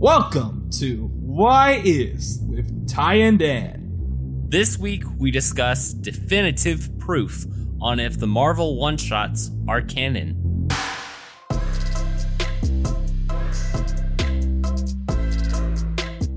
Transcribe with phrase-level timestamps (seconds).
[0.00, 4.46] Welcome to Why Is with Ty and Dan.
[4.48, 7.44] This week, we discuss definitive proof
[7.80, 10.68] on if the Marvel one shots are canon.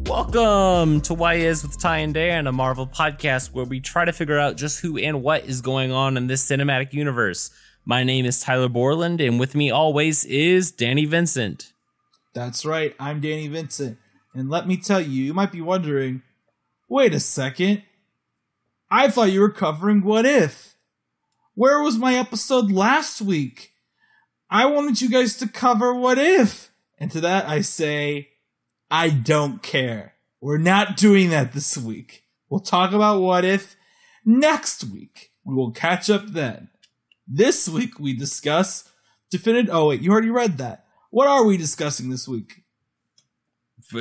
[0.08, 4.12] Welcome to Why Is with Ty and Dan, a Marvel podcast where we try to
[4.12, 7.52] figure out just who and what is going on in this cinematic universe.
[7.86, 11.74] My name is Tyler Borland, and with me always is Danny Vincent.
[12.34, 13.98] That's right, I'm Danny Vincent.
[14.34, 16.22] And let me tell you, you might be wondering
[16.88, 17.84] wait a second.
[18.90, 20.76] I thought you were covering What If.
[21.56, 23.72] Where was my episode last week?
[24.50, 26.72] I wanted you guys to cover What If.
[27.00, 28.30] And to that I say,
[28.90, 30.14] I don't care.
[30.42, 32.24] We're not doing that this week.
[32.50, 33.76] We'll talk about What If
[34.26, 35.32] next week.
[35.46, 36.70] We will catch up then.
[37.28, 38.90] This week we discuss
[39.30, 39.74] definitive.
[39.74, 40.86] Oh wait, you already read that.
[41.12, 42.64] What are we discussing this week?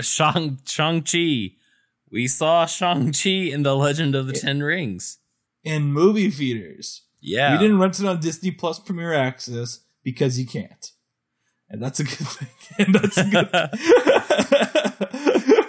[0.00, 1.52] Shang Shang Chi.
[2.10, 4.40] We saw Shang Chi in the Legend of the Yeah.
[4.40, 5.18] Ten Rings.
[5.62, 7.02] In movie theaters.
[7.20, 10.92] Yeah, We didn't rent it on Disney Plus Premier Access because you can't.
[11.68, 12.48] And that's a good thing.
[12.78, 13.50] And that's a good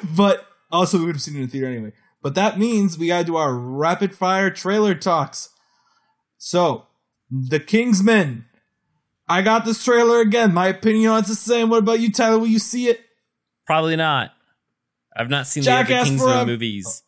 [0.16, 1.92] But also we would have seen it in the theater anyway.
[2.22, 5.50] But that means we gotta do our rapid fire trailer talks.
[6.38, 6.86] So,
[7.30, 8.46] The Kingsman.
[9.32, 10.54] I got this trailer again.
[10.54, 11.70] My opinion on it's the same.
[11.70, 12.38] What about you, Tyler?
[12.38, 13.00] Will you see it?
[13.66, 14.32] Probably not.
[15.16, 16.46] I've not seen Jackass the other Kingsman Forever.
[16.48, 17.04] movies.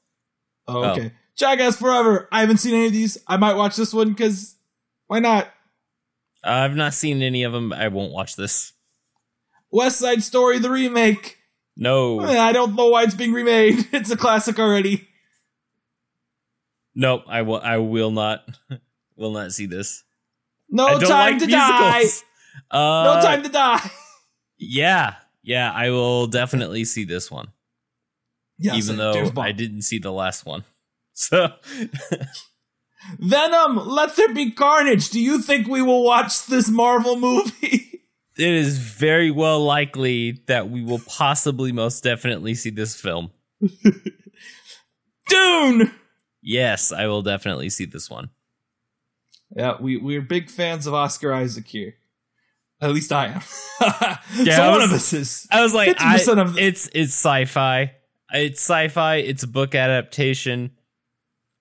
[0.66, 1.12] Oh, oh, okay.
[1.36, 2.30] Jackass Forever.
[2.32, 3.18] I haven't seen any of these.
[3.28, 4.56] I might watch this one because
[5.08, 5.50] why not?
[6.46, 7.74] I've not seen any of them.
[7.74, 8.72] I won't watch this.
[9.70, 11.40] West Side Story, the remake.
[11.76, 13.88] No, eh, I don't know why it's being remade.
[13.92, 15.10] It's a classic already.
[16.96, 17.24] nope.
[17.28, 17.60] I will.
[17.60, 18.48] I will not.
[19.16, 20.03] Will not see this.
[20.74, 22.04] No time like to die.
[22.72, 23.92] Uh, No time to die.
[24.58, 25.72] Yeah, yeah.
[25.72, 27.50] I will definitely see this one,
[28.58, 30.64] Yes, even though I didn't see the last one.
[31.16, 31.54] So
[33.20, 35.12] Venom, let there be carnage.
[35.12, 38.02] Do you think we will watch this Marvel movie?
[38.36, 43.30] it is very well likely that we will possibly, most definitely, see this film.
[45.30, 45.92] Dune.
[46.42, 48.32] Yes, I will definitely see this one.
[49.56, 51.96] Yeah, we we're big fans of Oscar Isaac here.
[52.82, 53.42] At least I am.
[54.36, 55.48] Yeah, so I one was- of us is.
[55.52, 57.94] I was like, I, 50% of the- it's it's sci-fi.
[58.34, 59.16] It's sci-fi.
[59.18, 60.72] It's a book adaptation.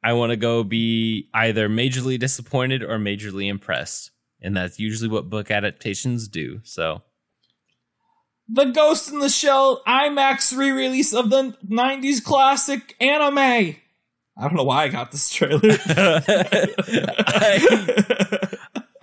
[0.03, 4.11] I want to go be either majorly disappointed or majorly impressed,
[4.41, 6.61] and that's usually what book adaptations do.
[6.65, 7.03] So
[8.49, 13.77] The Ghost in the Shell IMAX re-release of the '90s classic anime.
[14.37, 15.61] I don't know why I got this trailer.
[15.63, 16.77] I,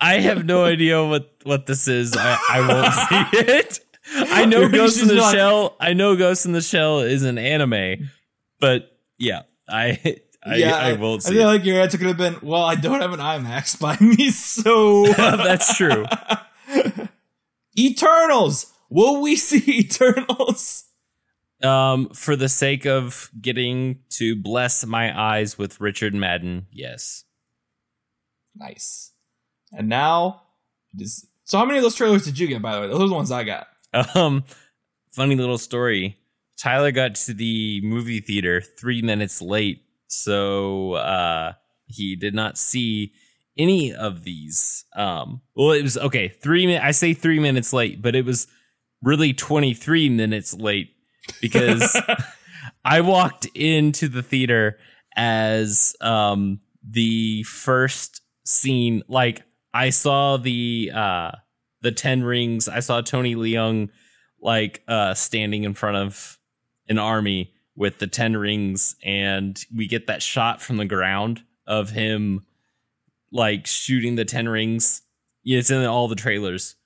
[0.00, 2.16] I have no idea what what this is.
[2.16, 3.80] I, I won't see it.
[4.12, 5.76] I know You're Ghost in the not- Shell.
[5.78, 8.10] I know Ghost in the Shell is an anime,
[8.58, 11.52] but yeah, I I, I won't I see feel it.
[11.52, 15.06] like your answer could have been, "Well, I don't have an IMAX by me, so
[15.12, 16.06] That's true.
[17.78, 18.72] Eternals.
[18.88, 20.86] Will we see Eternals?
[21.62, 27.24] Um, for the sake of getting to bless my eyes with Richard Madden, yes.
[28.56, 29.12] Nice.
[29.72, 30.42] And now,
[30.94, 32.62] this, so how many of those trailers did you get?
[32.62, 33.66] By the way, those are the ones I got.
[34.14, 34.44] Um,
[35.12, 36.16] funny little story.
[36.56, 41.54] Tyler got to the movie theater three minutes late, so uh,
[41.86, 43.12] he did not see
[43.58, 44.84] any of these.
[44.94, 46.28] Um, well, it was okay.
[46.28, 46.84] Three minutes.
[46.84, 48.46] I say three minutes late, but it was
[49.02, 50.90] really twenty three minutes late
[51.40, 52.00] because
[52.84, 54.78] I walked into the theater
[55.16, 59.02] as um the first scene.
[59.08, 59.42] Like
[59.72, 61.30] I saw the uh
[61.82, 62.68] the Ten Rings.
[62.68, 63.90] I saw Tony Leung
[64.40, 66.38] like uh standing in front of
[66.88, 71.90] an army with the Ten Rings, and we get that shot from the ground of
[71.90, 72.44] him
[73.32, 75.02] like shooting the Ten Rings.
[75.42, 76.76] Yeah, It's in all the trailers.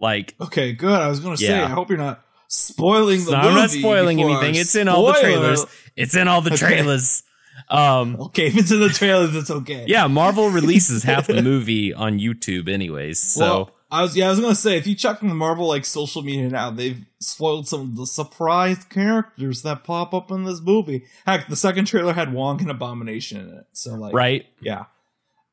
[0.00, 1.00] Like Okay, good.
[1.00, 3.36] I was gonna say, I hope you're not spoiling the movie.
[3.36, 4.54] I'm not spoiling anything.
[4.54, 5.64] It's in all the trailers.
[5.96, 6.66] It's in all the Okay.
[6.66, 7.22] trailers.
[7.68, 9.84] Um Okay, if it's in the trailers, it's okay.
[9.88, 13.18] yeah, Marvel releases half the movie on YouTube anyways.
[13.18, 15.84] So Well, I was yeah, I was gonna say if you check the Marvel like
[15.84, 20.60] social media now, they've spoiled some of the surprise characters that pop up in this
[20.60, 21.04] movie.
[21.24, 23.64] Heck, the second trailer had Wong and Abomination in it.
[23.72, 24.44] So like right?
[24.60, 24.84] yeah.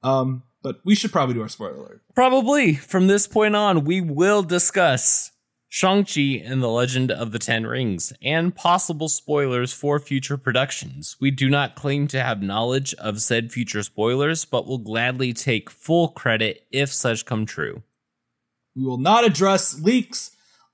[0.04, 2.01] Um, but we should probably do our spoiler alert.
[2.16, 5.31] Probably from this point on, we will discuss
[5.74, 11.18] Shang-Chi and the Legend of the Ten Rings and possible spoilers for future productions.
[11.20, 15.72] We do not claim to have knowledge of said future spoilers, but will gladly take
[15.72, 17.81] full credit if such come true.
[18.75, 20.30] We will not address leaks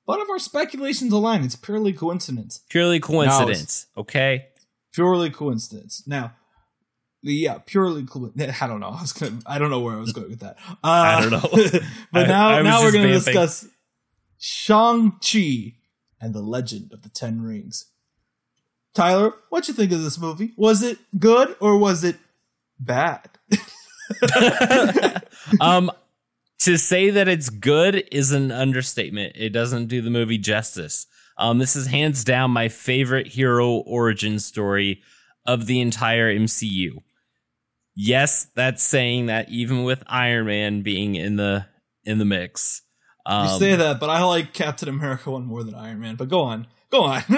[0.10, 2.62] but if our speculations align, it's purely coincidence.
[2.68, 3.86] Purely coincidence.
[3.96, 4.48] Okay.
[4.92, 6.02] Purely coincidence.
[6.08, 6.34] Now,
[7.22, 8.08] yeah, purely.
[8.60, 8.88] I don't know.
[8.90, 9.38] I was gonna.
[9.46, 10.58] I don't know where I was going with that.
[10.68, 11.80] Uh, I don't know.
[12.12, 13.34] but I- now, I now we're going to vamping.
[13.34, 13.68] discuss
[14.40, 15.76] Shang Chi
[16.20, 17.86] and the Legend of the Ten Rings.
[18.96, 20.54] Tyler, what you think of this movie?
[20.58, 22.16] Was it good or was it
[22.80, 23.30] bad?
[25.62, 25.92] um,
[26.60, 29.34] to say that it's good is an understatement.
[29.36, 31.06] It doesn't do the movie justice.
[31.38, 35.02] Um, this is hands down my favorite hero origin story
[35.46, 37.02] of the entire MCU.
[37.96, 41.66] Yes, that's saying that even with Iron Man being in the
[42.04, 42.82] in the mix.
[43.26, 46.16] Um, you say that, but I like Captain America one more than Iron Man.
[46.16, 47.22] But go on, go on.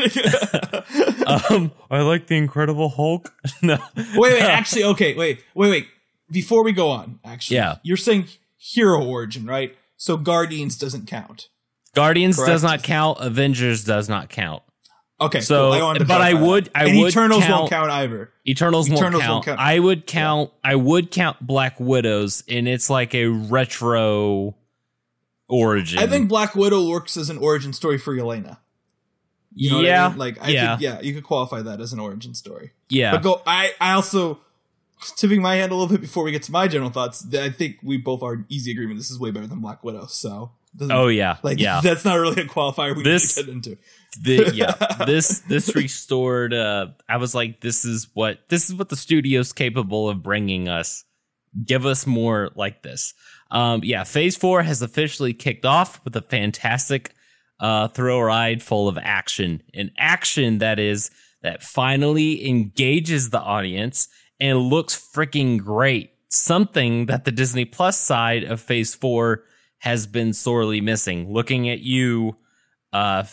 [1.28, 3.33] um, I like the Incredible Hulk.
[3.62, 5.88] no, wait, wait, actually, okay, wait, wait, wait.
[6.30, 7.75] Before we go on, actually, Yeah.
[7.83, 8.25] you're saying
[8.57, 9.75] hero origin, right?
[9.98, 11.50] So Guardians doesn't count.
[11.94, 12.50] Guardians Correct.
[12.50, 13.18] does not count.
[13.19, 14.63] Avengers does not count.
[15.19, 15.94] Okay, So, cool.
[15.94, 16.69] to but I would.
[16.74, 18.31] I and would Eternals count, won't count either.
[18.48, 19.34] Eternals, won't, Eternals count.
[19.34, 19.60] won't count.
[19.60, 20.51] I would count.
[20.63, 24.56] I would count Black Widows, and it's like a retro
[25.51, 26.00] origin.
[26.00, 28.57] I think Black Widow works as an origin story for Yelena.
[29.53, 30.18] You know what I yeah, mean?
[30.18, 32.71] Like, I yeah, think, yeah, you could qualify that as an origin story.
[32.89, 33.12] yeah.
[33.12, 33.42] But go.
[33.45, 34.39] I, I also
[35.18, 37.25] tipping my hand a little bit before we get to my general thoughts.
[37.36, 38.98] I think we both are in easy agreement.
[39.00, 40.06] This is way better than Black Widow.
[40.06, 40.51] So,
[40.89, 41.81] oh yeah, like yeah.
[41.83, 43.77] that's not really a qualifier we This- need to get into.
[44.21, 48.89] the, yeah this this restored uh i was like this is what this is what
[48.89, 51.06] the studio's capable of bringing us
[51.65, 53.13] give us more like this
[53.51, 57.13] um yeah phase four has officially kicked off with a fantastic
[57.59, 59.62] uh thrill ride full of action.
[59.74, 61.12] An action that is
[61.44, 64.07] that finally engages the audience
[64.39, 66.12] and looks freaking great.
[66.30, 69.44] Something that the disney plus side of phase four
[69.80, 71.31] has been sorely missing.
[71.31, 72.38] Looking at you
[72.94, 73.24] uh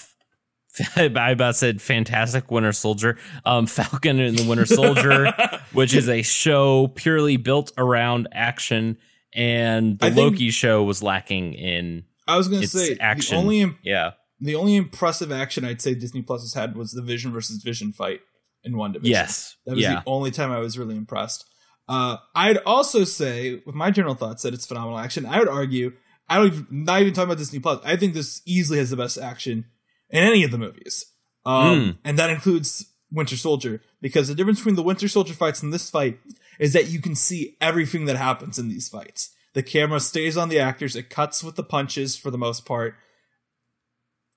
[0.97, 5.33] I about said Fantastic Winter Soldier, um, Falcon and the Winter Soldier,
[5.73, 8.99] which is a show purely built around action,
[9.39, 13.37] and the I think- Loki show was lacking in I was gonna say action.
[13.37, 17.03] the only yeah, the only impressive action I'd say Disney Plus has had was the
[17.03, 18.21] Vision versus Vision fight
[18.65, 19.01] in WandaVision.
[19.05, 21.45] yes, That was yeah, the only time I was really impressed.
[21.89, 25.25] Uh, I'd also say, with my general thoughts, that it's phenomenal action.
[25.25, 25.93] I would argue,
[26.29, 27.81] I don't even, not even talking about Disney Plus.
[27.85, 29.65] I think this easily has the best action
[30.11, 31.07] in any of the movies,
[31.47, 31.91] um, Hmm.
[32.05, 33.81] and that includes Winter Soldier.
[34.03, 36.19] Because the difference between the Winter Soldier fights and this fight
[36.59, 39.35] is that you can see everything that happens in these fights.
[39.55, 40.97] The camera stays on the actors.
[40.97, 42.95] It cuts with the punches for the most part.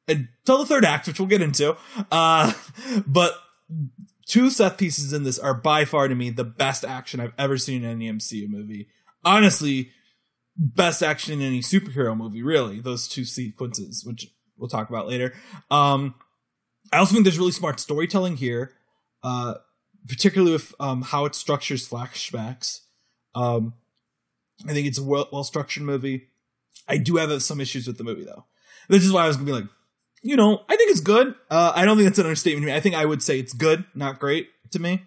[0.07, 1.77] Until the third act, which we'll get into.
[2.11, 2.53] Uh,
[3.07, 3.33] but
[4.25, 7.57] two set pieces in this are by far to me the best action I've ever
[7.57, 8.87] seen in any MCU movie.
[9.23, 9.91] Honestly,
[10.57, 12.79] best action in any superhero movie, really.
[12.79, 14.27] Those two sequences, which
[14.57, 15.33] we'll talk about later.
[15.69, 16.15] Um,
[16.91, 18.71] I also think there's really smart storytelling here,
[19.23, 19.55] uh,
[20.07, 22.81] particularly with um, how it structures flashbacks.
[23.35, 23.73] Um,
[24.67, 26.27] I think it's a well, well structured movie.
[26.87, 28.45] I do have some issues with the movie though.
[28.89, 29.69] This is why I was gonna be like,
[30.23, 31.35] you know, I think it's good.
[31.49, 32.75] Uh, I don't think it's an understatement to me.
[32.75, 35.03] I think I would say it's good, not great to me.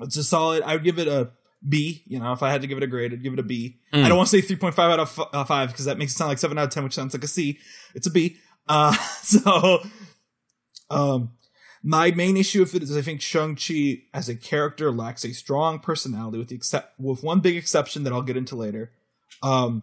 [0.00, 0.62] It's a solid.
[0.62, 1.30] I would give it a
[1.66, 2.02] B.
[2.06, 3.78] You know, if I had to give it a grade, I'd give it a B.
[3.92, 4.04] Mm.
[4.04, 5.98] I don't want to say three point five out of f- uh, five because that
[5.98, 7.58] makes it sound like seven out of ten, which sounds like a C.
[7.94, 8.36] It's a B.
[8.68, 8.92] Uh,
[9.22, 9.80] so,
[10.90, 11.32] um,
[11.82, 15.32] my main issue with it is I think Shang Chi as a character lacks a
[15.32, 18.90] strong personality, with the except with one big exception that I'll get into later.
[19.42, 19.82] Um,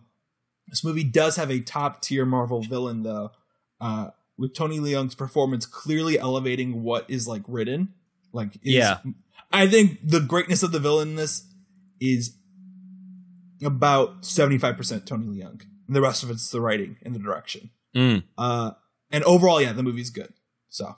[0.68, 3.32] this movie does have a top tier Marvel villain though,
[3.80, 7.94] uh, with Tony Leung's performance clearly elevating what is like written.
[8.34, 8.98] Like, is- Yeah.
[9.54, 11.44] I think the greatness of the villain in this
[12.02, 12.36] is
[13.64, 17.20] about seventy five percent Tony Leung, and the rest of it's the writing and the
[17.20, 17.70] direction.
[17.96, 18.24] Mm.
[18.38, 18.72] Uh,
[19.12, 20.34] and overall, yeah, the movie's good.
[20.68, 20.96] So,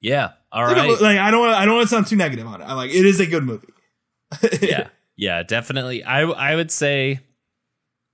[0.00, 0.32] yeah.
[0.52, 0.90] All right.
[0.90, 2.64] Like, like I don't I don't want to sound too negative on it.
[2.64, 3.68] I like it is a good movie.
[4.62, 4.88] yeah.
[5.16, 6.04] Yeah, definitely.
[6.04, 7.20] I I would say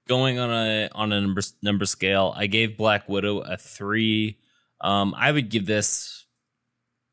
[0.09, 4.39] going on a on a number number scale, I gave Black Widow a 3.
[4.81, 6.25] Um I would give this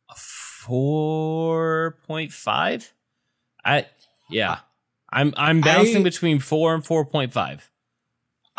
[0.10, 2.90] a 4.5.
[3.66, 3.88] I
[4.30, 4.60] yeah.
[5.12, 7.62] I'm I'm balancing I, between 4 and 4.5.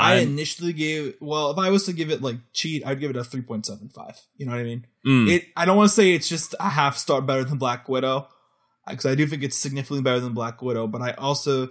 [0.01, 3.17] I initially gave well, if I was to give it like cheat, I'd give it
[3.17, 4.19] a three point seven five.
[4.37, 4.87] You know what I mean?
[5.07, 5.31] Mm.
[5.31, 5.45] It.
[5.57, 8.29] I don't want to say it's just a half star better than Black Widow,
[8.87, 10.87] uh, because I do think it's significantly better than Black Widow.
[10.87, 11.69] But I also,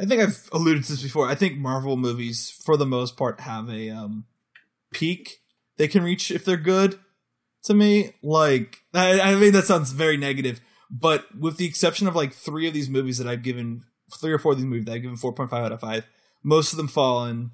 [0.00, 1.28] I think I've alluded to this before.
[1.28, 4.24] I think Marvel movies, for the most part, have a um,
[4.92, 5.40] peak
[5.76, 6.98] they can reach if they're good.
[7.64, 12.14] To me, like I, I mean, that sounds very negative, but with the exception of
[12.14, 13.84] like three of these movies that I've given,
[14.20, 16.04] three or four of these movies that I've given four point five out of five,
[16.42, 17.52] most of them fall in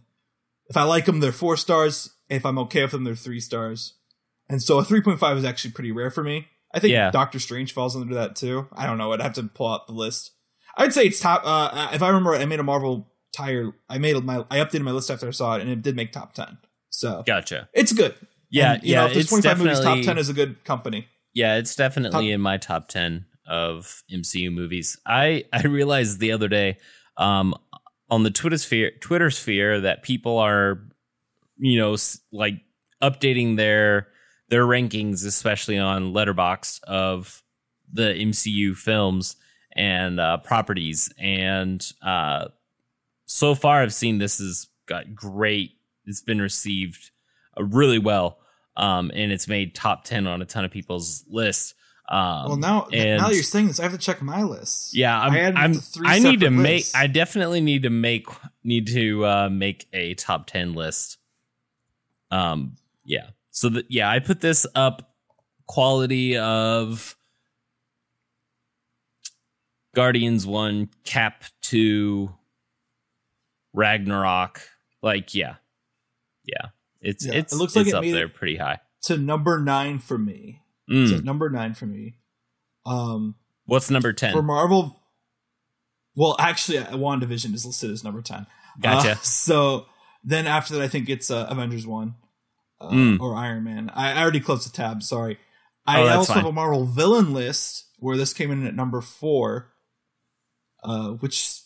[0.71, 2.11] if I like them, they're four stars.
[2.31, 3.95] If I'm okay with them, they're three stars.
[4.49, 6.47] And so a 3.5 is actually pretty rare for me.
[6.73, 7.11] I think Yeah.
[7.11, 8.69] Doctor Strange falls under that too.
[8.73, 9.13] I don't know.
[9.13, 10.31] I'd have to pull out the list.
[10.77, 11.43] I'd say it's top.
[11.45, 13.73] Uh, if I remember, I made a Marvel tire.
[13.89, 14.45] I made my.
[14.51, 16.59] I updated my list after I saw it, and it did make top ten.
[16.91, 17.69] So Gotcha.
[17.75, 18.15] it's good.
[18.51, 19.01] Yeah, And, you yeah.
[19.01, 21.07] know, if there's it's 25 movies, top 10 is a good company.
[21.35, 24.97] Yeah, it's definitely Top- in my top 10 of MCU movies.
[25.07, 26.79] I I realized the other day
[27.17, 27.55] um
[28.11, 30.81] on the Twitter sphere Twitter sphere that people are
[31.59, 31.97] you know
[32.33, 32.55] like
[33.03, 34.09] updating their
[34.49, 37.43] their rankings especially on Letterboxd of
[37.93, 39.37] the MCU films
[39.77, 42.47] and uh properties and uh
[43.27, 45.77] so far I've seen this has got great
[46.07, 47.11] it's been received
[47.59, 48.41] uh, really well
[48.77, 51.75] um, and it's made top 10 on a ton of people's lists.
[52.11, 54.95] Um, well, now and- now you're saying this, I have to check my list.
[54.97, 56.85] yeah, I'm, I I'm three I need to separate make.
[56.95, 58.27] I definitely need to make,
[58.65, 61.19] need to uh, make a top 10 list.
[62.33, 63.29] Um, yeah.
[63.53, 65.15] So that, yeah, I put this up
[65.67, 67.17] quality of
[69.95, 72.33] Guardians 1, Cap 2,
[73.73, 74.61] Ragnarok.
[75.03, 75.57] Like, yeah.
[76.45, 76.69] Yeah.
[77.01, 78.79] It's, Yeah, it's, it looks like it's it up there pretty high.
[79.03, 80.61] To number nine for me.
[80.91, 81.09] Mm.
[81.09, 82.17] So number nine for me.
[82.87, 84.33] Um, What's number 10?
[84.33, 85.01] for Marvel.
[86.17, 88.47] Well, actually, uh, WandaVision is listed as number ten.
[88.81, 89.13] Gotcha.
[89.13, 89.87] Uh, so
[90.25, 92.15] then after that, I think it's uh, Avengers one
[92.81, 93.21] uh, Mm.
[93.21, 93.91] or Iron Man.
[93.95, 95.03] I, I already closed the tab.
[95.03, 95.39] Sorry.
[95.87, 96.43] I Oh, that's also fine.
[96.43, 99.73] have a Marvel villain list where this came in at number four,
[100.83, 101.61] uh, which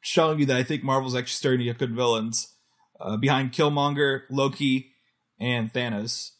[0.00, 2.54] showing you that I think Marvel's actually starting to get good villains
[3.00, 4.92] uh, behind Killmonger, Loki,
[5.38, 6.30] and Thanos.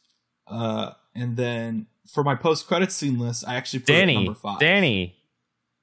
[0.47, 4.59] Uh, and then for my post credit scene list, I actually put Danny, number five.
[4.61, 5.17] Danny,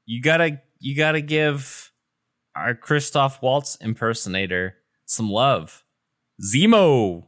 [0.05, 1.91] you gotta you gotta give
[2.55, 4.75] our Christoph Waltz impersonator
[5.05, 5.83] some love.
[6.43, 7.25] Zemo,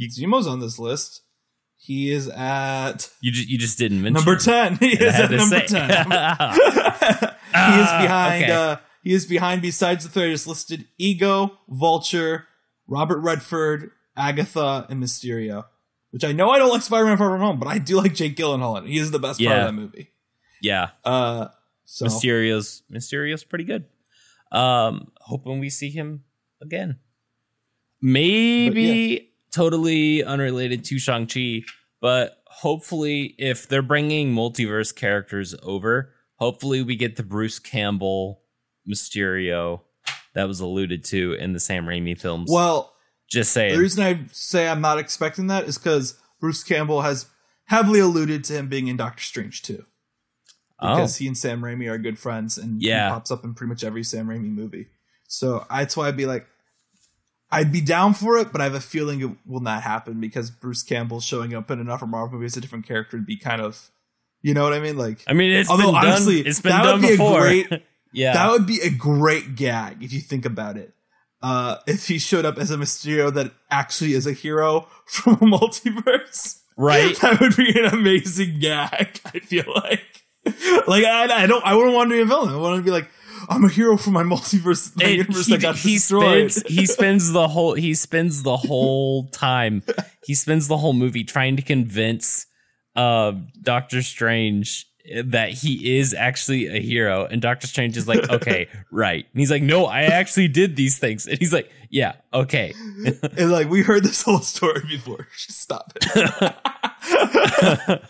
[0.00, 1.22] Zemo's on this list.
[1.78, 4.76] He is at you just you just didn't mention number ten.
[4.80, 5.88] He is at number say- ten.
[5.90, 8.44] he is Ah, behind.
[8.44, 8.52] okay.
[8.52, 9.62] uh He is behind.
[9.62, 12.46] Besides the three I just listed, Ego, Vulture,
[12.88, 15.64] Robert Redford, Agatha, and Mysterio.
[16.10, 18.36] Which I know I don't like Spider-Man Far From Home, but I do like Jake
[18.36, 18.82] Gyllenhaal.
[18.82, 18.88] it.
[18.88, 20.12] He is the best part of that movie.
[20.62, 21.48] yeah, Uh,
[21.84, 23.84] so Mysterio's Mysterio's pretty good.
[24.52, 26.24] Um, hoping we see him
[26.62, 26.98] again.
[28.00, 31.62] Maybe totally unrelated to Shang Chi,
[32.00, 38.42] but hopefully, if they're bringing multiverse characters over, hopefully we get the Bruce Campbell
[38.88, 39.80] Mysterio
[40.34, 42.48] that was alluded to in the Sam Raimi films.
[42.50, 42.94] well,
[43.28, 47.26] just say the reason I say I'm not expecting that is because Bruce Campbell has
[47.64, 49.84] heavily alluded to him being in Doctor Strange too.
[50.78, 53.08] Oh, because he and Sam Raimi are good friends, and Yeah.
[53.08, 54.88] he pops up in pretty much every Sam Raimi movie.
[55.26, 56.46] So that's why I'd be like,
[57.50, 60.50] I'd be down for it, but I have a feeling it will not happen because
[60.50, 63.62] Bruce Campbell showing up in another Marvel movie as a different character would be kind
[63.62, 63.90] of,
[64.42, 64.98] you know what I mean?
[64.98, 66.50] Like, I mean, it's although been honestly, done.
[66.50, 67.38] It's been that done would be before.
[67.46, 70.92] a great, yeah, that would be a great gag if you think about it.
[71.42, 75.58] Uh, if he showed up as a Mysterio that actually is a hero from a
[75.58, 77.16] multiverse, right.
[77.16, 79.20] that would be an amazing gag.
[79.24, 80.24] I feel like,
[80.86, 82.54] like I, I don't, I wouldn't want to be a villain.
[82.54, 83.08] I want to be like,
[83.48, 86.50] I'm a hero from my multiverse, my universe he, that got he destroyed.
[86.50, 89.82] spends he spends the whole he spends the whole time
[90.24, 92.46] he spends the whole movie trying to convince
[92.96, 94.86] uh Doctor Strange
[95.24, 99.50] that he is actually a hero and Doctor Strange is like okay right and he's
[99.50, 102.74] like no I actually did these things and he's like yeah okay
[103.38, 105.28] and like we heard this whole story before.
[105.36, 108.02] Stop it.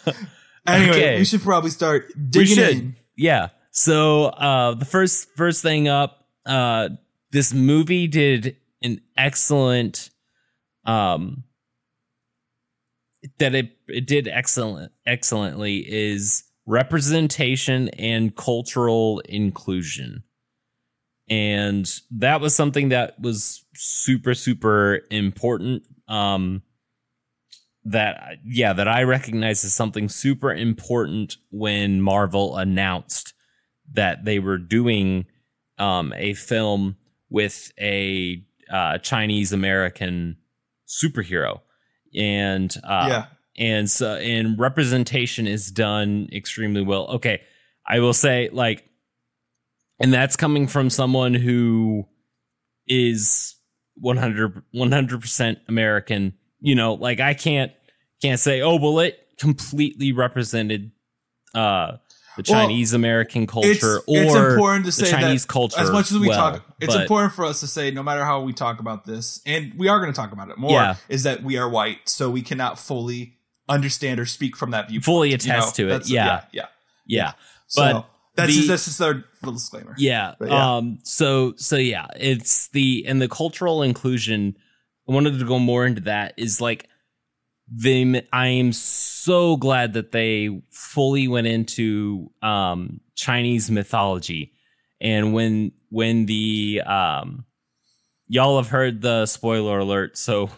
[0.66, 1.18] anyway, Okay.
[1.18, 2.96] we should probably start we digging should in.
[3.16, 6.88] yeah so uh the first first thing up uh
[7.32, 10.10] this movie did an excellent
[10.84, 11.42] um
[13.38, 20.24] that it it did excellent excellently is representation and cultural inclusion.
[21.28, 26.62] And that was something that was super super important um
[27.84, 33.34] that yeah that i recognize as something super important when marvel announced
[33.92, 35.26] that they were doing
[35.78, 36.96] um a film
[37.28, 40.38] with a uh chinese american
[40.86, 41.60] superhero.
[42.14, 43.26] And uh yeah,
[43.58, 47.40] and so and representation is done extremely well okay
[47.86, 48.84] i will say like
[49.98, 52.04] and that's coming from someone who
[52.86, 53.54] is
[53.96, 57.72] 100 100% american you know like i can't
[58.22, 60.90] can't say oh well it completely represented
[61.54, 61.92] uh
[62.36, 65.80] the Well, Chinese American culture it's, or it's important to the say Chinese that culture.
[65.80, 68.26] as much as we well, talk it's but- important for us to say no matter
[68.26, 70.96] how we talk about this and we are going to talk about it more Yeah.
[71.08, 73.35] is that we are white so we cannot fully
[73.68, 75.88] understand or speak from that viewpoint fully you attest know?
[75.88, 76.08] to it.
[76.08, 76.66] Yeah, yeah
[77.06, 77.32] yeah,
[77.66, 80.34] so But that's the- that's just our little disclaimer yeah.
[80.40, 80.76] Yeah.
[80.76, 80.98] Um.
[81.04, 84.56] So so yeah, it's the and the cultural inclusion.
[85.08, 86.34] I wanted to go more into that.
[86.36, 86.88] Is like
[87.68, 88.16] them.
[88.32, 94.52] I am so glad that they fully went into um Chinese mythology,
[95.00, 97.44] and when when the um
[98.28, 100.50] y'all have heard the spoiler alert, so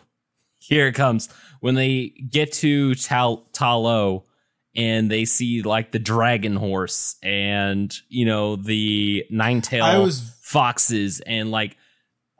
[0.68, 1.28] here it comes.
[1.60, 4.24] When they get to Tal Ta Lo
[4.76, 11.20] and they see like the dragon horse and you know the nine tail was foxes
[11.20, 11.76] and like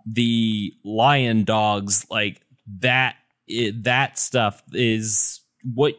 [0.07, 2.41] the lion dogs like
[2.81, 3.17] that
[3.47, 5.41] it, that stuff is
[5.75, 5.95] what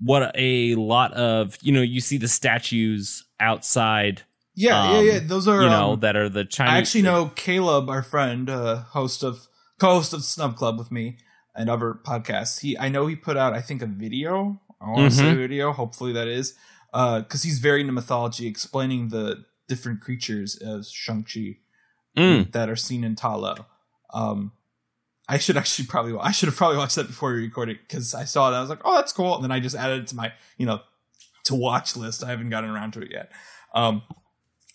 [0.00, 4.22] what a lot of you know you see the statues outside
[4.54, 7.02] yeah um, yeah yeah those are you know um, that are the Chinese I actually
[7.02, 9.48] know Caleb, our friend, uh, host of
[9.82, 11.18] co-host of Snub Club with me
[11.56, 12.60] and other podcasts.
[12.60, 14.60] He, I know he put out, I think, a video.
[14.80, 15.32] I want to say Mhm.
[15.32, 15.72] a video.
[15.72, 16.54] Hopefully that is,
[16.92, 21.56] because he's very into mythology, explaining the different creatures as Shang Chi
[22.16, 23.54] Mm, that are seen in Ta Lo.
[24.12, 24.52] Um,
[25.28, 28.24] I should actually probably, I should have probably watched that before we recorded because I
[28.24, 28.54] saw it.
[28.54, 30.66] I was like, oh, that's cool, and then I just added it to my, you
[30.66, 30.80] know,
[31.44, 32.22] to watch list.
[32.22, 33.32] I haven't gotten around to it yet.
[33.74, 34.02] Um,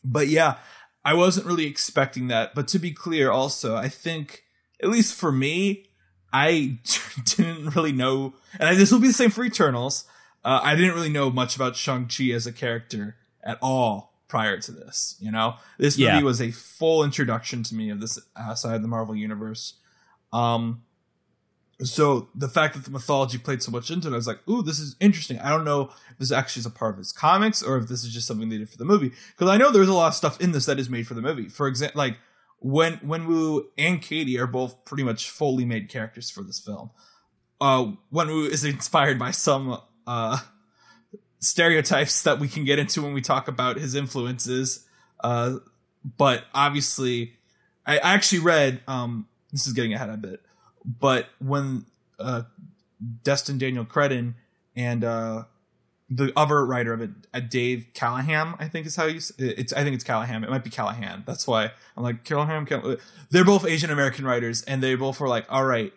[0.04, 0.58] but yeah,
[1.06, 2.56] I wasn't really expecting that.
[2.56, 4.44] But to be clear, also, I think,
[4.81, 5.89] at least for me,
[6.34, 6.79] I
[7.25, 10.05] didn't really know, and I, this will be the same for Eternals.
[10.46, 14.72] Uh, I didn't really know much about Shang-Chi as a character at all prior to
[14.72, 15.15] this.
[15.19, 16.22] You know, this movie Yeah.
[16.22, 19.74] was a full introduction to me of this uh, side of the Marvel universe.
[20.31, 20.84] Um,
[21.84, 24.63] so the fact that the mythology played so much into it, I was like, "Ooh,
[24.63, 27.62] this is interesting." I don't know if this actually is a part of his comics
[27.62, 29.12] or if this is just something they did for the movie.
[29.31, 31.22] Because I know there's a lot of stuff in this that is made for the
[31.22, 31.50] movie.
[31.50, 32.17] For example, like
[32.60, 36.92] when Wenwu and Katie are both pretty much fully made characters for this film.
[37.60, 40.38] Uh, Wenwu is inspired by some uh,
[41.39, 44.86] stereotypes that we can get into when we talk about his influences.
[45.24, 45.58] Uh,
[46.17, 47.34] but obviously,
[47.86, 48.82] I I actually read.
[48.88, 50.41] Um, this is getting ahead a bit,
[50.86, 51.86] but when
[52.20, 52.43] uh,
[53.24, 54.36] Destin Daniel Cretton
[54.76, 55.43] and uh,
[56.10, 59.20] the other writer of it, uh, Dave Callahan, I think is how you.
[59.38, 60.43] It's I think it's Callahan.
[60.43, 61.24] It might be Callahan.
[61.28, 62.65] That's why I'm like Callahan.
[62.65, 62.96] Call-
[63.30, 65.93] They're both Asian American writers, and they both were like, all right.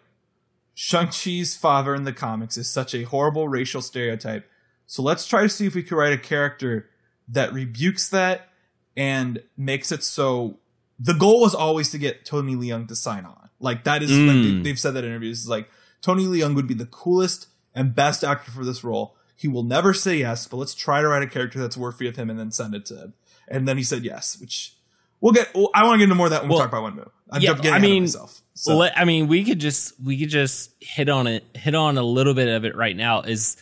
[0.75, 4.49] Shang-Chi's father in the comics is such a horrible racial stereotype.
[4.87, 6.89] So let's try to see if we can write a character
[7.29, 8.49] that rebukes that
[8.97, 10.59] and makes it so
[10.99, 13.51] the goal was always to get Tony Leung to sign on.
[13.59, 14.63] Like that is Mm.
[14.63, 15.41] they, they've said that in interviews.
[15.41, 15.69] Is like
[16.01, 19.17] Tony Leung would be the coolest and best actor for this role.
[19.41, 22.17] He will never say yes, but let's try to write a character that's worthy of
[22.17, 23.15] him and then send it to him.
[23.49, 24.75] And then he said yes, which
[25.23, 25.49] we'll get.
[25.55, 26.97] well, I want to get into more of that when Well, we talk about one
[26.97, 27.09] move.
[27.31, 28.43] I'm yeah, getting I mean, myself.
[28.53, 31.97] So, Let- I mean, we could just we could just hit on it, hit on
[31.97, 33.23] a little bit of it right now.
[33.23, 33.57] Is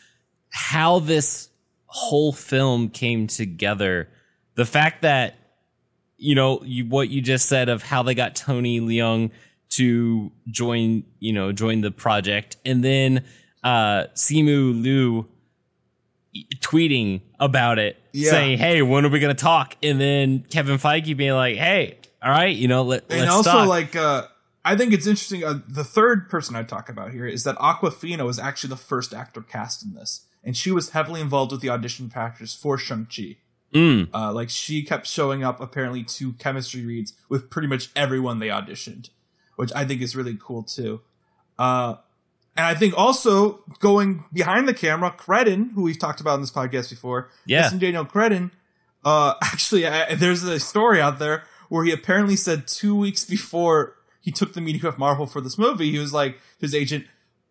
[0.51, 1.49] how this
[1.87, 4.09] whole film came together.
[4.57, 5.37] The fact that
[6.17, 9.31] you know you, what you just said of how they got Tony Leung
[9.71, 13.25] to join, you know, join the project, and then
[13.63, 15.29] uh Simu Liu
[16.61, 18.31] tweeting about it, Yeah.
[18.31, 21.99] saying, "Hey, when are we going to talk?" And then Kevin Feige being like, "Hey,
[22.23, 24.23] all right, you know, let, and also talk." like uh
[24.65, 28.27] i think it's interesting uh, the third person i talk about here is that Awkwafina
[28.27, 31.71] was actually the first actor cast in this and she was heavily involved with the
[31.71, 33.37] audition practice for shang-chi
[33.73, 34.09] Mm.
[34.15, 38.49] uh, like she kept showing up apparently to chemistry reads with pretty much everyone they
[38.49, 39.11] auditioned
[39.57, 41.03] which i think is really cool too
[41.59, 41.95] uh
[42.59, 46.51] and I think also going behind the camera, Cretton, who we've talked about in this
[46.51, 47.63] podcast before, Yeah.
[47.63, 48.51] Destin Daniel Cretton,
[49.05, 53.95] uh, actually, I, there's a story out there where he apparently said two weeks before
[54.21, 57.07] he took the meeting with Marvel for this movie, he was like to his agent,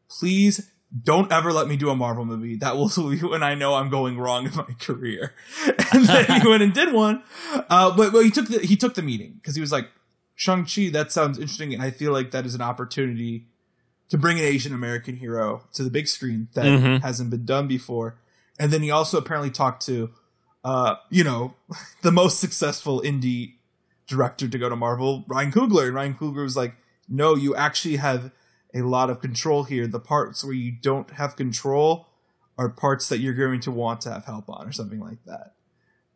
[0.10, 0.70] "Please
[1.04, 2.56] don't ever let me do a Marvel movie.
[2.58, 5.34] That will be when I know I'm going wrong in my career."
[5.94, 7.24] And then he went and did one,
[7.70, 9.88] uh, but but he took the he took the meeting because he was like,
[10.36, 13.48] "Shang Chi, that sounds interesting, and I feel like that is an opportunity."
[14.10, 17.02] To bring an Asian American hero to the big screen that Mhm.
[17.02, 18.16] hasn't been done before,
[18.58, 20.10] and then he also apparently talked to
[20.64, 21.54] uh, you know,
[22.02, 23.54] the most successful indie
[24.06, 25.86] director to go to Marvel, Ryan Coogler.
[25.88, 26.76] And Ryan Coogler was like,
[27.08, 28.32] no, you actually have
[28.74, 29.88] a lot of control here.
[29.88, 32.08] The parts where you don't have control
[32.58, 35.54] are parts that you're going to want to have help on, or something like that.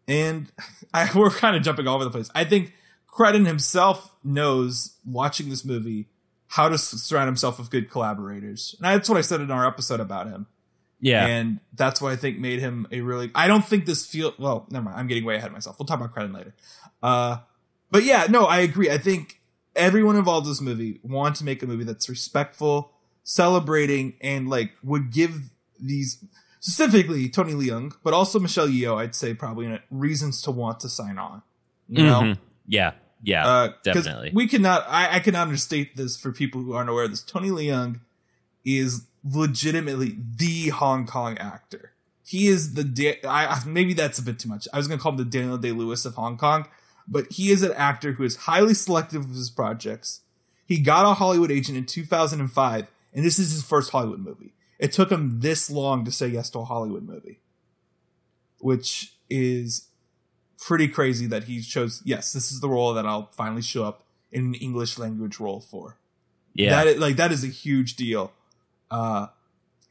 [0.08, 0.52] And
[0.94, 2.30] I, we're kind of jumping all over the place.
[2.36, 2.74] I think
[3.08, 6.08] Cretton himself knows, watching this movie,
[6.52, 8.76] how to surround himself with good collaborators.
[8.78, 10.48] And that's what I said in our episode about him
[11.00, 11.26] Yeah.
[11.26, 13.32] And that's what I think made him a really.
[13.34, 14.34] I don't think this feel.
[14.38, 15.00] Well, never mind.
[15.00, 15.78] I'm getting way ahead of myself.
[15.80, 16.54] We'll talk about credit later.
[17.02, 17.38] Uh,
[17.90, 18.90] but yeah, no, I agree.
[18.92, 19.40] I think
[19.76, 22.92] everyone involved in this movie wanted to make a movie that's respectful,
[23.24, 26.24] celebrating, and like would give these
[26.60, 28.98] specifically Tony Leung, but also Michelle Yeoh.
[28.98, 31.42] I'd say probably reasons to want to sign on.
[31.88, 32.22] You know.
[32.22, 32.38] Mhm.
[32.68, 32.92] Yeah.
[33.24, 33.48] Yeah.
[33.48, 34.32] Uh, definitely.
[34.34, 34.86] We cannot.
[34.88, 37.22] I, I cannot understate this for people who aren't aware of this.
[37.22, 38.00] Tony Leung
[38.66, 41.92] is legitimately the Hong Kong actor.
[42.26, 42.84] He is the.
[42.84, 44.68] Da- I, I- maybe that's a bit too much.
[44.74, 46.68] I was going to call him the Daniel Day Lewis of Hong Kong,
[47.08, 50.22] but he is an actor who is highly selective of his projects.
[50.66, 54.54] He got a Hollywood agent in 2005, and this is his first Hollywood movie.
[54.80, 57.40] It took him this long to say yes to a Hollywood movie,
[58.60, 59.88] which is
[60.62, 64.04] pretty crazy that he chose yes this is the role that i'll finally show up
[64.32, 65.98] in an english language role for.
[66.54, 66.72] Yeah.
[66.72, 68.32] that is, like that is a huge deal.
[68.90, 69.28] Uh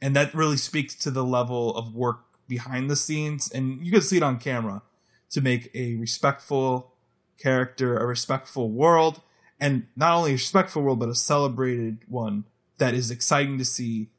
[0.01, 3.51] and that really speaks to the level of work behind the scenes.
[3.51, 4.81] And you can see it on camera
[5.29, 6.93] to make a respectful
[7.37, 9.21] character a respectful world.
[9.59, 12.45] And not only a respectful world but a celebrated one
[12.77, 14.09] that is exciting to see.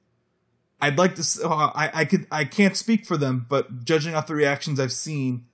[0.80, 4.26] I'd like to uh, i i could i can't speak for them but judging off
[4.26, 5.46] the reactions i've seen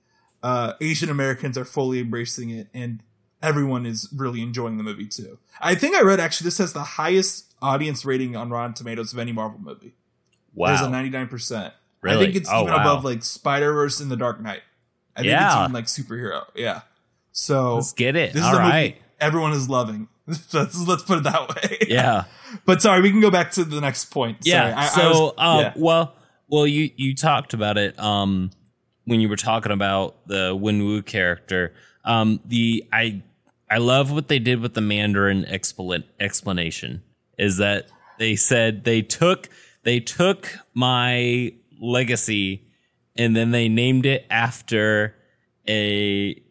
[0.43, 3.01] uh, Asian Americans are fully embracing it, and
[3.41, 5.37] everyone is really enjoying the movie too.
[5.61, 9.19] I think I read actually this has the highest audience rating on Rotten Tomatoes of
[9.19, 9.93] any Marvel movie.
[10.53, 11.27] Wow, there's a 99.
[11.27, 11.73] percent
[12.03, 12.79] I think it's Oh, even wow.
[12.81, 14.61] above like Spider Verse and The Dark Knight.
[15.15, 15.59] I think it's Yeah.
[15.61, 16.45] even like superhero.
[16.55, 16.81] Yeah.
[17.33, 18.33] So Let's get it.
[18.33, 18.93] this All is right.
[18.95, 20.07] movie everyone is loving.
[20.27, 20.53] let's,
[20.87, 21.77] let's put it that way.
[21.87, 22.23] Yeah.
[22.65, 24.43] But sorry, we can go back to the next point.
[24.43, 24.75] Sorry, Yeah.
[24.75, 25.73] I- I so, was- um, yeah.
[25.75, 26.15] well,
[26.47, 28.49] well, you you talked about it um,
[29.09, 31.73] when you were talking about the Wen Wu character.
[32.05, 33.21] Um, the I
[33.69, 37.01] I love what they did with the Mandarin explan- explanation.
[37.37, 39.49] Is that they said they took
[39.83, 42.67] they took my legacy
[43.17, 45.15] and then they named it after
[45.67, 46.41] a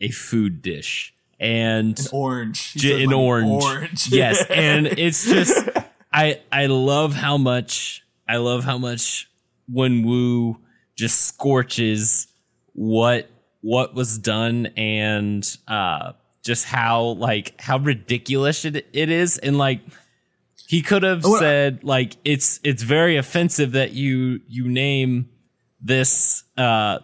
[0.00, 2.72] a food dish and An orange.
[2.74, 3.62] J- said, an like, orange.
[3.64, 4.08] Orange.
[4.12, 5.68] yes, and it's just
[6.12, 9.28] I I love how much I love how much
[9.72, 10.56] Wenwu
[10.96, 12.26] just scorches
[12.72, 13.30] what
[13.60, 16.12] what was done and uh
[16.44, 19.38] just how like how ridiculous it, it is.
[19.38, 19.80] And like
[20.68, 25.28] he could have Oh, I- said like it's it's very offensive that you you name
[25.80, 26.98] this uh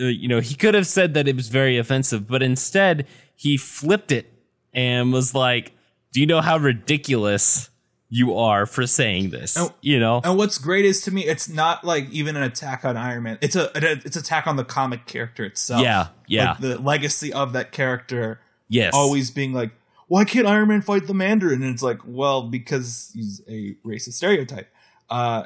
[0.00, 3.06] uh, you know, he could have said that it was very offensive, but instead
[3.36, 4.32] he flipped it
[4.72, 5.72] and was like,
[6.14, 7.68] "Do you know how ridiculous
[8.14, 11.48] you are for saying this?" Oh, you know, And what's great is to me, it's
[11.48, 13.38] not like even an attack on Iron Man.
[13.40, 15.82] It's a it's attack on the comic character itself.
[15.82, 16.50] Yeah, yeah.
[16.50, 19.70] Like the legacy of that character yes, always being like,
[20.08, 21.62] why can't Iron Man fight the Mandarin?
[21.62, 24.68] And it's like, well, because he's a racist stereotype.
[25.08, 25.44] Uh,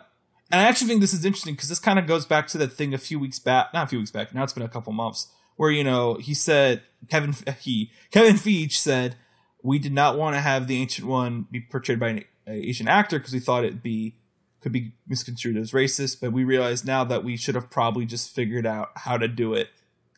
[0.50, 2.72] and I actually think this is interesting because this kind of goes back to that
[2.72, 4.34] thing a few weeks back, not a few weeks back.
[4.34, 8.72] Now it's been a couple months where you know he said Kevin he Kevin Feige
[8.72, 9.16] said
[9.62, 13.18] we did not want to have the Ancient One be portrayed by an Asian actor
[13.18, 14.16] because we thought it'd be
[14.60, 18.34] could be misconstrued as racist, but we realized now that we should have probably just
[18.34, 19.68] figured out how to do it,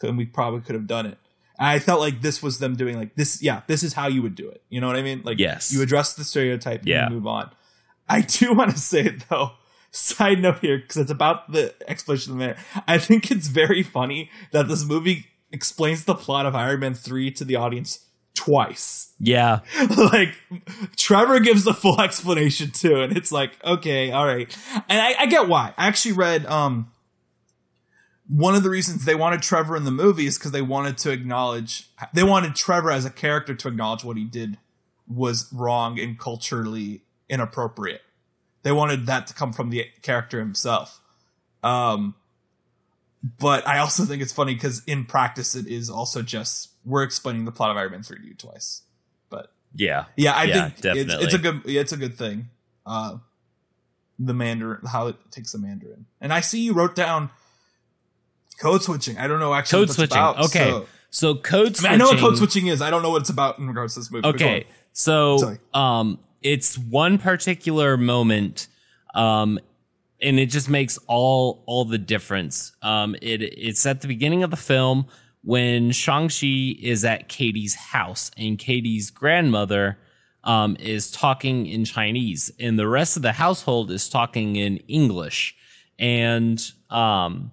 [0.03, 1.19] and we probably could have done it.
[1.59, 3.43] And I felt like this was them doing like this.
[3.43, 4.63] Yeah, this is how you would do it.
[4.71, 5.23] You know what I mean?
[5.25, 5.73] Like, Yes.
[5.73, 7.09] you address the stereotype and Yeah.
[7.09, 7.51] you move on.
[8.09, 9.53] I do want to say though.
[9.91, 12.57] Side note here, because it's about the explanation of the man.
[12.87, 17.31] I think it's very funny that this movie explains the plot of Iron Man 3
[17.33, 18.05] to the audience
[18.39, 19.13] twice.
[19.19, 19.61] yeah,
[20.13, 20.33] like
[20.97, 24.57] Trevor gives the full explanation too, and it's like, okay, all right.
[24.89, 25.75] And I, I get why.
[25.77, 26.91] I actually read um
[28.29, 31.11] one of the reasons they wanted Trevor in the movie is because they wanted to
[31.11, 34.57] acknowledge they wanted Trevor as a character to acknowledge what he did
[35.09, 38.03] was wrong and culturally inappropriate.
[38.63, 41.01] They wanted that to come from the character himself.
[41.65, 42.15] Um
[43.41, 47.45] but I also think it's funny because in practice it is also just we're explaining
[47.45, 48.83] the plot of Iron Man 3 to you twice.
[49.31, 52.49] But yeah, yeah, I Yeah, think it's, it's a good yeah, it's a good thing.
[52.87, 53.19] Uh
[54.19, 56.07] the Mandarin how it takes the Mandarin.
[56.21, 57.31] And I see you wrote down
[58.61, 59.19] code switching.
[59.19, 60.17] I don't know actually code switching.
[60.17, 61.91] about, okay, so- so, code I, mean, switching.
[61.95, 62.83] I know what code switching is.
[62.83, 64.27] I don't know what it's about in regards to this movie.
[64.29, 65.59] Okay, so Sorry.
[65.73, 68.69] um, it's one particular moment,
[69.15, 69.59] um,
[70.21, 72.73] and it just makes all all the difference.
[72.83, 75.07] Um, it it's at the beginning of the film
[75.49, 79.97] when Shang Chi is at Katie's house, and Katie's grandmother
[80.45, 85.57] um, is talking in Chinese, and the rest of the household is talking in English,
[85.99, 87.51] and um,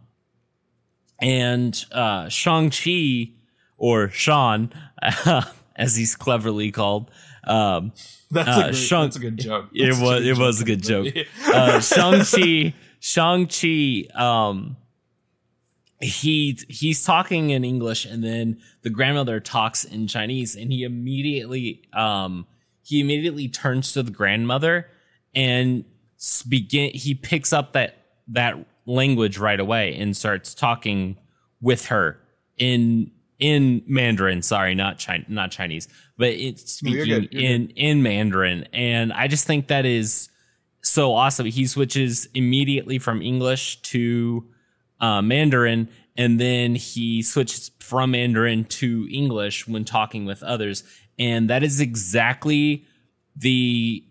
[1.21, 3.31] and uh, Shang Chi
[3.77, 4.73] or Sean,
[5.77, 7.09] as he's cleverly called.
[7.45, 7.93] Um,
[8.29, 9.69] That's, uh, a great, Shang- that's a good joke.
[9.73, 11.13] it was it was a good joke.
[11.47, 14.75] Uh, Shang Chi Shang Chi, um,
[16.05, 21.83] he he's talking in English, and then the grandmother talks in Chinese, and he immediately
[21.93, 22.47] um
[22.83, 24.87] he immediately turns to the grandmother
[25.33, 25.85] and
[26.47, 26.91] begin.
[26.93, 27.97] He picks up that
[28.29, 31.17] that language right away and starts talking
[31.61, 32.19] with her
[32.57, 34.41] in in Mandarin.
[34.41, 35.87] Sorry, not Chinese, not Chinese,
[36.17, 37.77] but it's speaking you're good, you're in good.
[37.77, 40.29] in Mandarin, and I just think that is
[40.81, 41.47] so awesome.
[41.47, 44.45] He switches immediately from English to
[44.99, 50.83] uh, Mandarin, and then he switches from Mandarin to English when talking with others,
[51.19, 52.85] and that is exactly
[53.35, 54.03] the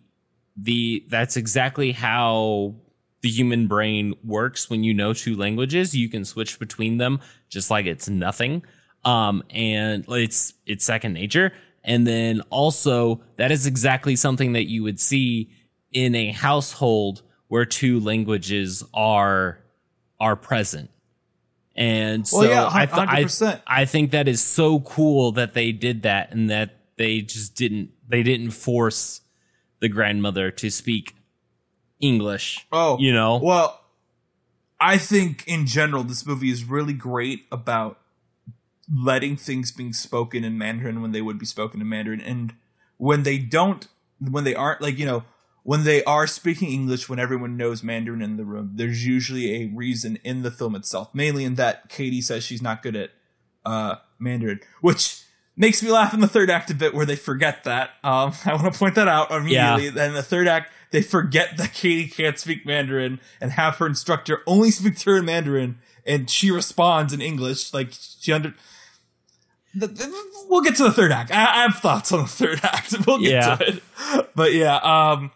[0.57, 2.75] the that's exactly how
[3.23, 4.69] the human brain works.
[4.69, 8.63] When you know two languages you can switch between them just like it's nothing.
[9.05, 11.53] Um and it's it's second nature.
[11.83, 15.51] And then also that is exactly something that you would see
[15.93, 19.64] in a household where two languages are
[20.25, 20.91] are present
[21.77, 25.73] and so well, yeah, I, th- I, I think that is so cool that they
[25.73, 29.21] did that and that they just didn't they didn't force
[29.81, 31.17] the grandmother to speak
[32.01, 32.67] English.
[32.71, 33.41] Oh, you know.
[33.43, 33.81] Well,
[34.81, 37.99] I think in general this movie is really great about
[38.95, 42.55] letting things being spoken in Mandarin when they would be spoken in Mandarin, and
[42.99, 43.89] when they don't,
[44.21, 45.25] when they aren't like you know
[45.65, 49.67] when they are speaking English when everyone knows Mandarin in the room, there's usually a
[49.67, 53.11] reason in the film itself, mainly in that Katie says she's not good at
[53.65, 55.23] uh, Mandarin, which
[55.57, 57.91] makes me laugh in the third act a bit where they forget that.
[58.05, 59.87] Um, I want to point that out immediately.
[59.87, 60.05] Yeah.
[60.05, 64.43] And the third act, they forget that Katie can't speak Mandarin and have her instructor
[64.47, 67.73] only speak to her in Mandarin, and she responds in English.
[67.73, 68.55] Like she under.
[69.75, 71.33] we'll get to the third act.
[71.33, 72.95] I, I, have thoughts on the third act.
[73.07, 73.57] We'll get yeah.
[73.57, 73.83] to it.
[74.37, 75.33] But yeah, um,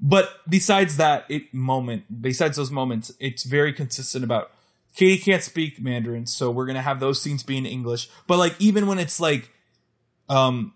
[0.00, 4.50] but besides that it moment, besides those moments, it's very consistent about
[4.94, 8.08] Katie can't speak Mandarin, so we're gonna have those scenes be in English.
[8.26, 9.50] But like even when it's like
[10.28, 10.74] um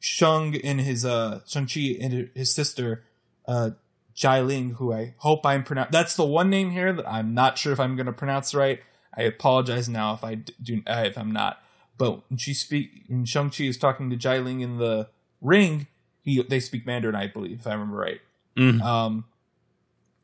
[0.00, 3.04] Shang and his uh Shang-Chi and his sister
[3.46, 3.70] uh
[4.14, 5.92] Jai Ling, who I hope I'm pronouncing.
[5.92, 8.80] That's the one name here that I'm not sure if I'm going to pronounce right.
[9.16, 11.60] I apologize now if I do uh, if I'm not.
[11.98, 15.08] But when she speak, when Shang Chi is talking to Jai Ling in the
[15.40, 15.88] ring,
[16.22, 18.20] he they speak Mandarin, I believe, if I remember right.
[18.56, 18.80] Mm.
[18.82, 19.24] Um,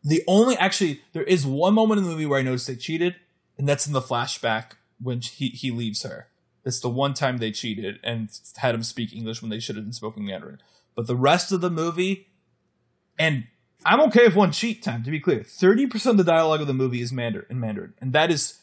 [0.03, 3.17] the only actually there is one moment in the movie where I noticed they cheated,
[3.59, 6.29] and that's in the flashback when he he leaves her.
[6.65, 9.85] It's the one time they cheated and had him speak English when they should have
[9.85, 10.61] been speaking Mandarin.
[10.95, 12.29] But the rest of the movie,
[13.19, 13.45] and
[13.85, 15.41] I'm okay with one cheat time, to be clear.
[15.41, 17.95] 30% of the dialogue of the movie is Mandarin in Mandarin.
[18.01, 18.61] And that is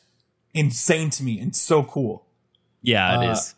[0.54, 2.26] insane to me and so cool.
[2.82, 3.56] Yeah, it uh, is.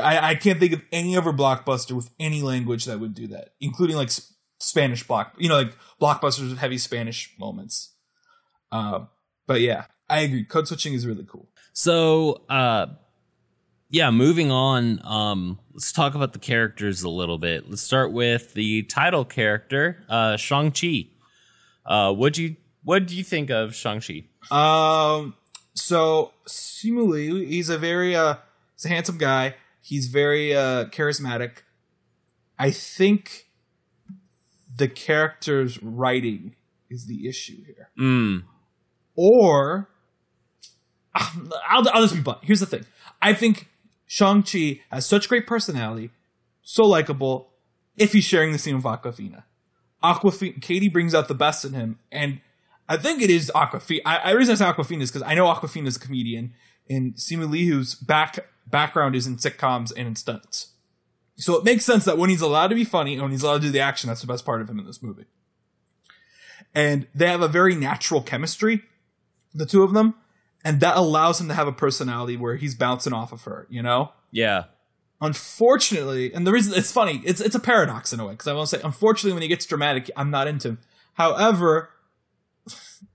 [0.00, 3.54] I, I can't think of any other blockbuster with any language that would do that,
[3.60, 4.10] including like
[4.62, 7.94] Spanish block, you know, like blockbusters with heavy Spanish moments.
[8.70, 9.06] Uh,
[9.46, 10.44] but yeah, I agree.
[10.44, 11.48] Code switching is really cool.
[11.72, 12.86] So, uh,
[13.90, 15.00] yeah, moving on.
[15.04, 17.68] Um, let's talk about the characters a little bit.
[17.68, 21.08] Let's start with the title character, uh, Shang Chi.
[21.84, 24.24] Uh, what do you what do you think of Shang Chi?
[24.50, 25.34] Um,
[25.74, 28.36] so Simu Liu, he's a very uh,
[28.74, 29.56] he's a handsome guy.
[29.80, 31.62] He's very uh, charismatic.
[32.58, 33.46] I think
[34.76, 36.54] the character's writing
[36.90, 37.90] is the issue here.
[37.98, 38.44] Mm.
[39.16, 39.88] Or
[41.14, 42.40] I'll, I'll just be blunt.
[42.42, 42.86] Here's the thing.
[43.20, 43.68] I think
[44.06, 46.10] Shang-Chi has such great personality,
[46.62, 47.50] so likable,
[47.96, 49.44] if he's sharing the scene with Awkwafina.
[50.02, 52.40] Awkwafina, Katie brings out the best in him, and
[52.88, 54.00] I think it is Awkwafina.
[54.04, 56.54] I, I reason I say Awkwafina is because I know Awkwafina is a comedian,
[56.88, 60.71] and Simu Liu's back background is in sitcoms and in stunts.
[61.42, 63.62] So it makes sense that when he's allowed to be funny and when he's allowed
[63.62, 65.26] to do the action, that's the best part of him in this movie.
[66.74, 68.82] And they have a very natural chemistry,
[69.54, 70.14] the two of them
[70.64, 73.82] and that allows him to have a personality where he's bouncing off of her, you
[73.82, 74.12] know?
[74.30, 74.64] Yeah.
[75.20, 78.54] Unfortunately, and the reason it's funny, it's it's a paradox in a way because I
[78.54, 80.78] want to say, unfortunately, when he gets dramatic, I'm not into him.
[81.14, 81.90] However,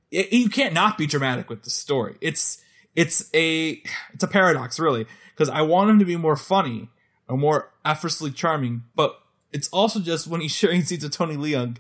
[0.10, 2.16] it, you can't not be dramatic with the story.
[2.22, 2.64] It's
[2.96, 3.82] it's a
[4.14, 6.90] it's a paradox really because I want him to be more funny
[7.28, 9.20] or more effortlessly charming, but
[9.52, 11.78] it's also just when he's sharing scenes with Tony Leung,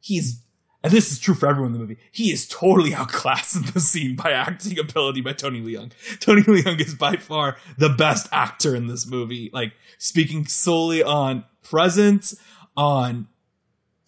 [0.00, 0.42] he's
[0.82, 3.78] and this is true for everyone in the movie, he is totally outclassed in the
[3.80, 5.92] scene by acting ability by Tony Leung.
[6.18, 11.44] Tony Leung is by far the best actor in this movie, like speaking solely on
[11.62, 12.34] presence,
[12.76, 13.28] on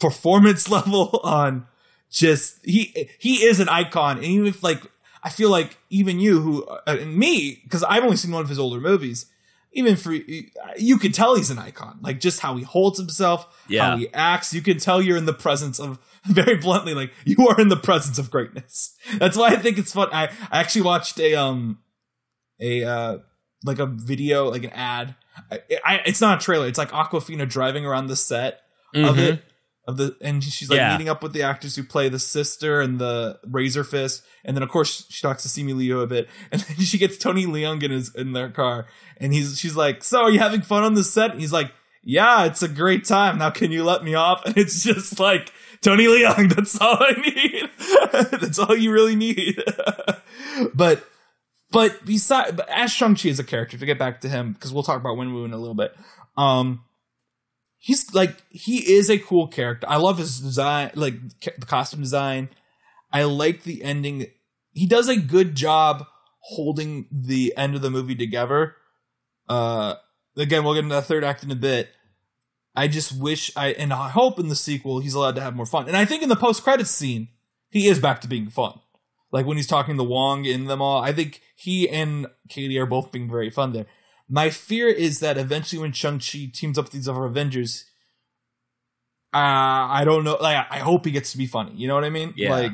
[0.00, 1.66] performance level, on
[2.10, 4.16] just he he is an icon.
[4.16, 4.82] And even if like
[5.22, 8.48] I feel like even you who uh, and me because I've only seen one of
[8.48, 9.26] his older movies,
[9.74, 11.98] even for you can tell he's an icon.
[12.00, 13.90] Like just how he holds himself, Yeah.
[13.90, 14.54] how he acts.
[14.54, 17.76] You can tell you're in the presence of very bluntly, like you are in the
[17.76, 18.96] presence of greatness.
[19.18, 20.08] That's why I think it's fun.
[20.12, 21.78] I, I actually watched a um
[22.60, 23.18] a uh
[23.64, 25.14] like a video, like an ad.
[25.50, 26.66] I, I it's not a trailer.
[26.68, 28.60] It's like Awkwafina driving around the set
[28.94, 29.18] of Mhm.
[29.18, 29.44] it
[29.86, 30.92] of the and she's like Yeah.
[30.92, 34.62] meeting up with the actors who play the sister and the Razor Fist, and then
[34.62, 37.82] of course she talks to Simu Liu a bit, and then she gets Tony Leung
[37.82, 38.86] in his in their car,
[39.18, 41.70] and he's she's like, "So are you having fun on the set?" And he's like,
[42.02, 43.38] "Yeah, it's a great time.
[43.38, 46.54] Now can you let me off?" And it's just like Tony Leung.
[46.54, 47.70] That's all I need.
[48.40, 49.62] that's all you really need.
[50.74, 51.04] but
[51.70, 54.72] but beside but as Shang Chi as a character, to get back to him because
[54.72, 55.94] we'll talk about Wenwu in a little bit.
[56.36, 56.84] Um,
[57.84, 59.86] he's like he is a cool character.
[59.88, 62.48] I love his design, like the costume design.
[63.12, 64.26] I like the ending.
[64.72, 66.06] He does a good job
[66.40, 68.76] holding the end of the movie together.
[69.50, 69.96] Uh,
[70.34, 71.90] again, we'll get into the third act in a bit.
[72.74, 75.66] I just wish I and I hope in the sequel he's allowed to have more
[75.66, 75.86] fun.
[75.86, 77.28] And I think in the post credits scene,
[77.68, 78.80] he is back to being fun.
[79.30, 82.86] Like when he's talking to Wong in them all, I think he and Katie are
[82.86, 83.86] both being very fun there.
[84.28, 87.84] My fear is that eventually when Shang-Chi teams up with these other Avengers,
[89.34, 89.36] uh,
[89.90, 90.38] I don't know.
[90.40, 91.72] Like, I hope he gets to be funny.
[91.74, 92.32] You know what I mean?
[92.36, 92.50] Yeah.
[92.50, 92.72] Like,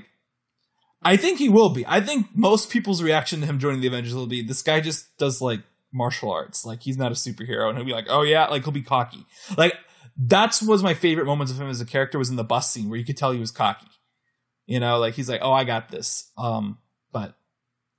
[1.03, 1.85] I think he will be.
[1.87, 5.17] I think most people's reaction to him joining the Avengers will be this guy just
[5.19, 5.61] does like
[5.93, 6.65] martial arts.
[6.65, 7.69] Like, he's not a superhero.
[7.69, 9.25] And he'll be like, oh yeah, like he'll be cocky.
[9.57, 9.75] Like,
[10.17, 12.91] that's was my favorite moments of him as a character was in the bus scene
[12.91, 13.87] where you could tell he was cocky.
[14.67, 16.31] You know, like he's like, oh, I got this.
[16.37, 16.79] Um,
[17.11, 17.35] but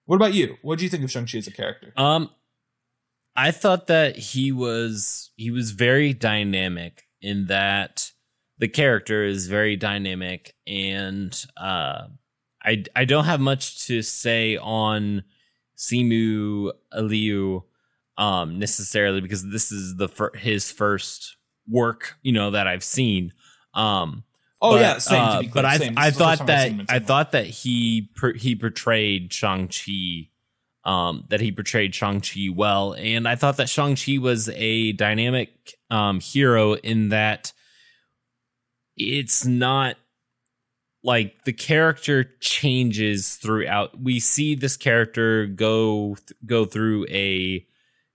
[0.05, 0.57] what about you?
[0.61, 1.91] What do you think of Shang-Chi as a character?
[1.97, 2.29] Um,
[3.35, 8.11] I thought that he was he was very dynamic in that
[8.57, 12.07] the character is very dynamic, and uh,
[12.63, 15.23] I I don't have much to say on
[15.77, 17.63] Simu Liu
[18.17, 23.33] um necessarily because this is the fir- his first work you know that I've seen.
[23.73, 24.25] Um,
[24.61, 25.21] Oh but, yeah, same.
[25.21, 25.69] uh, to be clear, but I.
[25.71, 28.55] I is the first thought that seen him in I thought that he per, he
[28.55, 30.29] portrayed Shang Chi,
[30.83, 34.93] um, that he portrayed Shang Chi well, and I thought that Shang Chi was a
[34.93, 37.53] dynamic um hero in that
[38.97, 39.95] it's not
[41.03, 43.99] like the character changes throughout.
[43.99, 47.65] We see this character go go through a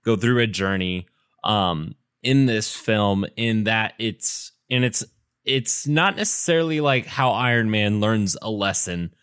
[0.05, 1.07] go through a journey
[1.44, 5.05] um in this film in that it's and it's
[5.44, 9.14] it's not necessarily like how Iron Man learns a lesson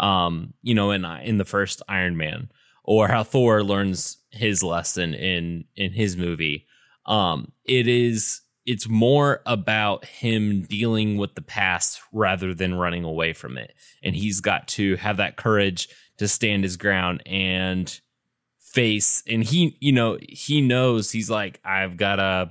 [0.00, 2.50] um you know in in the first Iron Man
[2.84, 6.66] or how Thor learns his lesson in in his movie.
[7.06, 13.32] Um it is it's more about him dealing with the past rather than running away
[13.32, 13.74] from it.
[14.04, 18.00] And he's got to have that courage to stand his ground and
[18.72, 22.50] face and he you know he knows he's like i've gotta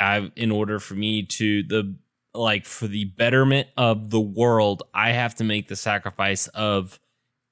[0.00, 1.96] i've in order for me to the
[2.34, 6.98] like for the betterment of the world i have to make the sacrifice of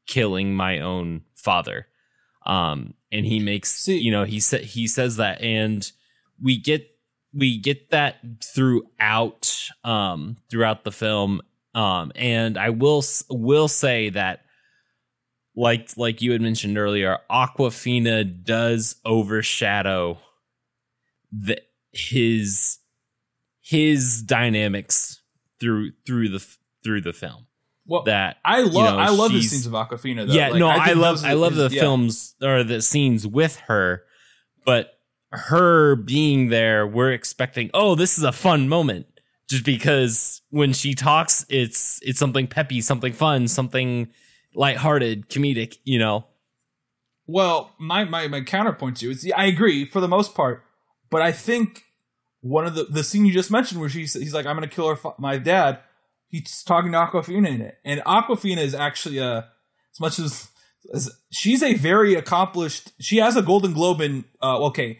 [0.09, 1.87] killing my own father.
[2.46, 5.90] Um and he makes See- you know he said he says that and
[6.42, 6.90] we get
[7.33, 11.40] we get that throughout um throughout the film.
[11.74, 14.40] Um and i will s- will say that
[15.57, 20.18] like like you had mentioned earlier Awkwafina does overshadow
[21.33, 21.61] the
[21.92, 22.78] his
[23.61, 25.20] his dynamics
[25.61, 26.44] through through the
[26.83, 27.46] through the film
[27.87, 30.27] Well, that I love you know, I love the scenes of Awkwafina.
[30.27, 30.33] Though.
[30.33, 31.81] yeah, Like, no, I, think love I love the yeah.
[31.81, 34.05] films or the scenes with her,
[34.64, 34.94] but
[35.31, 39.07] her being there, we're expecting, oh, this is a fun moment.
[39.49, 44.09] Just because when she talks, it's it's something peppy, something fun, something
[44.55, 46.27] lighthearted, comedic, you know.
[47.27, 50.64] Well, my, my my counterpoint to you is yeah, I agree for the most part,
[51.11, 51.85] but I think
[52.40, 54.94] one of the the scene you just mentioned where she's he's like I'm gonna kill
[54.94, 55.81] her my dad.
[56.35, 59.49] He's talking to Awkwafina and Awkwafina is actually a
[59.92, 60.49] as much as,
[60.92, 62.90] as she's a very accomplished.
[62.99, 64.99] She has a Golden Globe in uh, okay.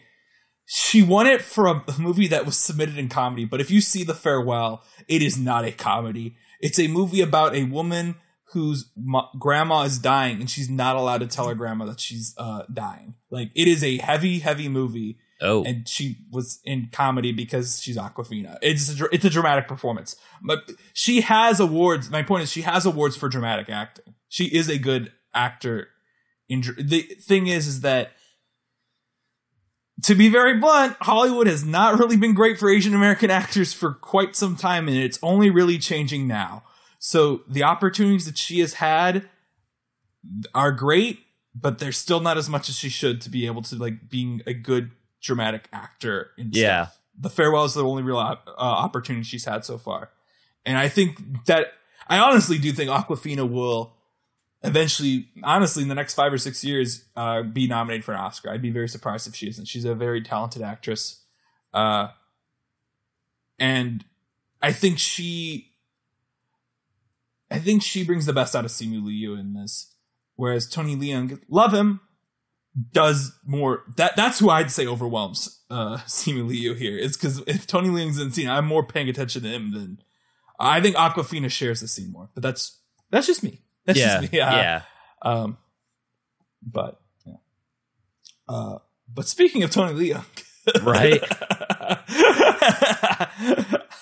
[0.65, 4.03] She won it for a movie that was submitted in comedy, but if you see
[4.03, 6.37] The Farewell, it is not a comedy.
[6.61, 8.15] It's a movie about a woman
[8.53, 8.89] whose
[9.37, 13.15] grandma is dying and she's not allowed to tell her grandma that she's uh, dying.
[13.29, 17.97] Like it is a heavy, heavy movie, Oh, and she was in comedy because she's
[17.97, 18.57] Awkwafina.
[18.61, 22.09] It's a, it's a dramatic performance, but she has awards.
[22.09, 24.15] My point is, she has awards for dramatic acting.
[24.29, 25.89] She is a good actor.
[26.47, 28.11] In the thing is, is that
[30.03, 33.93] to be very blunt, Hollywood has not really been great for Asian American actors for
[33.93, 36.63] quite some time, and it's only really changing now.
[36.99, 39.29] So the opportunities that she has had
[40.53, 41.19] are great,
[41.53, 44.41] but they're still not as much as she should to be able to like being
[44.47, 44.91] a good
[45.25, 46.85] dramatic actor in Yeah.
[46.85, 46.99] stuff.
[47.17, 50.11] The farewell is the only real op- uh, opportunity she's had so far,
[50.65, 51.67] and I think that
[52.07, 53.95] I honestly do think Awkwafina will
[54.63, 58.49] eventually, honestly, in the next five or six years, uh, be nominated for an Oscar.
[58.51, 59.65] I'd be very surprised if she isn't.
[59.67, 61.21] She's a very talented actress,
[61.73, 62.09] uh,
[63.59, 64.03] and
[64.61, 65.71] I think she,
[67.49, 69.93] I think she brings the best out of Simu Liu in this.
[70.35, 72.01] Whereas Tony Leung, love him,
[72.91, 73.83] does more.
[73.97, 76.97] That that's who I'd say overwhelms uh, Simu Liu here.
[76.97, 79.99] It's because if Tony Leung's in the scene, I'm more paying attention to him than
[80.59, 82.29] I think Awkwafina shares the scene more.
[82.33, 82.79] But that's
[83.11, 83.61] that's just me.
[83.85, 84.39] That's yeah, just me.
[84.41, 84.81] Uh, yeah.
[85.21, 85.57] Um,
[86.61, 87.35] but yeah.
[88.47, 88.77] Uh,
[89.13, 90.25] but speaking of Tony Leung,
[90.83, 91.21] Right.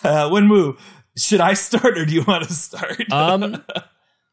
[0.04, 0.78] uh, Wenwu,
[1.18, 3.12] should I start or do you want to start?
[3.12, 3.64] Um,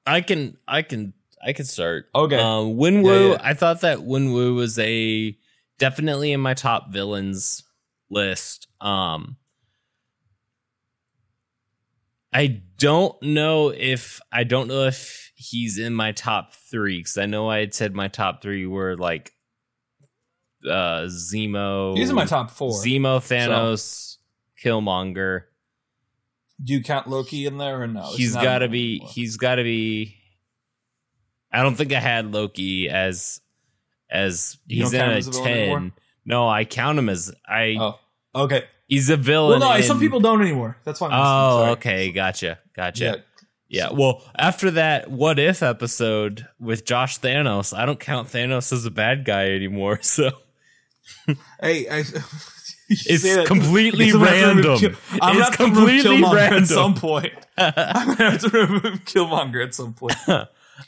[0.07, 1.13] I can, I can,
[1.45, 2.07] I could start.
[2.15, 2.37] Okay.
[2.37, 3.05] Um, Wenwu.
[3.07, 3.39] Yeah, yeah.
[3.43, 5.37] I thought that Wenwu was a
[5.79, 7.63] definitely in my top villains
[8.11, 8.67] list.
[8.81, 9.37] Um,
[12.33, 17.27] I don't know if I don't know if he's in my top three because I
[17.27, 19.33] know I had said my top three were like
[20.65, 21.97] uh Zemo.
[21.97, 22.71] He's in my top four.
[22.73, 24.19] Zemo, Thanos,
[24.63, 25.45] Killmonger.
[26.63, 28.13] do you count Loki in there or no?
[28.15, 28.99] He's got to be.
[28.99, 30.17] He's got to be.
[31.53, 33.41] I don't think I had Loki as
[34.11, 35.93] as You he's in a ten.
[36.25, 37.77] No, I count him as I.
[37.81, 37.99] Oh,
[38.35, 38.65] okay.
[38.87, 39.61] He's a Well, villain.
[39.61, 40.77] no, in- some people don't anymore.
[40.85, 41.09] That's why.
[41.09, 43.05] I'm Oh, okay, gotcha, gotcha.
[43.05, 43.15] Yeah.
[43.69, 43.91] Yeah.
[43.93, 48.91] Well, after that what if episode with Josh Thanos, I don't count Thanos as a
[48.91, 50.01] bad guy anymore.
[50.03, 50.31] So
[51.61, 52.05] Hey, I,
[52.93, 54.79] It's completely I'm gonna have to remove random.
[54.79, 56.63] Kill- I'm It's gonna have to remove completely random.
[56.63, 60.17] At some point, I'm gonna have to remove Killmonger at some point.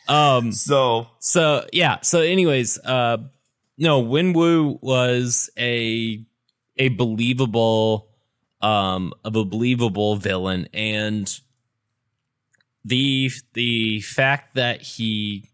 [0.09, 2.01] Um So So yeah.
[2.03, 3.19] So anyways, uh
[3.79, 6.25] no, Win Wenwu was a
[6.77, 8.09] a believable
[8.61, 11.41] um of a believable villain and
[12.85, 15.49] the the fact that he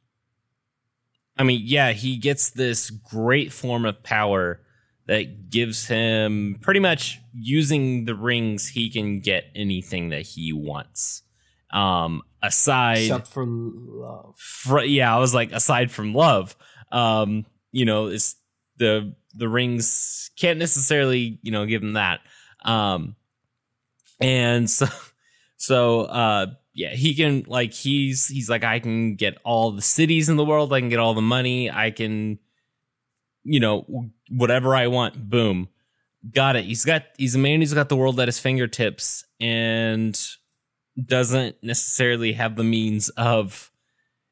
[1.38, 4.60] I mean, yeah, he gets this great form of power
[5.06, 11.22] that gives him pretty much using the rings he can get anything that he wants.
[11.70, 16.56] Um aside except for love, fr- yeah, I was like, aside from love,
[16.92, 18.36] um, you know, it's
[18.76, 22.20] the the rings can't necessarily, you know, give him that.
[22.64, 23.16] Um,
[24.20, 24.86] and so,
[25.56, 30.28] so, uh, yeah, he can like he's he's like I can get all the cities
[30.28, 32.38] in the world, I can get all the money, I can,
[33.44, 35.28] you know, whatever I want.
[35.28, 35.68] Boom,
[36.32, 36.64] got it.
[36.64, 40.18] He's got he's a man who's got the world at his fingertips and
[41.04, 43.70] doesn't necessarily have the means of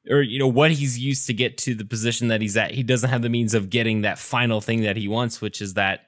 [0.08, 2.72] or you know what he's used to get to the position that he's at.
[2.72, 5.74] He doesn't have the means of getting that final thing that he wants which is
[5.74, 6.06] that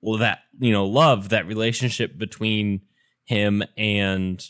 [0.00, 2.82] well that you know love that relationship between
[3.24, 4.44] him and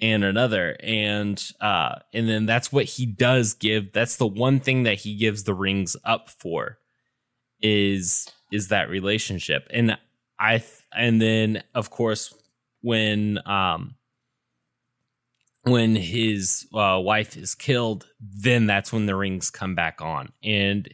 [0.00, 0.76] and another.
[0.80, 3.92] And uh and then that's what he does give.
[3.92, 6.78] That's the one thing that he gives the rings up for
[7.60, 9.66] is is that relationship.
[9.70, 9.98] And
[10.38, 12.32] i and then of course
[12.80, 13.94] when um
[15.64, 20.88] when his uh, wife is killed then that's when the rings come back on and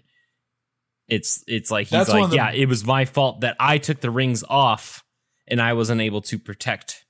[1.07, 4.01] it's it's like he's That's like the- yeah it was my fault that i took
[4.01, 5.05] the rings off
[5.47, 7.05] and i wasn't able to protect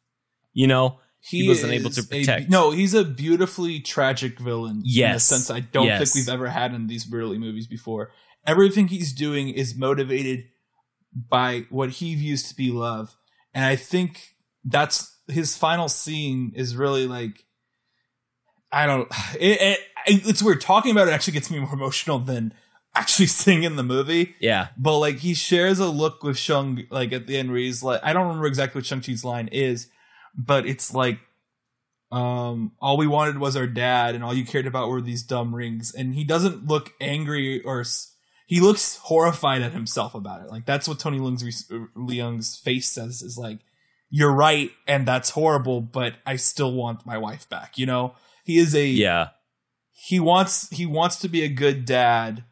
[0.53, 2.51] you know He wasn't able to is a- protect.
[2.51, 4.79] no, he's a beautifully tragic villain.
[4.79, 5.25] in a Yes.
[5.25, 6.13] sense I don't Yes.
[6.13, 8.13] think we've ever had in these early movies before.
[8.47, 10.45] Everything he's doing is motivated
[11.31, 13.17] by what he views to be love,
[13.55, 14.34] and I think
[14.65, 17.45] that's his final scene is really like.
[18.73, 19.09] I don't.
[19.39, 19.61] It,
[20.07, 21.13] it, it's weird talking about it.
[21.13, 22.53] Actually, gets me more emotional than
[22.95, 24.35] actually seeing in the movie.
[24.41, 27.83] yeah But like he shares a look with Shang like at the end where he's
[27.83, 29.89] like I don't remember exactly what Shang Chi's line is,
[30.37, 31.19] but it's like
[32.13, 35.55] um all we wanted was our dad and all you cared about were these dumb
[35.55, 38.15] rings and he doesn't look angry or s-
[38.47, 40.51] he looks horrified at himself about it.
[40.51, 43.59] Like that's what Tony Leung's Leung's face says is like
[44.17, 48.15] you're right and that's horrible but I still want my wife back, you know?
[48.45, 49.31] He is a yeah.
[49.91, 52.45] he wants he wants to be a good dad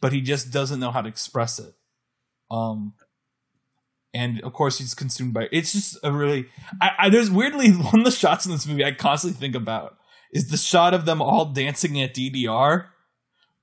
[0.00, 1.74] but he just doesn't know how to express it.
[2.50, 2.94] Um
[4.14, 6.46] and of course he's consumed by it's just a really
[6.80, 9.96] I, I there's weirdly one of the shots in this movie i constantly think about
[10.32, 12.88] is the shot of them all dancing at ddr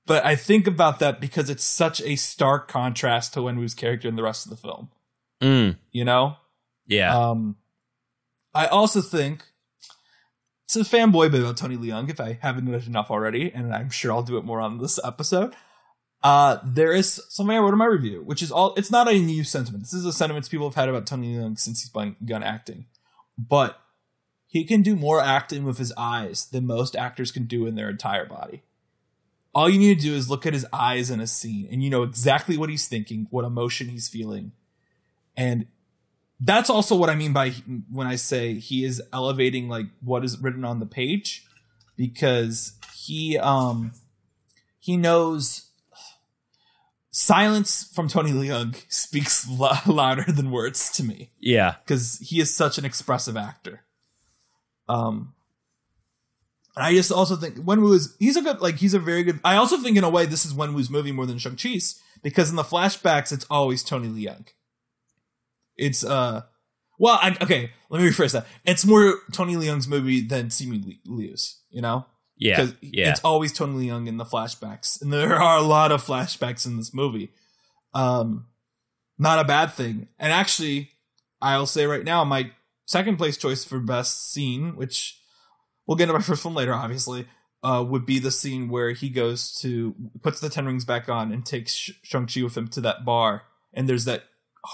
[0.06, 4.16] but i think about that because it's such a stark contrast to wenwu's character in
[4.16, 4.90] the rest of the film.
[5.40, 6.36] Mm, you know
[6.90, 7.56] yeah um,
[8.54, 9.44] I also think
[10.64, 13.90] it's a fanboy bit about Tony Leung if I haven't done enough already, and I'm
[13.90, 15.54] sure I'll do it more on this episode.
[16.22, 18.74] Uh, there is something I wrote in my review, which is all.
[18.76, 19.84] It's not a new sentiment.
[19.84, 22.86] This is a sentiment people have had about Tony Leung since he's begun acting,
[23.38, 23.80] but
[24.46, 27.88] he can do more acting with his eyes than most actors can do in their
[27.88, 28.62] entire body.
[29.54, 31.90] All you need to do is look at his eyes in a scene, and you
[31.90, 34.52] know exactly what he's thinking, what emotion he's feeling,
[35.36, 35.66] and
[36.40, 37.50] that's also what I mean by
[37.90, 41.46] when I say he is elevating like what is written on the page,
[41.96, 43.92] because he um
[44.78, 45.70] he knows
[47.10, 49.46] silence from Tony Leung speaks
[49.86, 51.30] louder than words to me.
[51.38, 53.82] Yeah, because he is such an expressive actor.
[54.88, 55.34] Um,
[56.76, 59.40] I just also think Wenwu is he's a good like he's a very good.
[59.44, 62.48] I also think in a way this is Wenwu's movie more than Shang Chi's because
[62.48, 64.46] in the flashbacks it's always Tony Leung.
[65.80, 66.42] It's uh,
[66.98, 68.46] well, I, okay, let me rephrase that.
[68.64, 71.62] It's more Tony Leung's movie than Simu Liu's.
[71.70, 72.06] You know,
[72.36, 73.10] yeah, yeah.
[73.10, 76.76] It's always Tony Leung in the flashbacks, and there are a lot of flashbacks in
[76.76, 77.30] this movie.
[77.94, 78.46] Um,
[79.18, 80.08] not a bad thing.
[80.18, 80.90] And actually,
[81.40, 82.50] I'll say right now, my
[82.86, 85.18] second place choice for best scene, which
[85.86, 87.26] we'll get into my first one later, obviously,
[87.62, 91.32] uh, would be the scene where he goes to puts the ten rings back on
[91.32, 94.24] and takes Shang Chi with him to that bar, and there's that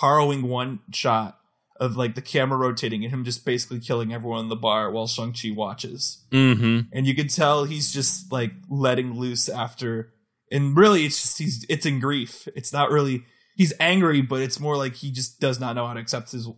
[0.00, 1.38] harrowing one shot
[1.78, 5.06] of like the camera rotating and him just basically killing everyone in the bar while
[5.06, 6.88] Shang Chi watches, mm-hmm.
[6.92, 10.12] and you can tell he's just like letting loose after,
[10.50, 12.48] and really it's just he's it's in grief.
[12.54, 13.24] It's not really
[13.56, 16.48] he's angry, but it's more like he just does not know how to accept his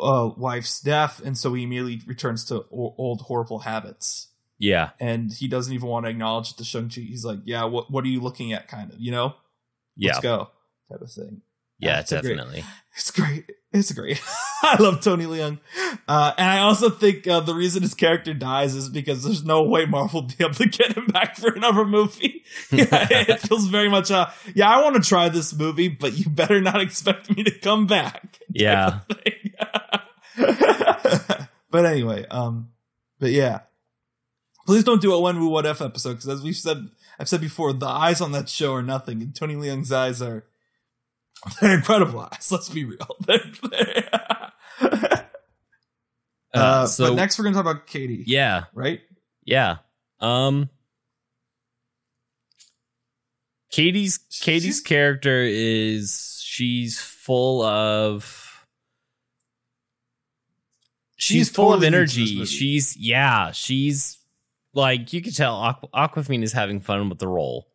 [0.00, 4.28] uh, wife's death, and so he immediately returns to o- old horrible habits.
[4.58, 7.02] Yeah, and he doesn't even want to acknowledge it to Shang Chi.
[7.02, 9.34] He's like, "Yeah, what what are you looking at?" Kind of, you know.
[9.96, 10.12] Yeah.
[10.12, 10.50] Let's go,
[10.88, 11.42] type of thing.
[11.78, 12.62] Yeah, it's definitely.
[12.62, 12.64] Great,
[12.96, 13.50] it's great.
[13.70, 14.22] It's great.
[14.62, 15.58] I love Tony Leung,
[16.08, 19.62] uh, and I also think uh, the reason his character dies is because there's no
[19.62, 22.42] way Marvel will be able to get him back for another movie.
[22.72, 26.28] yeah, it feels very much, uh, yeah, I want to try this movie, but you
[26.30, 28.38] better not expect me to come back.
[28.48, 29.00] Yeah.
[31.70, 32.70] but anyway, um,
[33.20, 33.60] but yeah,
[34.66, 37.72] please don't do a Wenwu What If episode because as we've said, I've said before,
[37.74, 40.44] the eyes on that show are nothing, and Tony Leung's eyes are
[41.60, 42.50] they're incredible eyes.
[42.50, 43.16] Let's be real.
[43.26, 44.08] They're, they're
[46.54, 48.24] uh, uh, so but next we're gonna talk about Katie.
[48.26, 48.64] Yeah.
[48.74, 49.00] Right.
[49.44, 49.76] Yeah.
[50.20, 50.70] Um.
[53.70, 58.64] Katie's Katie's she's, character is she's full of
[61.16, 62.44] she's, she's full of energy.
[62.46, 64.18] She's yeah, she's
[64.72, 67.67] like you could tell Aqu- Awkwafina is having fun with the role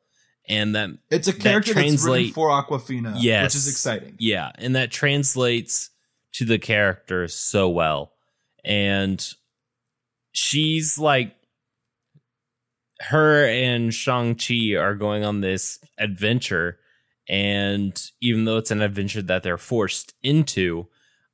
[0.47, 4.15] and that it's a character that that's written for Awkwafina, yes, which is exciting.
[4.19, 5.89] Yeah, and that translates
[6.33, 8.13] to the character so well,
[8.63, 9.25] and
[10.31, 11.35] she's like
[12.99, 16.79] her and Shang Chi are going on this adventure,
[17.27, 20.87] and even though it's an adventure that they're forced into,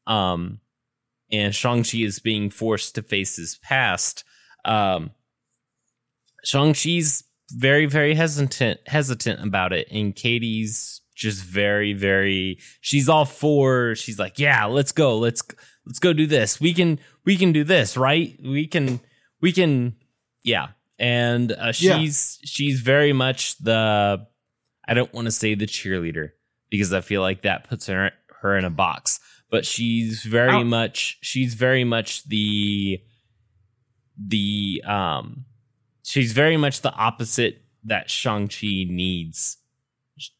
[0.07, 0.60] um,
[1.32, 4.24] and Shang Chi is being forced to face his past,
[4.66, 5.12] um,
[6.43, 9.88] Shang Chi's very very hesitant hesitant about it.
[9.91, 15.43] And Katie's just very very she's all for she's like yeah let's go let's
[15.86, 16.60] let's go do this.
[16.62, 18.38] We can we can do this right?
[18.43, 19.00] We can
[19.41, 19.95] we can
[20.43, 20.70] yeah.
[20.97, 22.47] And uh, she's yeah.
[22.47, 24.26] she's very much the
[24.88, 26.32] I don't want to say the cheerleader
[26.70, 29.20] because I feel like that puts her her in a box.
[29.52, 30.64] But she's very Ow.
[30.64, 33.02] much she's very much the
[34.18, 35.45] the um
[36.10, 39.57] she's very much the opposite that Shang-Chi needs.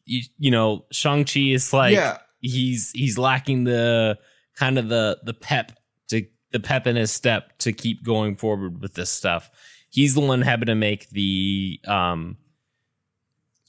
[0.04, 2.18] You, you know, Shang-Chi is like yeah.
[2.40, 4.18] he's he's lacking the
[4.56, 5.72] kind of the the pep
[6.08, 9.48] to the pep in his step to keep going forward with this stuff.
[9.90, 12.36] He's the one having to make the um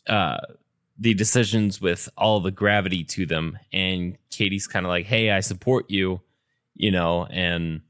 [0.07, 0.37] uh
[0.97, 5.39] the decisions with all the gravity to them and Katie's kind of like, "Hey, I
[5.39, 6.21] support you,"
[6.75, 7.81] you know, and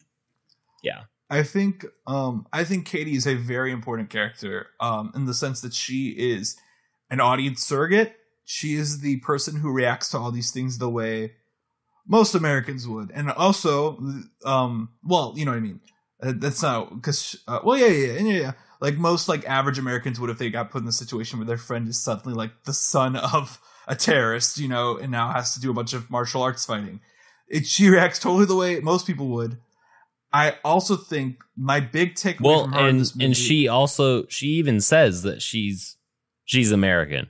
[0.84, 1.04] yeah.
[1.32, 5.62] I think um, I think Katie is a very important character um, in the sense
[5.62, 6.58] that she is
[7.10, 8.18] an audience surrogate.
[8.44, 11.36] She is the person who reacts to all these things the way
[12.06, 13.98] most Americans would, and also,
[14.44, 15.80] um, well, you know what I mean.
[16.22, 18.52] Uh, that's not because, uh, well, yeah, yeah, yeah, yeah.
[18.82, 21.58] Like most like average Americans would if they got put in the situation where their
[21.58, 25.62] friend is suddenly like the son of a terrorist, you know, and now has to
[25.62, 27.00] do a bunch of martial arts fighting.
[27.48, 29.58] It, she reacts totally the way most people would
[30.34, 35.42] I also think my big takeaway well, and and she also she even says that
[35.42, 35.98] she's
[36.46, 37.30] she's American.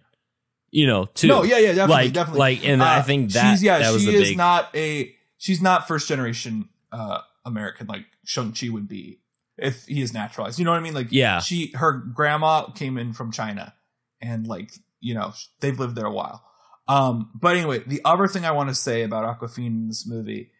[0.69, 1.27] You know, too.
[1.27, 2.39] No, yeah, yeah, definitely, like, definitely.
[2.39, 4.37] Like, and uh, I think that she's, yeah, that she is big...
[4.37, 9.19] not a she's not first generation uh American like Shang Chi would be
[9.57, 10.59] if he is naturalized.
[10.59, 10.93] You know what I mean?
[10.93, 13.73] Like, yeah, she her grandma came in from China,
[14.21, 16.43] and like you know they've lived there a while.
[16.87, 20.51] Um, but anyway, the other thing I want to say about Awkwafina in this movie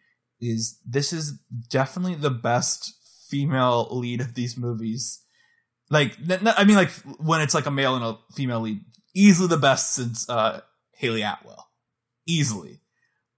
[0.42, 1.38] is this is
[1.70, 2.92] definitely the best
[3.30, 5.20] female lead of these movies.
[5.88, 8.80] Like, I mean, like when it's like a male and a female lead,
[9.14, 10.60] easily the best since uh,
[10.96, 11.68] Hayley Atwell,
[12.26, 12.80] easily.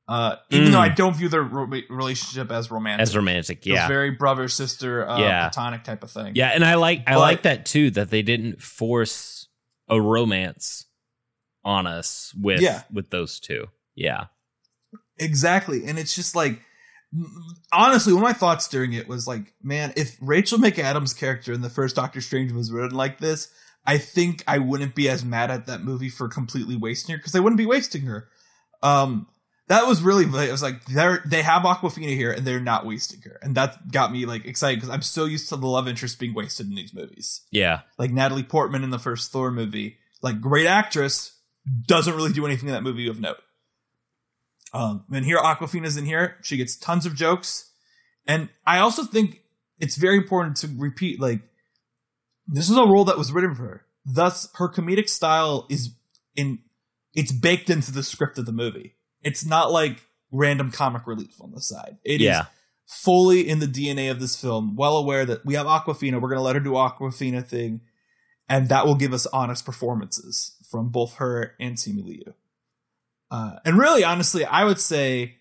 [0.07, 0.73] Uh, even Mm.
[0.73, 3.89] though I don't view their ro- relationship as romantic, As romantic, yeah.
[3.89, 5.49] very brother sister, uh, Yeah.
[5.49, 6.33] platonic type of thing.
[6.37, 9.49] Yeah, and I like I But- like that too that they didn't force
[9.89, 10.87] a romance
[11.65, 12.83] on us with Yeah.
[12.93, 13.69] with those two.
[13.95, 14.27] Yeah.
[15.19, 15.85] Exactly.
[15.87, 16.61] And it's just like
[17.73, 21.61] honestly, one of my thoughts during it was like, man, if Rachel McAdams' character in
[21.63, 23.53] the first Doctor Strange was written like this,
[23.87, 27.33] I think I wouldn't be as mad at that movie for completely wasting her because
[27.33, 28.29] they wouldn't be wasting her.
[28.83, 29.27] Um
[29.69, 33.21] that was really it was like they're they have Awkwafina here and they're not wasting
[33.23, 33.39] her.
[33.43, 36.35] And that got me like excited because I'm so used to the love interest being
[36.35, 37.43] wasted in these movies.
[37.51, 37.81] Yeah.
[37.99, 41.39] Like Natalie Portman in the first Thor movie, like great actress,
[41.87, 43.39] doesn't really do anything in that movie of note.
[44.75, 46.37] Um, and here Awkwafina's in here.
[46.43, 47.71] She gets tons of jokes.
[48.27, 49.43] And I also think
[49.79, 51.41] it's very important to repeat, like,
[52.49, 53.87] this is a role that was written for her.
[54.05, 55.95] Thus, her comedic style is
[56.35, 56.59] in,
[57.15, 58.97] it's baked into the script of the movie.
[59.23, 61.99] It's not like random comic relief on the side.
[62.05, 62.47] It is yeah.
[62.87, 66.39] fully in the DNA of this film, well aware that we have Awkwafina, we're going
[66.39, 67.81] to let her do Awkwafina thing,
[68.49, 72.35] and that will give us honest performances from both her and Simu Liu.
[73.35, 75.37] Uh, and really, honestly, I would say,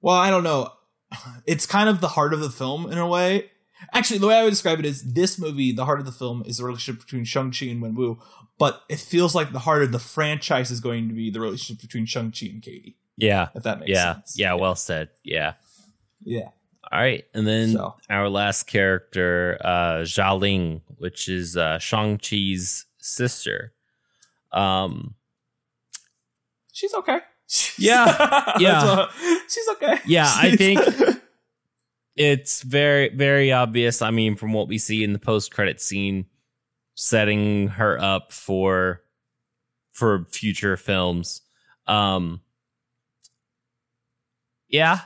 [0.00, 0.72] well, I don't know.
[1.46, 3.50] It's kind of the heart of the film in a way.
[3.92, 6.42] Actually, the way I would describe it is this movie, the heart of the film
[6.46, 8.18] is the relationship between Shang-Chi and Wenwu,
[8.58, 11.80] but it feels like the heart of the franchise is going to be the relationship
[11.82, 13.48] between Shang-Chi and Katie, Yeah.
[13.54, 14.14] if that makes Yeah.
[14.14, 14.38] sense.
[14.38, 15.08] Yeah, well said.
[15.24, 15.54] Yeah.
[16.22, 16.50] Yeah.
[16.92, 17.24] All right.
[17.34, 17.96] And then So.
[18.08, 23.72] our last character, uh Xialing, which is uh Shang-Chi's sister.
[24.52, 25.14] Um
[26.80, 27.18] She's okay.
[27.78, 29.06] Yeah, yeah.
[29.48, 29.98] she's okay.
[30.06, 30.80] Yeah, I think-
[32.16, 36.26] it's very very obvious i mean from what we see in the post credit scene
[36.96, 39.00] setting her up for
[39.92, 41.40] for future films
[41.86, 42.40] um
[44.68, 44.98] yeah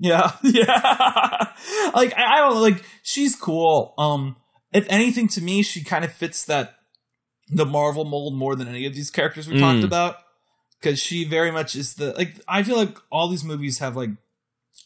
[0.00, 1.52] yeah, yeah.
[1.94, 2.82] like I, I don't like.
[3.02, 3.92] She's cool.
[3.98, 4.36] Um,
[4.72, 6.76] if anything, to me, she kind of fits that
[7.48, 9.84] the Marvel mold more than any of these characters we talked Mm.
[9.84, 10.16] about.
[10.82, 12.40] Because she very much is the like.
[12.48, 14.10] I feel like all these movies have like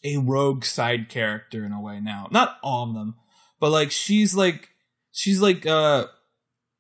[0.05, 2.29] a rogue side character in a way now.
[2.31, 3.15] Not all of them,
[3.61, 4.69] but like she's like
[5.13, 6.07] she's like uh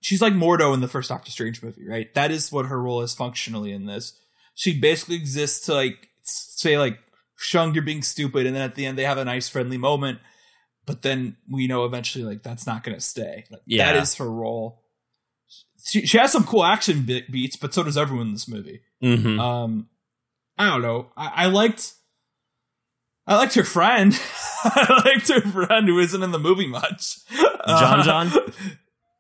[0.01, 2.12] she's like Mordo in the first Doctor Strange movie, right?
[2.14, 4.19] That is what her role is functionally in this.
[4.55, 6.99] She basically exists to like say like
[7.39, 10.19] Shung, you're being stupid, and then at the end they have a nice friendly moment.
[10.87, 13.45] But then we know eventually like that's not gonna stay.
[13.51, 13.93] Like, Yeah.
[13.93, 14.83] that is her role.
[15.87, 18.80] She, she has some cool action bit beats, but so does everyone in this movie.
[19.03, 19.39] mhm.
[19.41, 19.89] Um,
[20.59, 21.12] I don't know.
[21.16, 21.93] I, I liked,
[23.26, 24.18] I liked her friend.
[24.64, 27.18] I liked her friend who isn't in the movie much.
[27.66, 28.30] John John?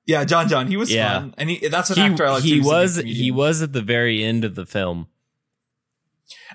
[0.08, 0.68] Yeah, John John.
[0.68, 1.18] He was Yeah.
[1.18, 2.44] fun, and he that's an he, actor I like.
[2.44, 5.08] he was he was at the very end of the film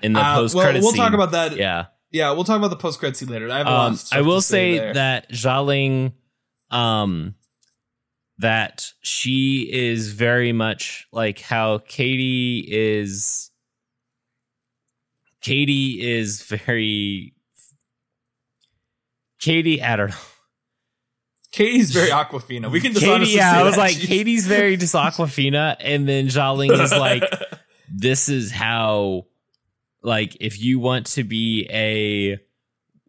[0.02, 1.54] in the Uh, post well, we'll scene talk about that.
[1.56, 3.50] yeah Yeah, we'll talk about the post credit scene later.
[3.50, 4.94] I have a um, I will say, say there.
[4.94, 6.12] that Xialing,
[6.70, 7.34] um,
[8.42, 13.50] that she is very much like how Katie is.
[15.40, 17.34] Katie is very.
[19.40, 20.16] Katie, I don't know.
[21.50, 22.70] Katie's very Awkwafina.
[22.70, 23.80] We can just honestly Katie, yeah, I was that.
[23.80, 27.24] like, Katie's very just Awkwafina, and then Xialing is like,
[27.92, 29.26] this is how
[30.02, 32.38] like if you want to be a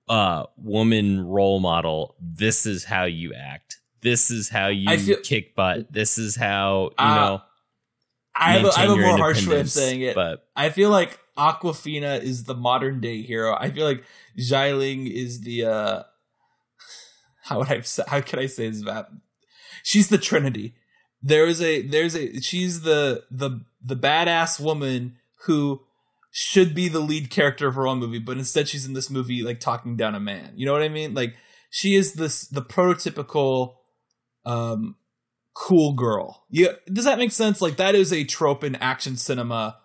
[0.10, 5.56] uh woman role model this is how you act this is how you feel- kick
[5.56, 7.42] butt this is how you Uh, know
[8.36, 10.16] I have, a, I have a more harsh way of saying it.
[10.16, 13.56] but I feel like Awkwafina is the modern day hero.
[13.60, 14.04] I feel like
[14.40, 16.04] Xialing is the uh
[17.44, 19.08] how would I say, how could I say this about
[19.84, 20.74] she's the Trinity.
[21.22, 25.82] There is a there's a she's the the the badass woman who
[26.32, 29.44] should be the lead character of her own movie, but instead she's in this movie
[29.44, 30.54] like talking down a man.
[30.56, 31.14] You know what I mean?
[31.14, 31.36] Like
[31.70, 33.76] she is this the prototypical
[34.46, 34.96] um
[35.54, 36.46] cool girl.
[36.50, 37.62] Yeah, does that make sense?
[37.62, 39.78] Like that is a trope in action cinema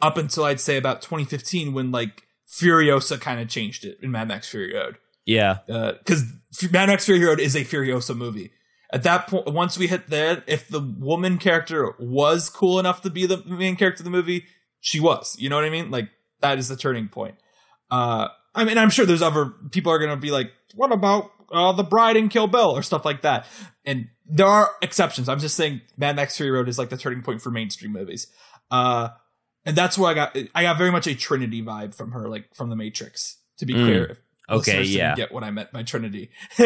[0.00, 4.28] up until I'd say about 2015 when like Furiosa kind of changed it in Mad
[4.28, 4.96] Max Fury Road.
[5.24, 6.24] yeah Because
[6.70, 8.52] Mad Max Fury Road is a Furiosa movie.
[8.90, 13.10] At that point, once we hit that, if the woman character was cool enough to
[13.10, 14.46] be the main character of the movie,
[14.80, 15.36] she was.
[15.38, 15.90] You know what I mean?
[15.90, 16.08] Like
[16.40, 17.34] that is the turning point.
[17.90, 21.72] Uh, I mean, I'm sure there's other people are gonna be like, what about uh,
[21.72, 23.46] the Bride and Kill Bill or stuff like that?
[23.84, 25.28] And there are exceptions.
[25.28, 28.26] I'm just saying Mad Max Fury Road is like the turning point for mainstream movies.
[28.70, 29.08] Uh,
[29.64, 32.54] and that's where I got I got very much a Trinity vibe from her, like
[32.54, 33.36] from the Matrix.
[33.58, 33.84] To be Mm.
[33.86, 34.18] clear,
[34.50, 35.14] Okay, yeah.
[35.16, 36.30] get what I meant by Trinity.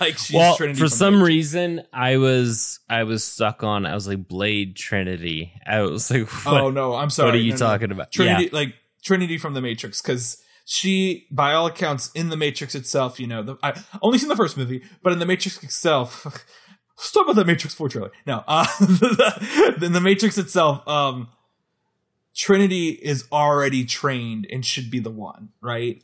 [0.00, 1.28] like she's well, Trinity for some Matrix.
[1.28, 3.86] reason, I was I was stuck on.
[3.86, 5.52] I was like Blade Trinity.
[5.66, 7.28] I was like, what, oh no, I'm sorry.
[7.28, 7.66] what are you No, no.
[7.66, 8.10] talking about?
[8.12, 8.74] Trinity, like
[9.04, 13.42] Trinity from the Matrix, because she, by all accounts, in the Matrix itself, you know,
[13.42, 16.24] the, I only seen the first movie, but in the Matrix itself,
[16.96, 18.12] let's talk about the Matrix Four trailer.
[18.26, 18.66] No, uh,
[19.82, 21.28] in the Matrix itself, um,
[22.34, 26.02] Trinity is already trained and should be the one, right?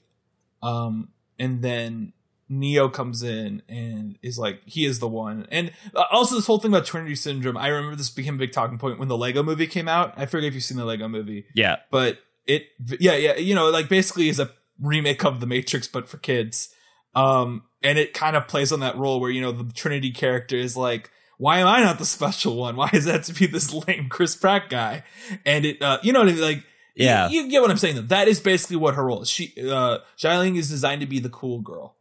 [0.62, 2.12] Um, and then
[2.48, 5.46] Neo comes in and is like, he is the one.
[5.50, 8.52] And uh, also, this whole thing about Trinity Syndrome, I remember this became a big
[8.52, 10.14] talking point when the Lego movie came out.
[10.16, 12.18] I forget if you've seen the Lego movie Yeah, but
[12.48, 12.66] it
[12.98, 16.74] yeah yeah you know like basically is a remake of the matrix but for kids.
[17.14, 20.56] Um and it kind of plays on that role where you know the trinity character
[20.56, 22.74] is like why am i not the special one?
[22.74, 25.04] Why is that to be this lame chris pratt guy?
[25.44, 26.40] And it uh you know what I mean?
[26.40, 26.64] like
[26.96, 27.28] yeah.
[27.28, 28.02] you, you get what i'm saying though.
[28.02, 29.30] That is basically what her role is.
[29.30, 31.96] She uh Xialing is designed to be the cool girl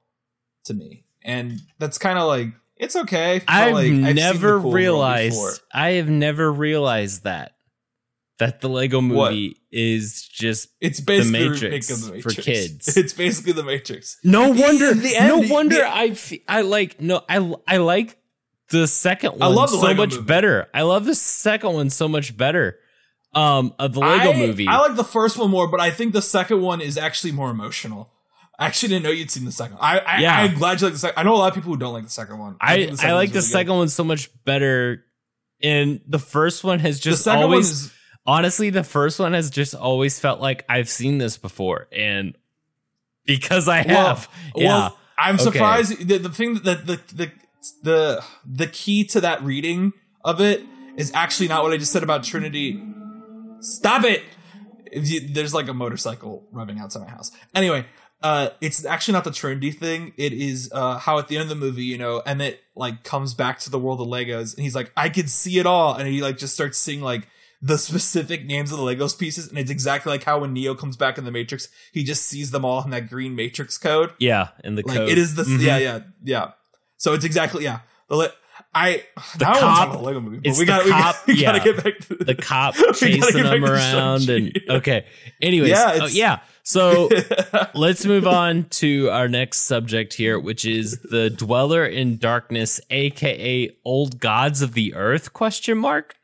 [0.65, 1.03] to me.
[1.23, 5.61] And that's kind of like it's okay I've like, the never cool realized.
[5.73, 7.56] I have never realized that
[8.39, 12.95] that the Lego movie is just it's basically the Matrix the for kids.
[12.97, 14.17] It's basically the Matrix.
[14.23, 14.93] no wonder.
[14.93, 16.15] the no wonder the- I
[16.47, 18.17] I like no I I like
[18.69, 20.23] the second one I love so much movie.
[20.23, 20.67] better.
[20.73, 22.79] I love the second one so much better.
[23.33, 24.67] Um, of the Lego I, movie.
[24.67, 27.51] I like the first one more, but I think the second one is actually more
[27.51, 28.11] emotional.
[28.57, 29.77] I actually didn't know you'd seen the second.
[29.79, 30.35] I, I Yeah.
[30.39, 31.19] I'm glad you like the second.
[31.19, 32.55] I know a lot of people who don't like the second one.
[32.59, 35.05] I think I, like the really second one so much better.
[35.61, 37.11] And the first one has good.
[37.11, 37.91] Just always
[38.27, 42.35] honestly the first one has just always felt like I've seen this before and
[43.25, 44.29] because I well, have.
[44.55, 44.67] yeah.
[44.67, 45.43] well, I'm Okay.
[45.45, 46.07] surprised.
[46.07, 47.31] The, the thing that the, the
[47.83, 50.61] the the key to that reading of it
[50.95, 52.81] is actually not what I just said about Trinity.
[53.61, 54.23] Stop it!
[54.93, 57.31] You- there's like a motorcycle revving outside my house.
[57.55, 57.85] Anyway,
[58.21, 60.13] uh, it's actually not the Trinity thing.
[60.17, 63.33] It is uh, how at the end of the movie, you know, Emmet like comes
[63.33, 66.07] back to the world of Legos, and he's like, "I can see it all," and
[66.07, 67.27] he like just starts seeing like
[67.61, 70.95] the specific names of the Legos pieces, and it's exactly like how when Neo comes
[70.97, 74.11] back in the Matrix, he just sees them all in that green Matrix code.
[74.19, 75.09] yeah, in the Like code.
[75.09, 75.61] it is the Mhm.
[75.61, 76.51] yeah yeah yeah.
[76.97, 77.79] So it's exactly yeah.
[78.09, 78.31] The le-
[78.73, 79.03] I
[79.37, 80.91] The now I wanna talk cop- the Lego movie, but it's we the got we,
[80.91, 81.63] cop, gotta, yeah.
[81.63, 85.05] get back to the cop We gotta chasing them around and okay.
[85.41, 86.39] Anyways, Yeah, oh, yeah.
[86.63, 87.09] So
[87.73, 93.69] let's move on to our next subject here, which is the Dweller in Darkness, aka
[93.85, 95.33] Old Gods of the Earth?
[95.33, 96.15] Question mark.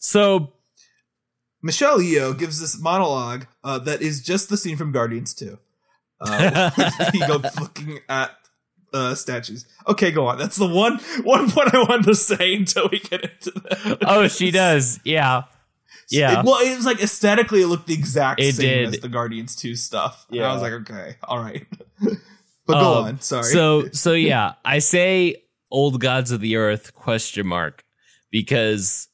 [0.00, 0.52] So
[1.62, 5.58] Michelle Yeoh gives this monologue uh, that is just the scene from Guardians 2.
[6.20, 6.70] Uh,
[7.12, 8.30] he goes looking at
[8.92, 9.66] uh, statues.
[9.86, 10.38] Okay, go on.
[10.38, 13.98] That's the one one point I wanted to say until we get into that.
[14.06, 14.98] oh, she does.
[15.04, 15.44] Yeah,
[16.10, 16.40] yeah.
[16.40, 18.94] It- well, it was like aesthetically, it looked the exact It same did.
[18.94, 20.26] as the Guardians 2 stuff.
[20.28, 20.50] And Yeah.
[20.50, 21.66] I was like, okay, all right.
[22.00, 23.20] but go Um, on.
[23.20, 23.44] Sorry.
[23.44, 27.84] So so yeah, I say old gods of the earth question mark
[28.32, 29.06] because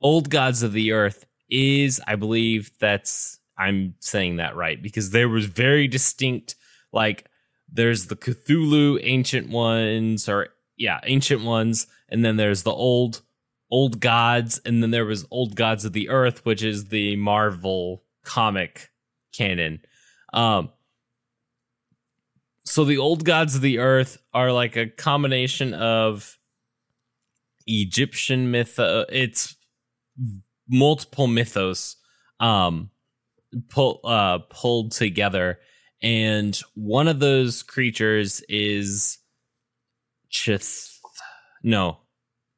[0.00, 5.28] old gods of the earth is I believe that's I'm saying that right because there
[5.28, 6.54] was very distinct
[6.92, 7.26] like
[7.70, 13.22] there's the Cthulhu ancient ones or yeah, ancient ones and then there's the old
[13.70, 18.04] old gods and then there was old gods of the earth which is the Marvel
[18.24, 18.90] comic
[19.32, 19.80] canon.
[20.32, 20.70] Um
[22.64, 26.38] so the old gods of the earth are like a combination of
[27.66, 28.74] Egyptian myth.
[28.78, 29.56] It's
[30.68, 31.96] multiple mythos
[32.40, 32.90] um
[33.68, 35.58] pull, uh, pulled together,
[36.02, 39.18] and one of those creatures is
[40.30, 40.96] Chith.
[41.62, 41.98] No,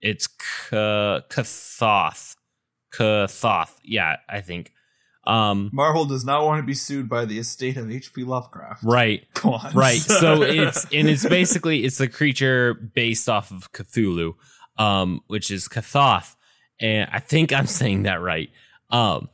[0.00, 2.36] it's K- Kathoth.
[2.92, 3.74] Kathoth.
[3.84, 4.72] Yeah, I think.
[5.26, 8.24] Um, Marvel does not want to be sued by the estate of H.P.
[8.24, 8.82] Lovecraft.
[8.82, 9.26] right.
[9.34, 9.72] Go on.
[9.74, 14.34] right so it's and it's basically it's a creature based off of cthulhu
[14.78, 16.34] um which is kathoth
[16.81, 18.51] and i think i'm saying that right.
[18.91, 19.28] Um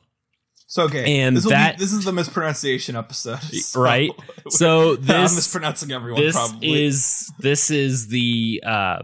[0.67, 4.11] So okay, And this that- be, this is the mispronunciation episode, so- right?
[4.51, 6.21] So I'm mispronouncing everyone.
[6.23, 6.85] this probably.
[6.85, 9.03] is this is the uh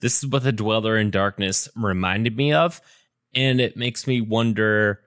[0.00, 2.80] this is what the dweller in darkness reminded me of
[3.34, 5.00] and it makes me wonder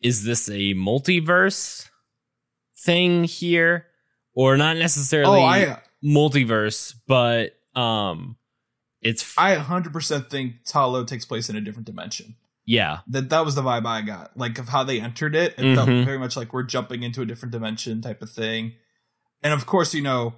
[0.00, 1.88] is this a multiverse
[2.78, 3.86] thing here?
[4.34, 8.36] Or not necessarily oh, I multiverse, but um,
[9.02, 12.36] it's I 100 percent think Ta Lo takes place in a different dimension.
[12.66, 15.54] yeah, That that was the vibe I got, like of how they entered it.
[15.58, 16.04] It felt Mhm.
[16.04, 18.72] very much like we're jumping into a different dimension type of thing.
[19.42, 20.34] And of course, you know,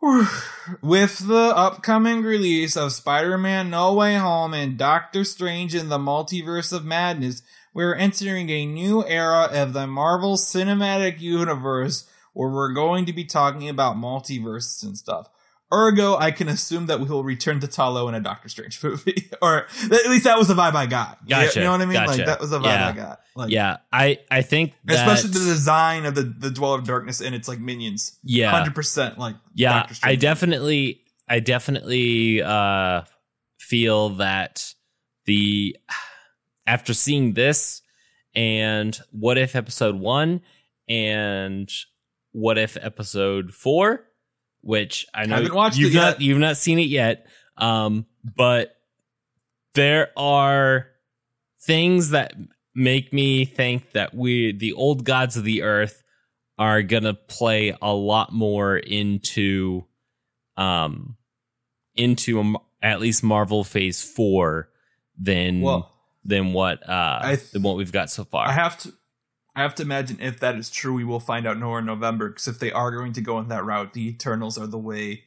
[0.82, 5.98] With the upcoming release of Spider Man No Way Home and Doctor Strange in the
[5.98, 7.42] Multiverse of Madness,
[7.72, 13.24] we're entering a new era of the Marvel Cinematic Universe where we're going to be
[13.24, 15.28] talking about multiverses and stuff.
[15.72, 18.82] Ergo, I can assume that we will return to Ta Lo in a Doctor Strange
[18.84, 21.26] movie, or at least that was the vibe I got.
[21.26, 21.58] Gotcha.
[21.58, 21.94] You know what I mean?
[21.94, 22.10] Gotcha.
[22.10, 22.88] Like that was the vibe Yeah.
[22.88, 23.20] I got.
[23.34, 27.20] Like, yeah, I I think that, especially the design of the the Dweller of Darkness
[27.22, 28.18] and its like minions.
[28.22, 33.02] yeah hundred percent like yeah I definitely I definitely uh
[33.58, 34.74] feel that
[35.24, 35.76] the
[36.66, 37.80] after seeing this
[38.34, 40.40] and what if episode 1
[40.88, 41.70] and
[42.32, 44.04] what if episode 4
[44.62, 46.20] which I know Haven't watched you've not yet.
[46.20, 47.26] you've not seen it yet
[47.58, 48.76] um but
[49.74, 50.86] there are
[51.60, 52.32] things that
[52.74, 56.02] make me think that we the old gods of the earth
[56.58, 59.84] are gonna play a lot more into
[60.56, 61.16] um
[61.94, 64.68] into a, at least Marvel Phase Four
[65.18, 65.90] than Well,
[66.24, 68.46] than what uh I th- than what we've got so far.
[68.48, 68.92] I have to.
[69.54, 72.28] I have to imagine if that is true, we will find out nowhere in November.
[72.28, 75.24] Because if they are going to go in that route, the Eternals are the way.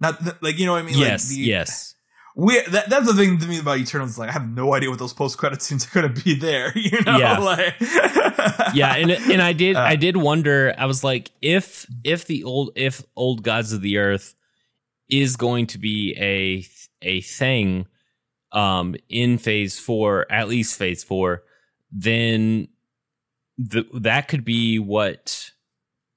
[0.00, 0.98] Not like you know what I mean.
[0.98, 1.94] yes, like the, yes,
[2.34, 4.18] We that, that's the thing to me about Eternals.
[4.18, 6.76] Like I have no idea what those post credit scenes are going to be there.
[6.76, 7.38] You know, Yeah.
[7.40, 7.76] like
[8.74, 10.74] yeah, and and I did Uh, I did wonder.
[10.76, 14.34] I was like, if if the old if old gods of the earth
[15.08, 16.66] is going to be a
[17.02, 17.86] a thing
[18.52, 21.42] um in phase four at least phase four
[21.90, 22.68] then
[23.68, 25.50] the, that could be what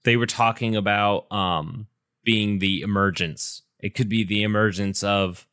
[0.04, 1.88] they were talking about um
[2.24, 5.46] being the emergence it could be the emergence of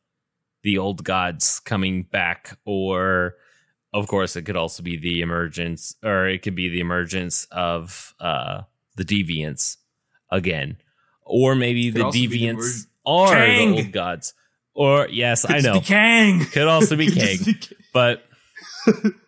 [0.63, 3.35] the old gods coming back or
[3.93, 8.15] of course it could also be the emergence or it could be the emergence of
[8.19, 8.61] uh
[8.95, 9.77] the deviants
[10.31, 10.77] again
[11.25, 13.71] or maybe the be the deviants are Kang.
[13.71, 14.33] the old gods
[14.73, 16.45] or yes i Could know Kang.
[16.45, 17.37] could also be Kang.
[17.93, 18.23] but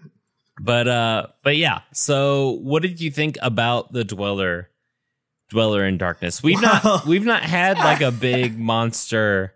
[0.59, 4.69] but uh but yeah so what did you think about the dweller
[5.49, 9.53] dweller in darkness we've not we've not had like a big monster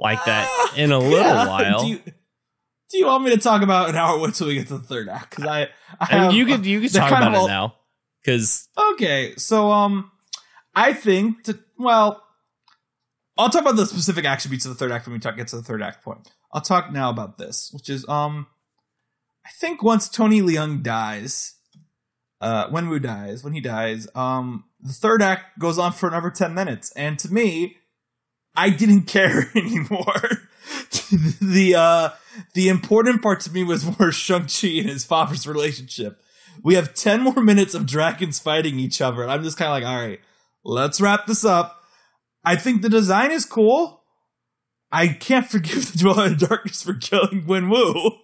[0.00, 1.46] like that in a little Yeah.
[1.46, 2.00] while Do you,
[2.90, 5.08] do you want me to talk about an hour until we get to the third
[5.08, 5.30] act?
[5.30, 5.68] Because I,
[6.00, 7.74] I have- you could you could talk about of it now
[8.22, 10.10] because Okay, so um,
[10.74, 12.22] I think to well,
[13.38, 15.48] I'll talk about the specific action beats of the third act when we talk get
[15.48, 16.30] to the third act point.
[16.52, 18.46] I'll talk now about this, which is um,
[19.44, 21.54] I think once Tony Leung dies,
[22.40, 26.30] uh, when Wu dies, when he dies, um, the third act goes on for another
[26.30, 27.76] ten minutes, and to me,
[28.54, 30.48] I didn't care anymore.
[31.40, 32.10] the uh,
[32.54, 36.22] the important part to me was more Shang Chi and his father's relationship
[36.62, 39.22] we have 10 more minutes of dragons fighting each other.
[39.22, 40.20] And I'm just kind of like, all right,
[40.64, 41.82] let's wrap this up.
[42.44, 44.02] I think the design is cool.
[44.90, 48.18] I can't forgive the Dweller in Darkness for killing Wenwu.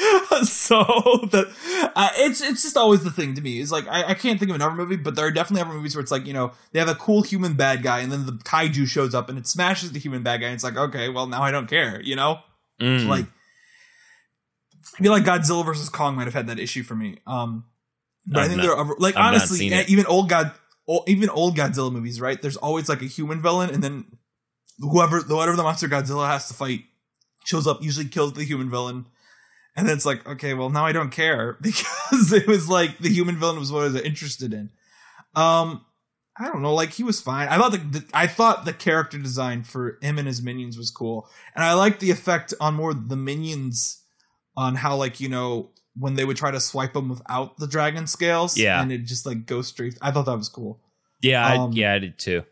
[0.44, 0.82] so
[1.30, 3.60] that uh, it's it's just always the thing to me.
[3.60, 5.94] Is like I, I can't think of another movie, but there are definitely other movies
[5.94, 8.32] where it's like you know they have a cool human bad guy, and then the
[8.32, 10.46] kaiju shows up and it smashes the human bad guy.
[10.46, 12.38] And it's like okay, well now I don't care, you know.
[12.80, 13.06] Mm.
[13.06, 13.26] Like
[14.98, 17.18] I feel like Godzilla versus Kong might have had that issue for me.
[17.26, 17.64] Um,
[18.26, 20.52] but i I've think not- there are like I've honestly, even old God,
[21.06, 22.40] even old Godzilla movies, right?
[22.40, 24.04] There's always like a human villain, and then
[24.78, 26.84] whoever, whatever the monster Godzilla has to fight,
[27.44, 29.06] shows up, usually kills the human villain,
[29.76, 33.08] and then it's like, okay, well now I don't care because it was like the
[33.08, 34.70] human villain was what I was interested in.
[35.34, 35.84] Um,
[36.38, 37.48] I don't know, like he was fine.
[37.48, 40.90] I thought the, the I thought the character design for him and his minions was
[40.90, 44.02] cool, and I liked the effect on more the minions
[44.56, 48.06] on how like you know when they would try to swipe them without the dragon
[48.06, 48.80] scales, Yeah.
[48.80, 49.98] and it just like go straight.
[50.00, 50.80] I thought that was cool,
[51.20, 52.44] yeah I, um, yeah I did too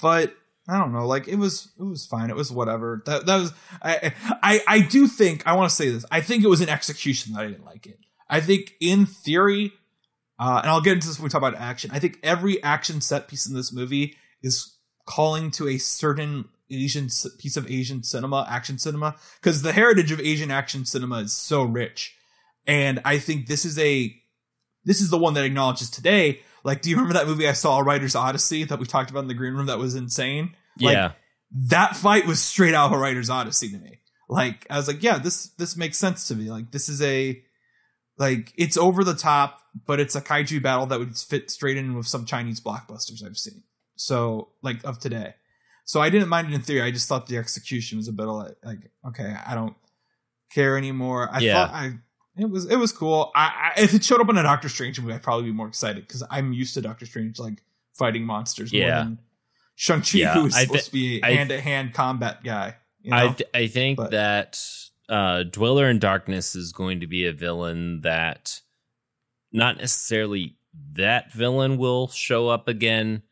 [0.00, 0.34] but
[0.70, 2.30] I don't know, like it was it was fine.
[2.30, 3.02] It was whatever.
[3.06, 3.52] That that was
[3.82, 4.12] I
[4.42, 6.04] I I do think I want to say this.
[6.10, 7.98] I think it was an execution that I didn't like it.
[8.28, 9.72] I think in theory,
[10.38, 11.90] uh, and I'll get into this when we talk about action.
[11.92, 17.08] I think every action set piece in this movie is calling to a certain Asian
[17.38, 21.64] piece of Asian cinema, action cinema, because the heritage of Asian action cinema is so
[21.64, 22.16] rich,
[22.66, 24.14] and I think this is a
[24.84, 26.40] this is the one that acknowledges today.
[26.62, 29.28] Like, do you remember that movie I saw, Writer's Odyssey, that we talked about in
[29.28, 29.66] the green room?
[29.66, 30.54] That was insane.
[30.78, 31.12] Like, yeah
[31.52, 33.98] that fight was straight out of a writer's odyssey to me.
[34.28, 36.48] Like I was like, yeah, this this makes sense to me.
[36.48, 37.42] Like this is a
[38.18, 41.96] like it's over the top, but it's a kaiju battle that would fit straight in
[41.96, 43.64] with some Chinese blockbusters I've seen.
[43.96, 45.34] So like of today.
[45.84, 46.82] So I didn't mind it in theory.
[46.82, 49.74] I just thought the execution was a bit like, like okay, I don't
[50.52, 51.28] care anymore.
[51.32, 51.66] I Yeah.
[51.66, 51.92] thought I
[52.36, 53.32] it was it was cool.
[53.34, 55.66] I, I if it showed up in a Doctor Strange movie, I'd probably be more
[55.66, 57.60] excited because I'm used to Doctor Strange like
[57.98, 58.94] fighting monsters Yeah.
[58.94, 59.18] more than
[59.80, 62.44] Shang Chi, Yeah, who is I supposed to be a I- hand to hand combat
[62.44, 62.76] guy.
[63.00, 63.16] You know?
[63.16, 64.62] I th- I think But- that
[65.08, 68.60] uh, Dweller in Darkness is going to be a villain that
[69.52, 70.58] not necessarily
[70.92, 73.22] that villain will show up again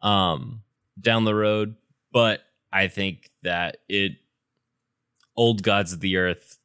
[0.00, 0.62] um,
[1.00, 1.74] down the road,
[2.12, 2.42] but
[2.72, 4.12] I think that it
[5.36, 6.58] old gods of the earth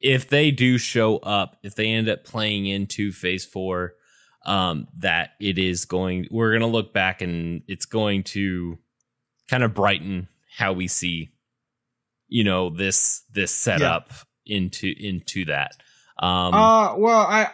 [0.00, 3.96] if they do show up, if they end up playing into Phase Four,
[4.44, 6.26] um, that it is going.
[6.30, 8.78] We're gonna look back and it's going to
[9.48, 11.30] kind of brighten how we see
[12.28, 14.12] you know this this setup
[14.44, 15.72] into into that
[16.18, 17.50] um uh, well, I,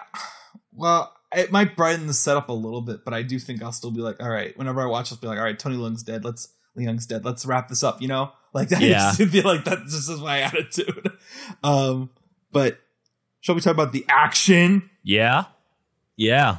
[0.72, 3.90] well, it might brighten the setup a little bit, but I do think I'll still
[3.90, 4.56] be like, all right.
[4.56, 6.24] Whenever I watch, I'll be like, all right, Tony Leung's dead.
[6.24, 7.24] Let's Leung's dead.
[7.24, 8.00] Let's wrap this up.
[8.00, 8.80] You know, like that.
[8.80, 9.10] Yeah.
[9.10, 11.12] I feel like that just is my attitude.
[11.62, 12.10] Um,
[12.52, 12.78] but
[13.40, 14.90] shall we talk about the action?
[15.06, 15.44] yeah
[16.16, 16.56] yeah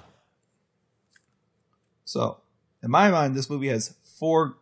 [2.05, 2.41] So,
[2.81, 4.57] in my mind, this movie has four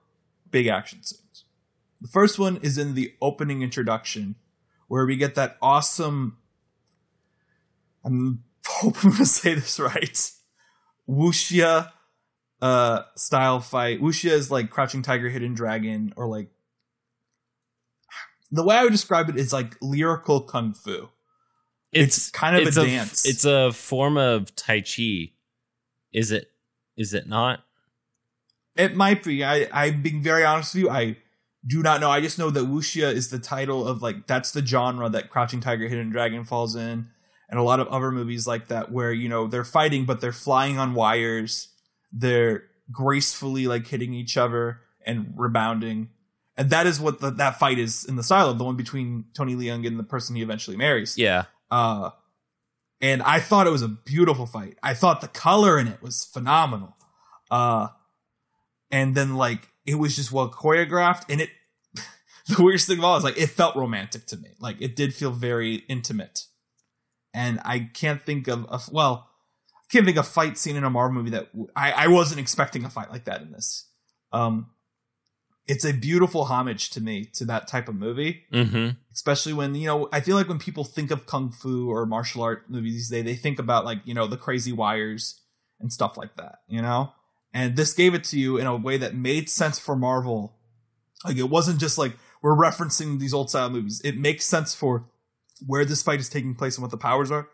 [0.50, 1.44] big action scenes.
[2.02, 4.36] The first one is in the opening introduction,
[4.88, 6.38] where we get that awesome.
[8.04, 10.32] I'm hoping I'm gonna say this right.
[11.08, 11.91] Wuxia
[12.62, 14.02] uh style fight.
[14.02, 16.50] Wuxia is like Crouching Tiger, Hidden Dragon, or like
[18.52, 21.10] the way I would describe it is like lyrical kung fu.
[21.91, 23.26] It's kind of a it's dance.
[23.26, 25.34] it's a form of tai chi
[26.12, 26.53] is it
[26.98, 27.60] is it not
[28.76, 29.44] It might be.
[29.44, 30.89] I I'm being very honest with you.
[30.89, 31.18] I
[31.66, 32.10] do not know.
[32.10, 35.62] I just know that wuxia is the title of like that's the genre that Crouching
[35.62, 37.08] Tiger, Hidden Dragon falls in,
[37.50, 40.32] and a lot of other movies like that where you know they're fighting but they're
[40.34, 41.70] flying on wires,
[42.12, 46.10] they're gracefully like hitting each other and rebounding,
[46.58, 49.26] and that is what the, that fight is in the style of the one between
[49.34, 51.18] Tony Leung and the person he eventually marries.
[51.18, 52.10] yeah Uh,
[53.04, 54.78] and I thought it was a beautiful fight.
[54.82, 56.95] I thought the color in it was phenomenal.
[57.51, 57.89] Uh,
[58.89, 61.49] and then like it was just well choreographed, and it.
[62.47, 64.49] the weirdest thing of all is like it felt romantic to me.
[64.60, 66.45] Like it did feel very intimate,
[67.34, 69.28] and I can't think of a well,
[69.74, 72.39] I can't think of a fight scene in a Marvel movie that I I wasn't
[72.39, 73.86] expecting a fight like that in this.
[74.32, 74.68] Um,
[75.68, 78.43] it's a beautiful homage to me to that type of movie.
[78.51, 78.97] Mm-hmm.
[79.14, 82.41] Especially when you know i feel like when people think of kung fu or martial
[82.41, 85.39] art movies these days they think about like you know the crazy wires
[85.80, 87.11] and stuff like that you know?
[87.53, 90.55] And this gave it to you in a way that made sense for marvel.
[91.24, 94.01] Like it wasn't just like we're referencing these old style movies.
[94.03, 95.05] It makes sense for
[95.66, 97.47] where this fight is taking place and what the powers are.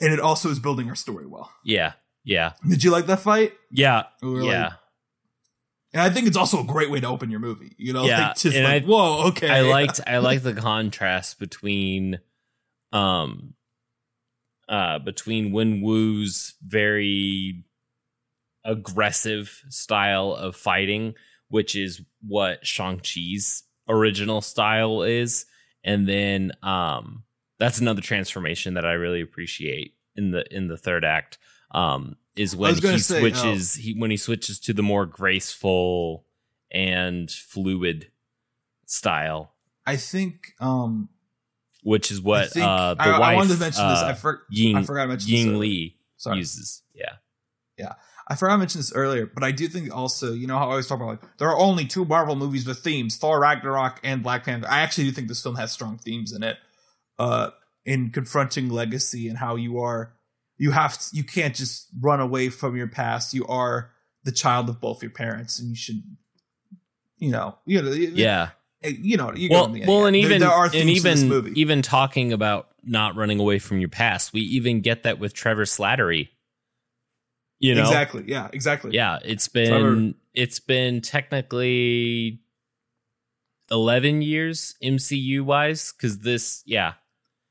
[0.00, 1.50] And it also is building our story well.
[1.64, 1.94] Yeah.
[2.24, 2.52] Yeah.
[2.68, 3.54] Did you like that fight?
[3.72, 4.02] Yeah.
[4.22, 4.62] Yeah.
[4.64, 4.72] like-
[5.92, 8.28] and i think it's also a great way to open your movie you know Yeah,
[8.28, 12.18] like just and like I- whoa okay I liked I liked the contrast between
[12.92, 13.54] um
[14.68, 17.64] uh between Wenwu's very
[18.64, 21.14] aggressive style of fighting,
[21.48, 25.46] which is what Shang-Chi's original style is,
[25.84, 27.24] and then um
[27.58, 31.38] that's another transformation that I really appreciate in the in the third act.
[31.70, 36.24] Um is when he say, switches he when he switches to the more graceful
[36.70, 38.10] and fluid
[38.86, 39.54] style
[39.86, 41.08] i think um
[41.82, 43.98] which is what think- uh, the I, wife I wanted to mention this.
[44.00, 45.54] uh, I, for, Ying, I forgot to mention Ying this.
[45.54, 45.60] earlier.
[45.60, 46.82] Li Sorry, uses.
[46.92, 47.12] Yeah.
[47.78, 47.92] Yeah,
[48.26, 50.70] I forgot to mention this earlier, but I do think also, you know how I
[50.72, 54.22] always talk about like there are only two Marvel movies with themes: Thor Ragnarok and
[54.22, 54.66] Black Panther.
[54.68, 56.58] I actually do think this film has strong themes in it,
[57.20, 57.50] uh,
[57.86, 60.12] in confronting legacy and how you are,
[60.58, 63.32] you have, to, you can't just run away from your past.
[63.32, 63.92] You are
[64.24, 66.02] the child of both your parents, and you should,
[67.18, 68.50] you know, you know, yeah.
[68.82, 71.58] you know, you Well, well, and even there are and even movie.
[71.60, 75.64] even talking about not running away from your past, we even get that with Trevor
[75.64, 76.28] Slattery.
[77.60, 79.18] You know, exactly, yeah, exactly, yeah.
[79.24, 82.40] It's been Trevor- it's been technically
[83.70, 86.94] eleven years MCU wise because this, yeah,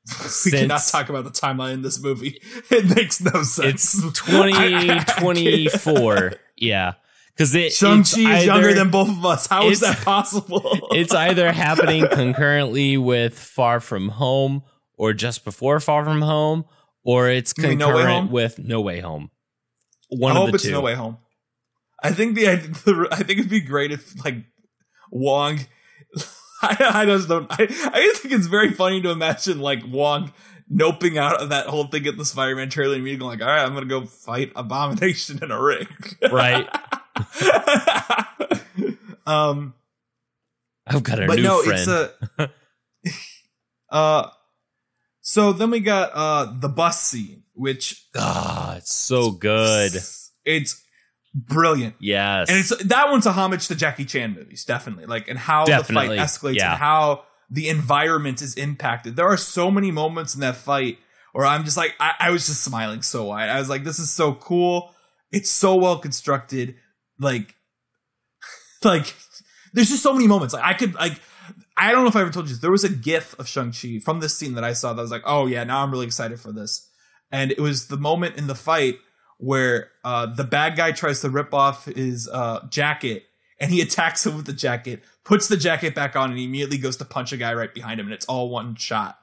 [0.44, 2.40] we cannot talk about the timeline in this movie.
[2.70, 3.94] It makes no sense.
[3.94, 6.34] it's twenty twenty four.
[6.56, 6.94] Yeah,
[7.34, 9.46] because it Shang Chi is younger than both of us.
[9.46, 10.62] How is that possible?
[10.92, 14.62] it's either happening concurrently with Far From Home
[14.96, 16.64] or just before Far From Home,
[17.04, 19.30] or it's mean No concurrent with No Way Home.
[20.10, 20.72] One I of hope the it's two.
[20.72, 21.18] No Way Home.
[22.02, 22.44] I think the,
[22.84, 24.36] the I think it'd be great if like
[25.10, 25.60] Wong.
[26.62, 27.46] I, I just don't.
[27.50, 30.32] I, I just think it's very funny to imagine like Wong
[30.72, 33.64] noping out of that whole thing at the Spider-Man trailer and meeting like, all right,
[33.64, 35.86] I'm gonna go fight Abomination in a ring.
[36.30, 36.68] Right.
[39.26, 39.74] um.
[40.86, 41.78] I've got a but new no, friend.
[41.78, 41.88] it's
[42.38, 42.50] a.
[43.90, 44.30] uh,
[45.20, 49.92] so then we got uh the bus scene, which Ah, it's so good.
[50.44, 50.82] It's
[51.34, 51.96] brilliant.
[52.00, 52.48] Yes.
[52.48, 55.06] And it's that one's a homage to Jackie Chan movies, definitely.
[55.06, 56.72] Like and how Definitely, the fight escalates yeah.
[56.72, 59.16] and how the environment is impacted.
[59.16, 60.98] There are so many moments in that fight
[61.32, 63.48] where I'm just like I, I was just smiling so wide.
[63.48, 64.94] I was like, this is so cool.
[65.30, 66.76] It's so well constructed.
[67.18, 67.54] Like
[68.84, 69.14] like
[69.72, 70.54] there's just so many moments.
[70.54, 71.20] Like I could like
[71.76, 72.60] I don't know if I ever told you this.
[72.60, 75.22] There was a gif of Shang-Chi from this scene that I saw that was like,
[75.24, 76.90] oh yeah, now I'm really excited for this.
[77.30, 78.96] And it was the moment in the fight
[79.38, 83.24] where uh, the bad guy tries to rip off his uh, jacket
[83.60, 86.78] and he attacks him with the jacket, puts the jacket back on, and he immediately
[86.78, 89.18] goes to punch a guy right behind him, and it's all one shot.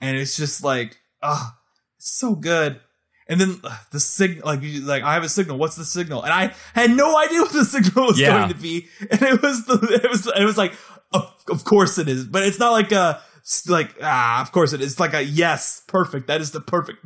[0.00, 1.56] And it's just like, ah,
[1.96, 2.80] it's so good.
[3.28, 5.56] And then uh, the signal, like, like I have a signal.
[5.58, 6.22] What's the signal?
[6.24, 8.36] And I had no idea what the signal was Yeah.
[8.36, 8.88] going to be.
[9.10, 10.72] And it was the, it was, it was like,
[11.12, 13.22] of, of course it is, but it's not like a,
[13.68, 14.92] like ah, of course it is.
[14.92, 16.26] It's like a yes, perfect.
[16.26, 17.04] That is the perfect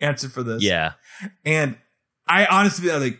[0.00, 0.62] answer for this.
[0.62, 0.92] yeah.
[1.44, 1.76] And
[2.30, 3.18] I honestly like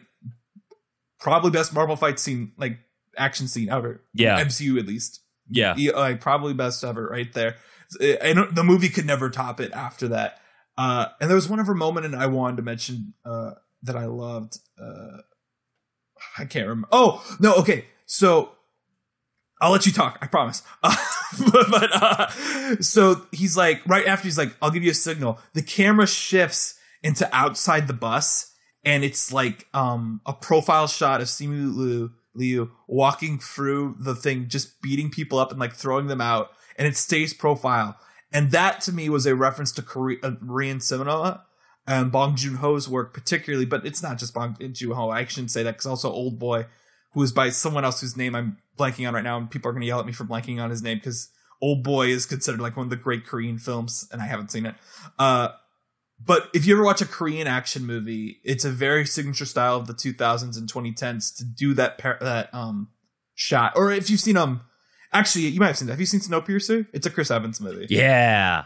[1.19, 2.79] probably best Marvel fight scene, like
[3.17, 4.03] action scene ever.
[4.15, 4.43] Yeah.
[4.43, 5.21] MCU at least.
[5.49, 5.75] Yeah.
[5.95, 7.57] Like probably best ever right there.
[8.01, 10.41] And the movie could never top it after that.
[10.79, 13.51] Uh, and there was one other moment, and I wanted to mention uh,
[13.83, 14.59] that I loved.
[14.81, 15.19] Uh,
[16.39, 16.89] I can't remember.
[16.93, 17.87] Oh no, okay.
[18.07, 18.53] So
[19.61, 20.19] I'll let you talk.
[20.23, 20.63] I promise.
[20.83, 22.29] Uh, but uh,
[22.81, 25.39] so he's like, right after he's like, I'll give you a signal.
[25.53, 28.50] The camera shifts into outside the bus,
[28.85, 34.49] and it's like um a profile shot of Simu Liu, Liu walking through the thing,
[34.49, 37.97] just beating people up and like throwing them out, and it stays profile.
[38.33, 41.45] And that to me was a reference to uh, Korean cinema
[41.87, 43.67] and Bong Joon Ho's work, particularly.
[43.67, 45.11] But it's not just Bong Joon Ho.
[45.11, 46.67] I shouldn't say that because also Old Boy,
[47.13, 49.73] who is by someone else whose name I'm blanking on right now, and people are
[49.73, 51.29] going to yell at me for blanking on his name because
[51.61, 54.67] Old Boy is considered like one of the great Korean films, and I haven't seen
[54.67, 54.75] it.
[55.19, 55.49] Uh,
[56.25, 59.87] but if you ever watch a Korean action movie, it's a very signature style of
[59.87, 62.89] the 2000s and 2010s to do that par- that um
[63.35, 63.73] shot.
[63.77, 64.61] Or if you've seen um,
[65.13, 65.93] actually you might have seen that.
[65.93, 66.87] Have you seen Snowpiercer?
[66.93, 67.87] It's a Chris Evans movie.
[67.89, 68.65] Yeah.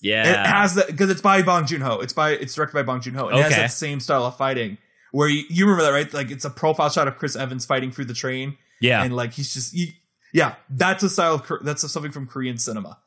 [0.00, 0.30] Yeah.
[0.30, 2.00] It has that because it's by Bong Joon Ho.
[2.00, 3.28] It's by it's directed by Bong Joon Ho.
[3.28, 4.78] And It has that same style of fighting
[5.12, 6.12] where you, you remember that right?
[6.12, 9.04] Like it's a profile shot of Chris Evans fighting through the train, yeah.
[9.04, 9.94] and like he's just he,
[10.32, 10.56] yeah.
[10.68, 12.98] That's a style of that's something from Korean cinema,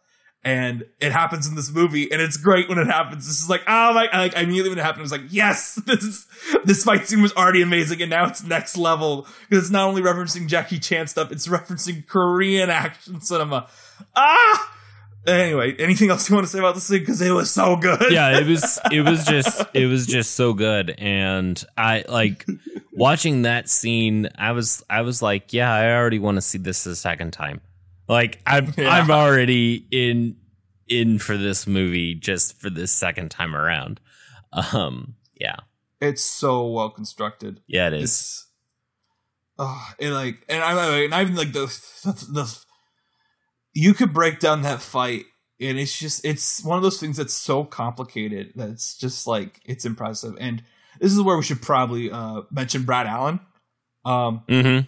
[0.45, 3.27] and it happens in this movie, and it's great when it happens.
[3.27, 4.07] This is like oh my!
[4.13, 6.27] Like immediately when it happened, I was like yes, this is
[6.63, 10.03] this fight scene was already amazing, and now it's next level because it's not only
[10.03, 13.67] referencing Jackie Chan stuff, it's referencing Korean action cinema.
[14.15, 14.71] Ah.
[15.27, 16.99] Anyway, anything else you want to say about this thing?
[16.99, 18.11] Because it was so good.
[18.11, 22.45] yeah, it was it was just it was just so good and I like
[22.93, 26.85] watching that scene I was I was like, yeah, I already want to see this
[26.85, 27.61] a second time.
[28.07, 28.89] Like I'm Yeah.
[28.89, 30.37] I'm already in
[30.87, 33.99] in for this movie just for this second time around.
[34.53, 35.57] Um yeah.
[36.01, 37.61] it's so well constructed.
[37.67, 38.03] Yeah, it is.
[38.03, 38.47] It's,
[39.57, 41.65] oh, and like, and I, and I even like the,
[42.03, 42.59] the the
[43.73, 45.25] you could break down that fight,
[45.59, 49.59] and it's just it's one of those things that's so complicated that it's just like
[49.65, 50.35] it's impressive.
[50.39, 50.63] And
[51.01, 53.39] this is where we should probably uh mention Brad Allen.
[54.05, 54.87] Um, Mhm.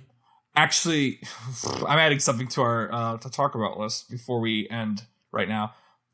[0.58, 1.20] Actually,
[1.88, 5.74] I'm adding something to our uh, to talk about list before we end right now.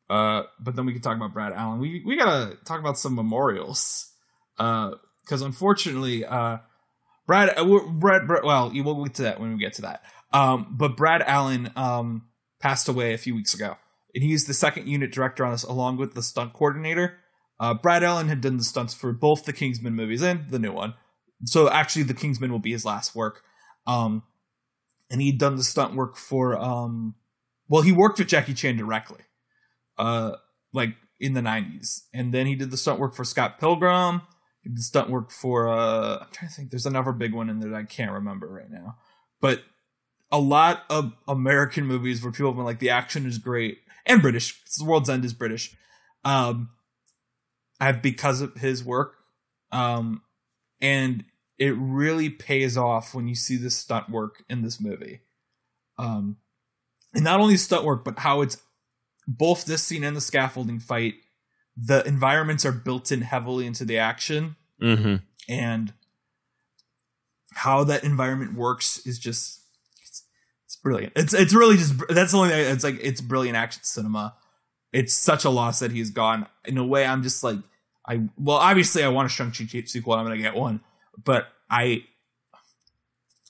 [0.09, 1.79] Uh, but then we can talk about Brad Allen.
[1.79, 4.11] We we gotta talk about some memorials.
[4.55, 6.57] Because unfortunately, uh,
[7.25, 10.03] Brad, uh, Brad, Brad, well, you will get to that when we get to that.
[10.31, 12.27] Um, but Brad Allen um
[12.59, 13.77] passed away a few weeks ago,
[14.13, 17.17] and he's the second unit director on this, along with the stunt coordinator.
[17.59, 20.73] Uh, Brad Allen had done the stunts for both the Kingsman movies and the new
[20.73, 20.95] one.
[21.45, 23.41] So actually, the Kingsman will be his last work.
[23.87, 24.23] Um,
[25.09, 27.15] and he'd done the stunt work for um,
[27.69, 29.21] well, he worked with Jackie Chan directly,
[29.97, 30.33] uh,
[30.73, 34.21] like in the '90s, and then he did the stunt work for Scott Pilgrim.
[34.61, 36.71] He did the stunt work for uh, I'm trying to think.
[36.71, 38.97] There's another big one in there that I can't remember right now,
[39.41, 39.63] but
[40.31, 44.21] a lot of American movies where people have been like the action is great and
[44.21, 44.61] British.
[44.77, 45.75] The World's End is British.
[46.25, 46.69] Um,
[47.79, 49.15] I've because of his work,
[49.71, 50.21] um,
[50.81, 51.25] and
[51.59, 55.21] it really pays off when you see the stunt work in this movie.
[55.97, 56.37] Um,
[57.13, 58.57] and not only stunt work, but how it's
[59.27, 61.13] both this scene and the scaffolding fight.
[61.77, 65.21] The environments are built in heavily into the action, Mhm.
[65.47, 65.93] and
[67.55, 69.61] how that environment works is just
[70.01, 70.23] it's,
[70.65, 71.13] it's brilliant.
[71.15, 72.71] It's it's really just that's the only thing.
[72.73, 74.35] It's like it's brilliant action cinema.
[74.91, 76.47] It's such a loss that he's gone.
[76.65, 77.57] In a way, I'm just like
[78.07, 80.13] I well, obviously I want a Shang-Chi sequel.
[80.13, 80.81] I'm gonna get one,
[81.21, 82.03] but I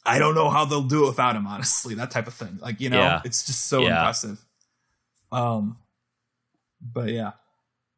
[0.06, 1.48] I don't know how they'll do it without him.
[1.48, 2.58] Honestly, that type of thing.
[2.62, 3.22] Like you know, Yeah.
[3.26, 4.00] it's just so Yeah.
[4.00, 4.44] impressive.
[5.32, 5.78] Um,
[6.82, 7.32] but yeah.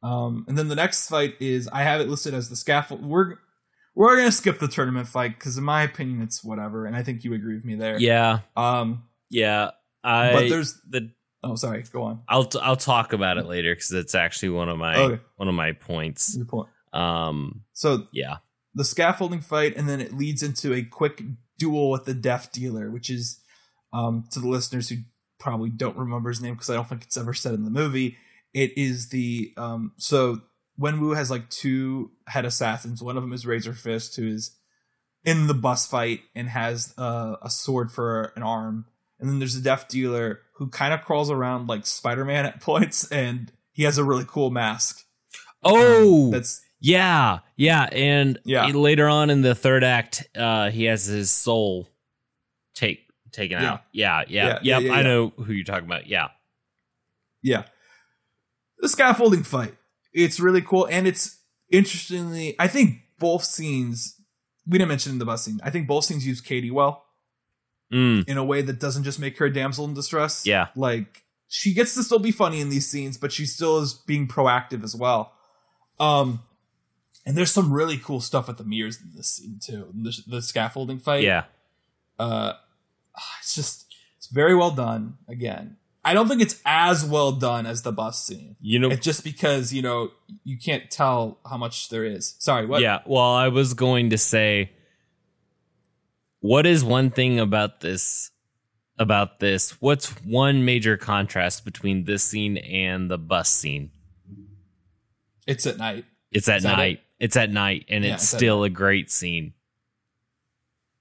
[0.04, 3.04] Um, and then the next fight is I have it listed as the scaffold.
[3.04, 3.36] We're
[3.96, 7.24] we're gonna skip the tournament fight because, in my opinion, it's whatever, and I think
[7.24, 7.98] you agree with me there.
[7.98, 9.04] Yeah, Um.
[9.30, 9.72] yeah.
[10.04, 10.80] I But there's.
[10.88, 11.10] the
[11.44, 11.84] Oh, sorry.
[11.84, 12.22] Go on.
[12.28, 15.24] I'll t- I'll talk about it later because it's actually one of my Okay.
[15.38, 16.36] one of my points.
[16.36, 16.70] Good point.
[16.94, 18.38] Um, So yeah,
[18.76, 21.24] the scaffolding fight, and then it leads into a quick
[21.58, 23.40] duel with the Death Dealer, which is,
[23.94, 24.98] um, to the listeners who
[25.40, 28.18] probably don't remember his name because I don't think it's ever said in the movie.
[28.54, 29.94] It is the um.
[29.98, 30.42] So
[30.80, 33.02] Wenwu has like two head assassins.
[33.02, 34.56] One of them is Razor Fist, who is
[35.24, 38.86] in the bus fight and has uh, a sword for an arm.
[39.20, 42.62] And then there's a Death Dealer who kind of crawls around like Spider Man at
[42.62, 45.04] points, and he has a really cool mask.
[45.64, 48.68] Oh, That's yeah, yeah, and Yeah.
[48.68, 51.90] later on in the third act, uh, he has his soul
[52.76, 53.00] take
[53.32, 53.72] taken Yeah.
[53.74, 53.82] out.
[53.92, 54.60] Yeah, yeah, Yeah, yep.
[54.64, 56.08] yeah, yeah, I know who you're talking about.
[56.08, 56.28] Yeah,
[57.42, 57.64] yeah
[58.80, 59.74] the scaffolding fight
[60.14, 61.40] it's really cool and it's
[61.72, 64.20] interestingly i think both scenes
[64.68, 67.06] we didn't mention in the bus scene i think both scenes use katie well
[67.94, 70.68] mm, in a way that doesn't just make her a damsel in distress Yeah.
[70.76, 74.28] like she gets to still be funny in these scenes but she still is being
[74.28, 75.32] proactive as well
[76.00, 76.42] um
[77.26, 80.42] and there's some really cool stuff at the mirrors in this scene too the, the
[80.42, 81.46] scaffolding fight yeah.
[82.20, 82.54] uh
[83.40, 87.82] it's just it's very well done again i don't think it's as well done as
[87.82, 90.12] the bus scene You know, it's just because you know
[90.44, 92.36] you can't tell how much there is.
[92.40, 92.82] Sorry, what?
[92.82, 93.00] yeah.
[93.06, 94.72] Well, I was going to say,
[96.40, 98.32] what is one thing about this?
[98.98, 103.92] About this, what's one major contrast between this scene and the bus scene?
[105.46, 106.06] It's at night.
[106.32, 107.02] It's at night.
[107.20, 109.54] It's at night, and Yeah, it's it's still a great scene.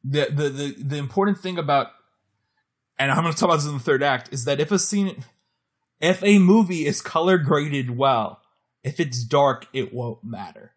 [0.05, 1.89] The, the the the important thing about,
[2.99, 4.78] and I'm going to talk about this in the third act, is that if a
[4.78, 5.24] scene,
[6.01, 8.41] if a movie is color graded well,
[8.82, 10.73] if it's dark, it won't matter.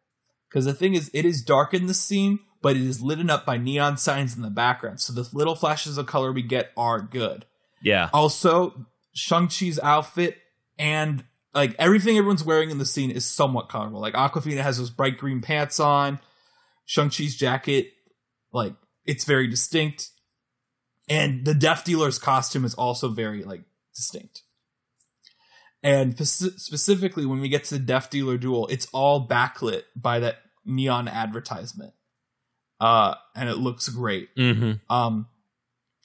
[0.50, 3.46] Because the thing is, it is dark in the scene, but it is lit up
[3.46, 5.02] by neon signs in the background.
[5.02, 7.46] So the little flashes of color we get are good.
[7.82, 10.38] Yeah, Also, Shang-Chi's outfit
[10.80, 11.24] and
[11.58, 14.00] like everything everyone's wearing in the scene is somewhat colorful.
[14.00, 16.20] Like Awkwafina has those bright green pants on.
[16.86, 17.92] Shang-Chi's jacket,
[18.54, 18.74] like
[19.06, 20.10] it's very distinct.
[21.10, 23.64] And the Death Dealer's costume is also very like
[23.96, 24.44] distinct.
[25.82, 30.38] And specifically when we get to the Death Dealer duel, it's all backlit by that
[30.64, 31.94] neon advertisement.
[32.80, 34.30] Uh and it looks great.
[34.38, 35.28] hmm Um,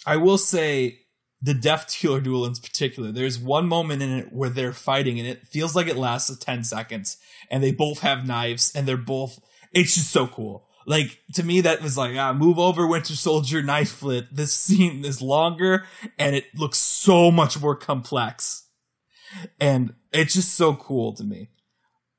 [0.07, 1.01] I will say
[1.43, 3.11] the Death Dealer duel in particular.
[3.11, 6.65] There's one moment in it where they're fighting, and it feels like it lasts ten
[6.65, 7.17] seconds,
[7.51, 9.41] and they both have knives, and they're both.
[9.73, 10.69] It's just so cool.
[10.87, 14.29] Like to me, that was like, ah, move over, Winter Soldier, knife flip.
[14.31, 15.85] This scene is longer,
[16.19, 18.69] and it looks so much more complex,
[19.61, 21.51] and it's just so cool to me.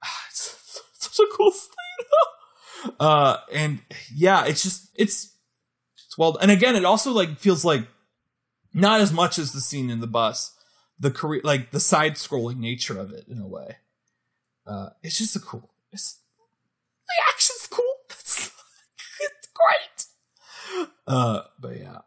[0.29, 2.93] It's such a cool scene.
[2.99, 3.79] uh, and
[4.13, 5.35] yeah, it's just it's
[5.95, 7.87] it's well, and again, it also like feels like
[8.73, 10.55] not as much as the scene in the bus,
[10.99, 13.77] the career, like the side scrolling nature of it in a way.
[14.65, 15.71] Uh, it's just a cool.
[15.91, 16.19] It's
[17.07, 17.83] the action's cool.
[18.19, 18.51] It's,
[19.19, 20.87] it's great.
[21.07, 21.99] Uh, but yeah,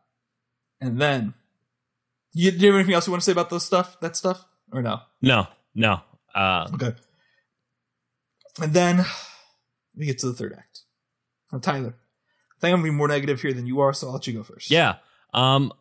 [0.81, 1.35] and then
[2.33, 3.99] you do you have anything else you want to say about those stuff?
[4.01, 5.01] That stuff or no?
[5.21, 6.01] No, no.
[6.35, 6.95] Uh, Okay.
[8.63, 9.05] And then
[9.95, 10.81] we get to the third act.
[11.53, 14.15] Now, Tyler, I think I'm gonna be more negative here than you are, so I'll
[14.15, 14.71] let you go first.
[14.71, 14.95] yeah.
[15.35, 15.73] Um,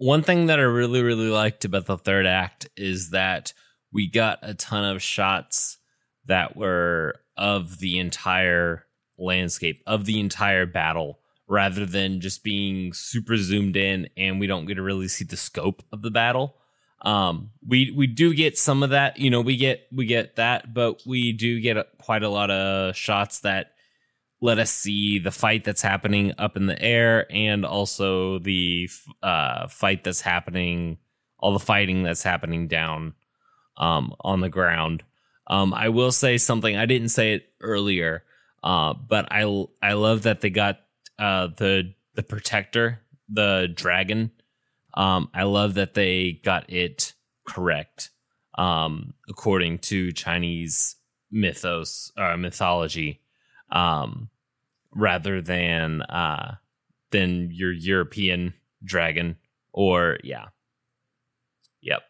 [0.00, 3.52] one thing that I really, really liked about the third act is that
[3.92, 5.76] we got a ton of shots
[6.24, 8.86] that were of the entire
[9.18, 14.64] landscape, of the entire battle, rather than just being super zoomed in and we don't
[14.64, 16.56] get to really see the scope of the battle.
[17.02, 20.72] Um, we we do get some of that, you know, we get we get that,
[20.72, 23.72] but we do get a, quite a lot of shots that
[24.40, 28.88] let us see the fight that's happening up in the air and also the
[29.22, 30.98] uh, fight that's happening,
[31.38, 33.14] all the fighting that's happening down
[33.76, 35.02] um, on the ground.
[35.46, 36.76] Um, I will say something.
[36.76, 38.24] I didn't say it earlier,
[38.62, 40.80] uh, but I I love that they got
[41.18, 44.30] uh, the the protector, the dragon.
[44.94, 47.14] Um, I love that they got it
[47.46, 48.10] correct
[48.56, 50.96] um, according to Chinese
[51.30, 53.20] mythos or mythology
[53.70, 54.29] um,
[54.94, 56.56] rather than uh,
[57.10, 59.36] than your European dragon
[59.72, 60.46] or yeah,
[61.80, 62.02] yep,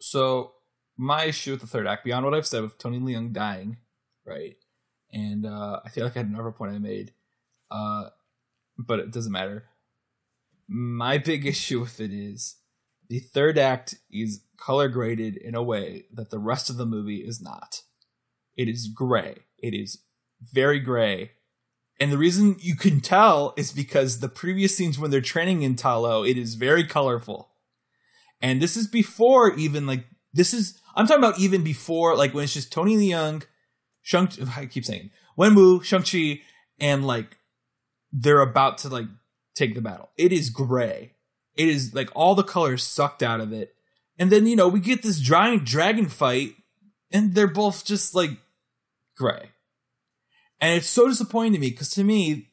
[0.00, 0.52] So
[0.96, 3.78] my issue with the third act, beyond what I've said with Tony Leung dying,
[4.24, 4.56] right?
[5.12, 7.12] And uh, I feel like I had another point I made,
[7.70, 8.10] uh,
[8.78, 9.64] but it doesn't matter.
[10.68, 12.56] My big issue with it is
[13.08, 17.18] the third act is color graded in a way that the rest of the movie
[17.18, 17.82] is not.
[18.56, 19.44] It is gray.
[19.58, 20.02] It is
[20.40, 21.32] very gray,
[21.98, 25.76] And the reason you can tell is because the previous scenes when they're training in
[25.76, 27.50] Ta Lo, it is very colorful.
[28.40, 32.44] And this is before even like this is I'm talking about even before like when
[32.44, 33.44] it's just Tony Leung,
[34.02, 36.42] Shang I keep saying Wenwu, Shang-Chi,
[36.78, 37.38] and like
[38.12, 39.06] they're about to like
[39.54, 40.10] take the battle.
[40.16, 41.14] It is gray.
[41.56, 43.74] It is like all the colors sucked out of it.
[44.18, 46.54] And then, you know, we get this giant dragon fight,
[47.10, 48.30] and they're both just like
[49.16, 49.50] gray.
[50.60, 52.50] And it's so disappointing to me because to me,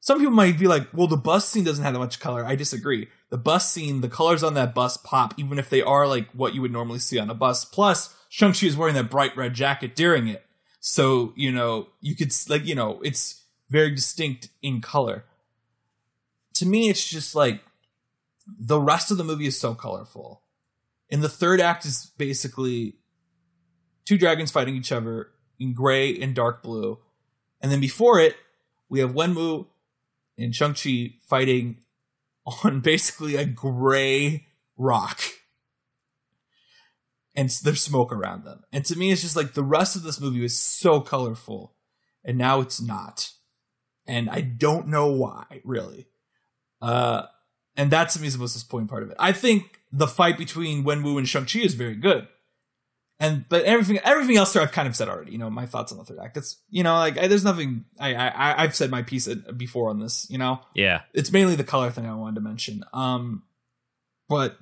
[0.00, 2.44] some people might be like, well, the bus scene doesn't have that much color.
[2.44, 3.08] I disagree.
[3.30, 6.54] The bus scene, the colors on that bus pop, even if they are like what
[6.54, 7.64] you would normally see on a bus.
[7.64, 10.46] Plus, Shang-Chi is wearing that bright red jacket during it.
[10.80, 15.24] So, you know, you could, like, you know, it's very distinct in color.
[16.54, 17.62] To me, it's just like
[18.46, 20.42] the rest of the movie is so colorful.
[21.10, 22.94] And the third act is basically
[24.04, 26.98] two dragons fighting each other in gray and dark blue.
[27.60, 28.36] And then before it,
[28.88, 29.66] we have Wenwu
[30.36, 31.78] and Shang-Chi fighting
[32.64, 35.20] on basically a gray rock.
[37.34, 38.64] And there's smoke around them.
[38.72, 41.74] And to me, it's just like the rest of this movie was so colorful.
[42.24, 43.30] And now it's not.
[44.06, 46.06] And I don't know why, really.
[46.80, 47.26] Uh,
[47.76, 49.16] and that to me is the most disappointing part of it.
[49.20, 52.26] I think the fight between Wenwu and Shang-Chi is very good.
[53.20, 55.32] And but everything everything else there I've kind of said already.
[55.32, 56.36] You know my thoughts on the third act.
[56.36, 59.26] It's you know like I, there's nothing I I I've said my piece
[59.56, 60.26] before on this.
[60.30, 61.02] You know yeah.
[61.12, 62.84] it's mainly the color thing I wanted to mention.
[62.92, 63.42] Um,
[64.28, 64.56] but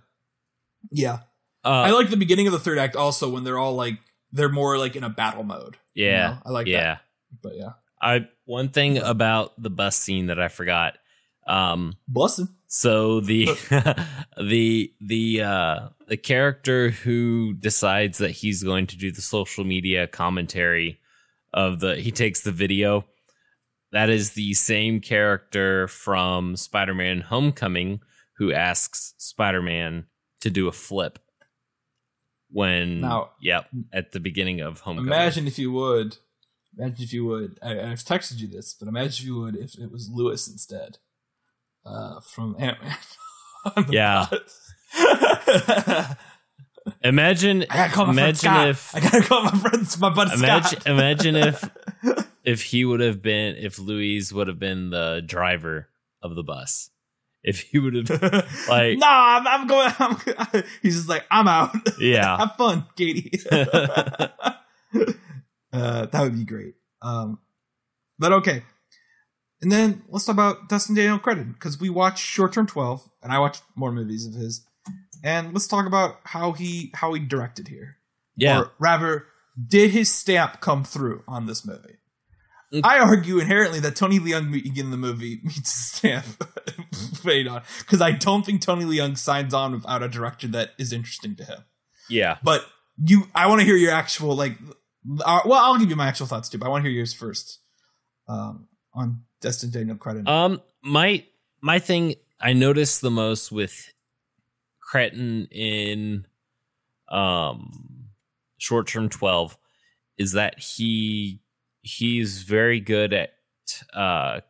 [0.91, 1.19] yeah,
[1.65, 3.99] Uh, I like the beginning of the third act also when they're all like
[4.33, 5.77] they're more like in a battle mode.
[5.93, 6.29] you yeah.
[6.29, 6.39] know?
[6.47, 6.81] I like yeah.
[6.81, 7.01] that.
[7.43, 10.97] But yeah, I one thing about the bus scene that I forgot.
[11.47, 12.49] Um, busting.
[12.69, 13.47] So the
[14.41, 20.07] the the uh the character who decides that he's going to do the social media
[20.07, 21.01] commentary
[21.55, 23.05] of the he takes the video
[23.93, 28.01] that is the same character from Spider-Man Homecoming
[28.37, 30.07] who asks Spider-Man
[30.41, 31.19] to do a flip
[32.51, 35.13] when Now- yep at the beginning of Homecoming.
[35.13, 36.19] Imagine if you would.
[36.77, 37.59] Imagine if you would.
[37.63, 40.99] I, I've texted you this, but imagine if you would if it was Luis instead,
[41.87, 42.97] uh, from Ant Man.
[43.91, 44.27] Yeah.
[47.03, 48.69] Imagine I gotta call my friend imagine Scott.
[48.69, 50.87] if I gotta call my friends, my buddy imagine Scott.
[50.87, 51.69] imagine if
[52.45, 55.89] if he would have been if Luis would have been the driver
[56.23, 56.91] of the bus.
[57.43, 58.09] If he would have
[58.69, 59.93] like- no, I'm, I'm going.
[59.99, 60.17] I'm,
[60.83, 61.75] he's just like, I'm out.
[62.01, 62.37] yeah.
[62.39, 63.41] Have fun, Katie.
[63.51, 64.27] uh,
[66.07, 66.75] that would be great.
[67.03, 67.39] Um,
[68.19, 68.63] but okay.
[69.63, 73.33] And then let's talk about Destin Daniel Cretton because we watched Short Term 12 and
[73.33, 74.67] I watched more movies of his.
[75.25, 77.97] And let's talk about how he how he directed here.
[78.37, 78.61] yeah.
[78.61, 79.27] Or rather,
[79.67, 81.97] did his stamp come through on this movie?
[82.73, 82.83] Mm.
[82.85, 86.27] I argue inherently that Tony Leung in the movie meets his stamp
[87.25, 90.93] made on because I don't think Tony Leung signs on without a director that is
[90.93, 91.65] interesting to him.
[92.11, 92.39] yeah.
[92.43, 92.67] But
[93.03, 94.57] you, I want to hear your actual like.
[95.25, 97.15] Uh, well, I'll give you my actual thoughts too, but I want to hear yours
[97.15, 97.61] first
[98.29, 100.27] um, on Destin Daniel Cretton.
[100.27, 101.25] Um my
[101.61, 103.93] my thing I noticed the most with
[104.81, 106.27] Cretton in
[107.09, 108.09] um
[108.59, 109.57] short term 12
[110.19, 111.41] is that he
[111.83, 113.35] he's very good at
[113.95, 114.41] uh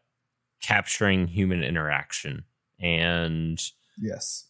[0.62, 2.44] capturing human interaction
[2.80, 3.62] and
[4.00, 4.46] yes,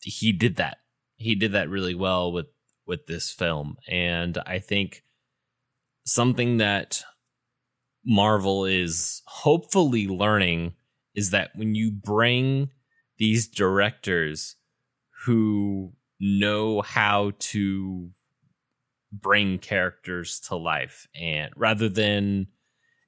[0.00, 0.78] he did that.
[1.16, 2.46] He did that really well with
[2.86, 3.76] with this film.
[3.88, 5.02] And i think
[6.04, 7.02] something that
[8.04, 10.74] marvel is hopefully learning
[11.14, 12.70] is that when you bring
[13.18, 14.56] these directors
[15.24, 18.10] who know how to
[19.12, 22.46] bring characters to life and rather than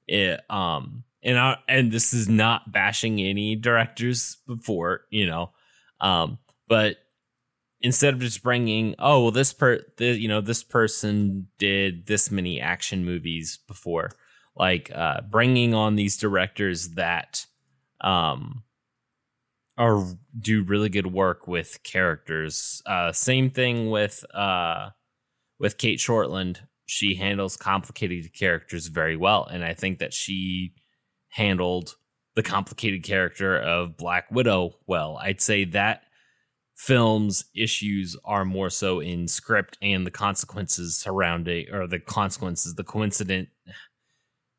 [0.07, 5.51] it um and I, and this is not bashing any directors before you know
[5.99, 6.97] um but
[7.81, 12.29] instead of just bringing oh well this per the, you know this person did this
[12.29, 14.11] many action movies before
[14.55, 17.45] like uh bringing on these directors that
[18.01, 18.63] um
[19.77, 20.05] are
[20.39, 22.81] do really good work with characters.
[22.85, 24.89] Uh same thing with uh
[25.59, 26.59] with Cate Shortland.
[26.85, 30.73] She handles complicated characters very well and I think that she
[31.29, 31.95] handled
[32.35, 35.17] the complicated character of Black Widow well.
[35.21, 36.03] I'd say that
[36.75, 42.83] film's issues are more so in script and the consequences surrounding or the consequences the
[42.83, 43.47] coincident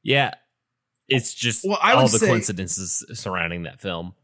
[0.06, 0.32] yeah
[1.08, 4.14] it's just Well, I all the say- coincidences surrounding that film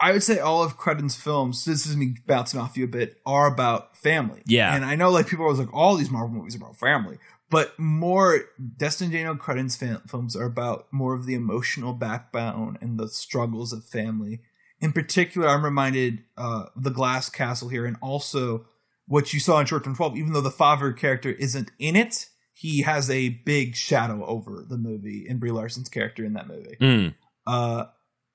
[0.00, 1.64] I would say all of Cretton's films.
[1.64, 3.20] This is me bouncing off you a bit.
[3.24, 4.42] Are about family.
[4.46, 4.74] Yeah.
[4.74, 7.18] and I know like people are always like all these Marvel movies are about family,
[7.50, 8.40] but more
[8.76, 13.72] Destin Daniel Cretton's fam- films are about more of the emotional backbone and the struggles
[13.72, 14.40] of family.
[14.80, 18.66] In particular, I'm reminded uh, the Glass Castle here, and also
[19.06, 20.16] what you saw in Short Term 12.
[20.16, 22.26] Even though the father character isn't in it,
[22.62, 26.76] he has a big shadow over the movie in Brie Larson's character in that movie.
[26.80, 27.14] Mm.
[27.44, 27.86] Uh,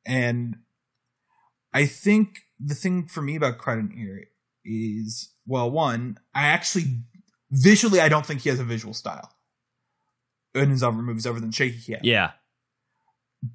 [0.05, 0.57] and
[1.73, 4.25] I think the thing for me about Cretton here
[4.65, 7.03] is, well, one, I actually
[7.51, 9.31] visually I don't think he has a visual style
[10.53, 12.01] in his other movies other than Shaky Cam.
[12.03, 12.31] Yeah.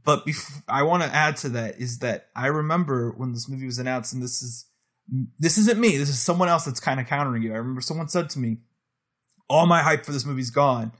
[0.07, 3.67] But bef- I want to add to that is that I remember when this movie
[3.67, 4.65] was announced, and this is
[5.39, 5.99] this isn't me.
[5.99, 7.53] This is someone else that's kind of countering you.
[7.53, 8.59] I remember someone said to me,
[9.49, 10.93] "All my hype for this movie's gone."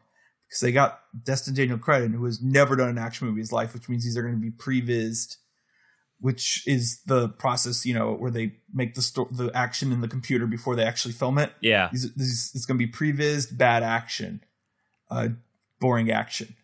[0.49, 3.53] Because they got Destin Daniel Cretton, who has never done an action movie in his
[3.53, 5.39] life, which means these are going to be prevised
[6.23, 10.09] which is the process, you know, where they make the sto- the action in the
[10.09, 11.53] computer before they actually film it.
[11.61, 11.89] Yeah.
[11.91, 14.45] These, these, it's going to be prevised bad action,
[15.11, 15.31] uh,
[15.81, 16.55] boring action.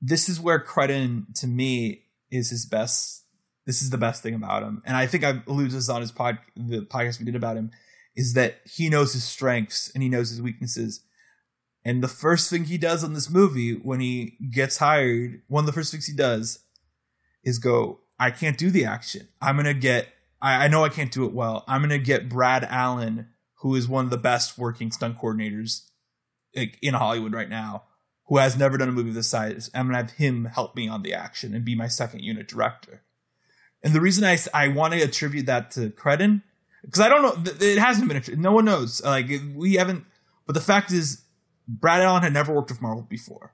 [0.00, 3.24] This is where Cretton, to me, is his best.
[3.66, 6.00] This is the best thing about him, and I think I've alluded to this on
[6.00, 7.72] his pod, the podcast we did about him,
[8.20, 11.00] is that he knows his strengths and he knows his weaknesses.
[11.86, 15.66] And the first thing he does in this movie when he gets hired, one of
[15.66, 16.58] the first things he does
[17.42, 19.28] is go, I can't do the action.
[19.40, 20.08] I'm gonna get.
[20.42, 21.64] I, I know I can't do it well.
[21.66, 23.28] I'm gonna get Brad Allen,
[23.60, 25.86] who is one of the best working stunt coordinators
[26.54, 27.84] like, in Hollywood right now,
[28.26, 29.70] who has never done a movie of this size.
[29.72, 33.00] I'm gonna have him help me on the action and be my second unit director.
[33.82, 36.42] And the reason I I want to attribute that to Cretton
[36.82, 40.04] because I don't know it hasn't been no one knows like we haven't.
[40.46, 41.22] But the fact is,
[41.68, 43.52] Brad Allen had never worked with Marvel before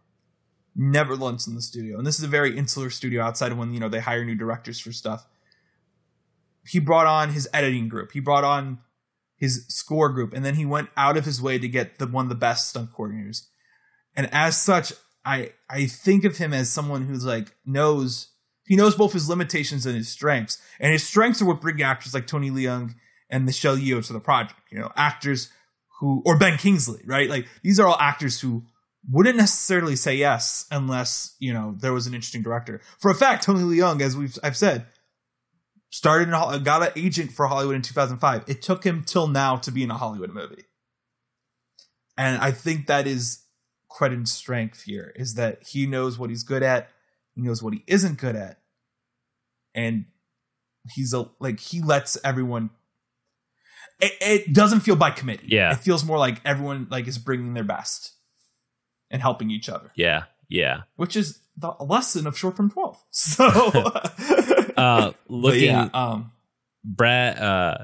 [0.77, 1.97] never lunch in the studio.
[1.97, 4.35] And this is a very insular studio outside of when, you know, they hire new
[4.35, 5.27] directors for stuff.
[6.67, 8.13] He brought on his editing group.
[8.13, 8.81] He brought on
[9.37, 10.35] his score group.
[10.35, 12.69] And then he went out of his way to get the one of the best
[12.69, 13.47] stunt coordinators.
[14.15, 14.93] And as such,
[15.25, 18.29] I I think of him as someone who's like knows
[18.67, 20.61] he knows both his limitations and his strengths.
[20.81, 22.95] And his strengths are what bring actors like Tony Leung
[23.31, 24.61] and Michelle Yeoh to the project.
[24.71, 25.51] You know, actors
[26.01, 27.29] who or Ben Kingsley, right?
[27.29, 28.65] Like these are all actors who
[29.09, 32.81] wouldn't necessarily say yes unless you know there was an interesting director.
[32.99, 34.87] For a fact, Tony Leung, as we've I've said,
[35.91, 38.45] started in got an agent for Hollywood in 2005.
[38.47, 40.65] It took him till now to be in a Hollywood movie,
[42.17, 43.43] and I think that is
[43.89, 46.91] Cretton's strength here is that he knows what he's good at,
[47.35, 48.59] he knows what he isn't good at,
[49.75, 50.07] and
[50.95, 52.71] he's a like he lets everyone.
[54.01, 55.47] It, it doesn't feel by committee.
[55.49, 55.73] Yeah.
[55.73, 58.13] it feels more like everyone like is bringing their best
[59.11, 60.25] and helping each other, Yeah.
[60.49, 60.83] Yeah.
[60.97, 63.03] which is the lesson of short term 12.
[63.11, 63.47] So,
[64.77, 66.33] Uh, looking, yeah, um,
[66.85, 67.79] Brad, uh,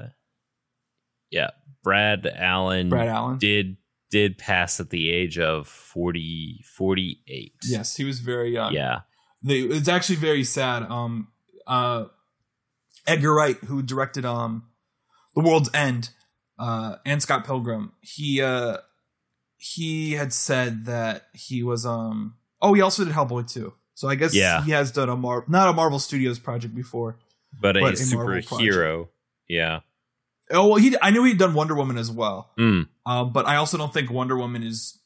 [1.31, 1.49] yeah,
[1.83, 3.37] Brad Allen Brad Allen.
[3.39, 3.77] did
[4.11, 7.53] did pass at the age of 40, 48.
[7.63, 8.71] Yes, he was very young.
[8.73, 8.99] Yeah.
[9.41, 10.83] They, it's actually very sad.
[10.83, 11.29] Um,
[11.65, 12.05] uh,
[13.07, 14.67] Edgar Wright, who directed um,
[15.35, 16.09] The World's End,
[16.59, 18.77] uh, and Scott Pilgrim, he uh,
[19.57, 22.35] he had said that he was um.
[22.61, 23.73] Oh, he also did Hellboy too.
[23.95, 24.63] So I guess Yeah.
[24.63, 27.17] he has done a Mar not a Marvel Studios project before.
[27.59, 29.07] But a But a Marvel superhero.
[29.47, 29.81] Yeah.
[30.51, 32.51] Oh well, he I knew he'd done Wonder Woman as well.
[32.59, 32.87] Mm.
[33.05, 34.99] Um, but I also don't think Wonder Woman is.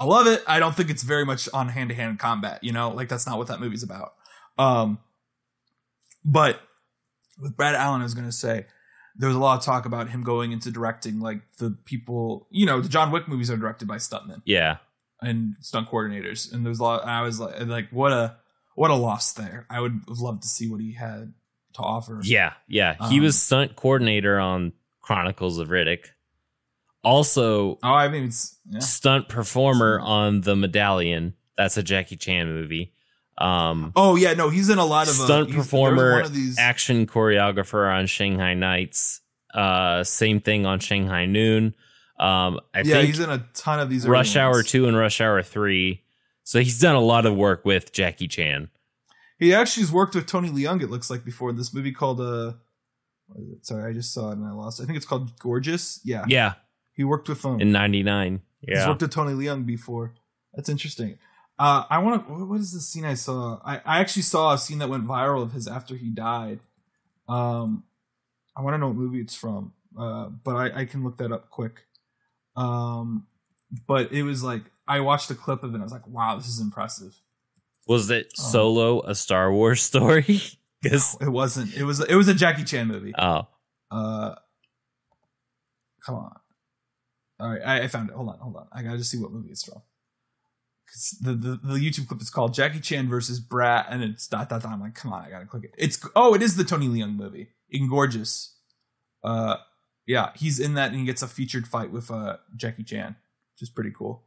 [0.00, 0.42] I love it.
[0.46, 2.62] I don't think it's very much on hand to hand combat.
[2.62, 4.14] You know, like that's not what that movie's about.
[4.56, 4.98] Um,
[6.24, 6.60] but
[7.40, 8.66] with Brad Allen, I was going to say
[9.18, 12.46] there was a lot of talk about him going into directing like the people.
[12.50, 14.76] You know, the John Wick movies are directed by stuntmen Yeah.
[15.20, 17.04] and stunt coordinators, and there's a lot.
[17.04, 18.36] I was like, like what a
[18.76, 19.66] what a loss there.
[19.68, 21.34] I would have loved to see what he had
[21.74, 22.20] to offer.
[22.22, 22.52] Yeah.
[22.68, 22.94] Yeah.
[23.08, 26.06] he Um, was stunt coordinator on Chronicles of Riddick.
[27.04, 28.80] Also, Oh, I mean, it's yeah.
[28.80, 31.34] stunt performer on The Medallion.
[31.56, 32.92] That's a Jackie Chan movie.
[33.38, 36.58] Um, Oh yeah, no, he's in a lot of uh, stunt was performer, of these-
[36.58, 39.20] action choreographer on Shanghai Nights.
[39.54, 41.74] Uh, same thing on Shanghai Noon.
[42.18, 44.06] Um, I yeah, think he's in a ton of these.
[44.06, 46.02] Rush Hour 2 and Rush Hour 3.
[46.42, 48.70] So he's done a lot of work with Jackie Chan.
[49.38, 50.82] He actually has worked with Tony Leung.
[50.82, 52.54] It looks like before this movie called uh,
[53.28, 53.66] what is it?
[53.66, 54.80] sorry, I just saw it and I lost.
[54.80, 56.00] I think it's called Gorgeous.
[56.04, 56.54] Yeah, Yeah,
[56.92, 58.40] he worked with um, in 99.
[58.62, 60.14] Yeah, he's worked with Tony Leung before.
[60.54, 61.18] That's interesting.
[61.58, 62.32] Uh, I want to.
[62.46, 63.60] What is the scene I saw?
[63.64, 66.60] I, I actually saw a scene that went viral of his after he died.
[67.28, 67.84] Um,
[68.56, 69.72] I want to know what movie it's from.
[69.98, 71.82] Uh, but I, I can look that up quick.
[72.56, 73.26] Um,
[73.86, 75.74] but it was like I watched a clip of it.
[75.74, 77.20] and I was like, wow, this is impressive.
[77.88, 78.42] Was it Oh.
[78.50, 80.40] Solo a Star Wars story?
[80.82, 81.74] Because It wasn't.
[81.74, 81.98] It was.
[82.00, 83.12] It was a Jackie Chan movie.
[83.18, 83.48] oh,
[83.90, 84.36] Uh,
[86.06, 86.36] come on.
[87.40, 88.14] All right, I, I found it.
[88.16, 88.66] Hold on, hold on.
[88.72, 89.82] I gotta just see what movie it's from.
[91.20, 94.62] The, the the YouTube clip is called Jackie Chan versus Brad, and it's dot dot
[94.62, 94.72] dot.
[94.72, 95.74] I'm like, come on, I gotta click it.
[95.76, 98.54] It's oh, it is the Tony Leung movie, Ingorgeous.
[99.22, 99.56] Uh,
[100.06, 103.16] yeah, he's in that, and he gets a featured fight with uh Jackie Chan,
[103.54, 104.24] which is pretty cool.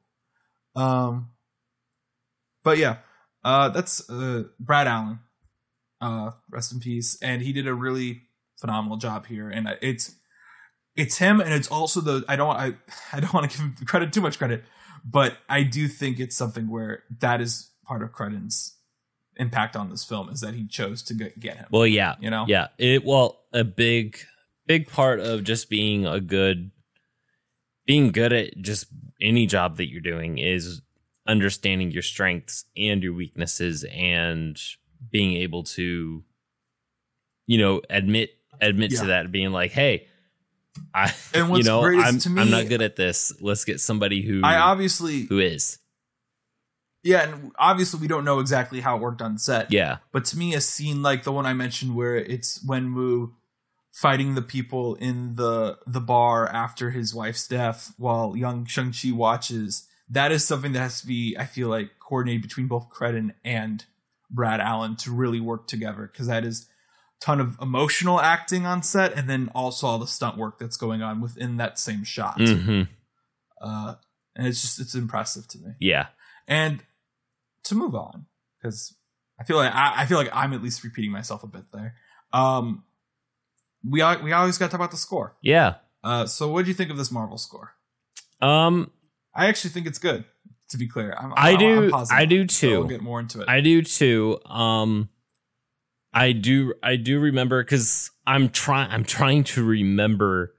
[0.75, 1.31] Um,
[2.63, 2.97] but yeah,
[3.43, 5.19] uh, that's uh Brad Allen.
[5.99, 8.23] Uh, rest in peace, and he did a really
[8.59, 10.15] phenomenal job here, and it's
[10.95, 12.73] it's him, and it's also the I don't I
[13.13, 14.63] I don't want to give him credit too much credit,
[15.03, 18.75] but I do think it's something where that is part of Cretton's
[19.37, 21.65] impact on this film is that he chose to get, get him.
[21.71, 22.67] Well, yeah, you know, yeah.
[22.77, 24.17] It well, a big,
[24.67, 26.71] big part of just being a good,
[27.85, 28.87] being good at just
[29.19, 30.81] any job that you're doing is
[31.27, 34.59] understanding your strengths and your weaknesses and
[35.11, 36.23] being able to,
[37.47, 39.01] you know, admit admit Yeah.
[39.01, 40.07] to that, being like, hey.
[40.93, 43.33] I, And you what's know, great I'm, to me- I'm not good at this.
[43.41, 45.79] Let's get somebody who I obviously who is.
[47.03, 49.71] yeah, and obviously we don't know exactly how it worked on set.
[49.71, 53.31] Yeah, But to me, a scene like the one I mentioned, where it's Wenwu
[53.91, 59.11] fighting the people in the the bar after his wife's death, while young Shang Chi
[59.11, 63.33] watches, that is something that has to be, I feel like, coordinated between both Cretton
[63.43, 63.83] and
[64.29, 66.67] Brad Allen to really work together, because that is
[67.21, 71.01] ton of emotional acting on set, and then also all the stunt work that's going
[71.01, 72.35] on within that same shot.
[72.41, 72.83] hmm
[73.61, 73.95] Uh,
[74.35, 75.71] and it's just it's impressive to me.
[75.79, 76.07] yeah,
[76.47, 76.83] And
[77.65, 78.25] to move on,
[78.57, 78.95] because
[79.39, 81.95] I feel like I, I feel like I'm at least repeating myself a bit there.
[82.33, 82.83] Um,
[83.83, 85.35] we we always got to talk about the score.
[85.41, 85.75] yeah.
[86.03, 87.73] Uh, so what do you think of this Marvel score?
[88.41, 88.89] Um,
[89.35, 90.25] I actually think it's good.
[90.69, 92.79] To be clear, I'm, I I'm- do- I do so too.
[92.79, 93.47] we'll get more into it.
[93.49, 94.39] I do too.
[94.45, 95.09] Um,
[96.13, 96.73] I do.
[96.83, 98.91] I do remember because I'm trying.
[98.91, 100.53] I'm trying to remember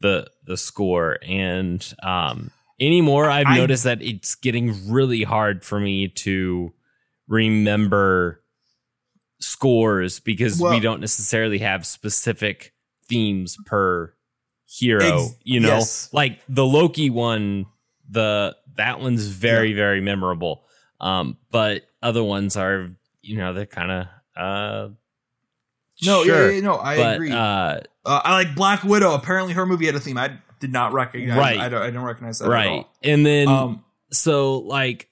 [0.00, 5.80] the the score, and um, anymore I've I- noticed that it's getting really hard for
[5.80, 6.72] me to
[7.28, 8.42] remember
[9.40, 12.74] scores because we don't necessarily have specific
[13.08, 14.14] themes per
[14.66, 15.24] hero.
[15.24, 16.12] Ex- you know, yes.
[16.12, 17.66] like the Loki one.
[18.12, 20.64] The that one's very very memorable.
[21.00, 22.90] Um, but other ones are,
[23.22, 24.06] you know, they're kind of
[24.40, 24.88] uh,
[26.02, 27.30] no, sure, yeah, yeah, no, I but agree.
[27.32, 29.14] uh, uh, I like Black Widow.
[29.14, 30.16] Apparently, her movie had a theme.
[30.16, 31.36] I did not recognize.
[31.38, 31.58] Right.
[31.58, 31.82] I don't.
[31.82, 32.48] I don't recognize that.
[32.48, 35.08] right, and then Um, so like,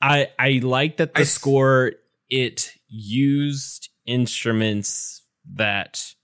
[0.00, 1.92] I I like that the I score
[2.28, 5.22] it used instruments
[5.54, 6.14] that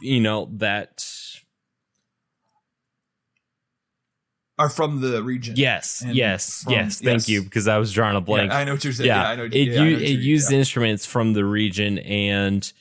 [0.00, 1.06] you know that
[4.58, 5.54] are from the region.
[5.56, 7.28] yes And yes yes thank yes.
[7.28, 9.08] you because I was drawing a blank Yeah, I know what you're saying.
[9.08, 9.44] yeah, Yeah, I know.
[9.44, 12.72] it, yeah, I u- know it used instruments from the region and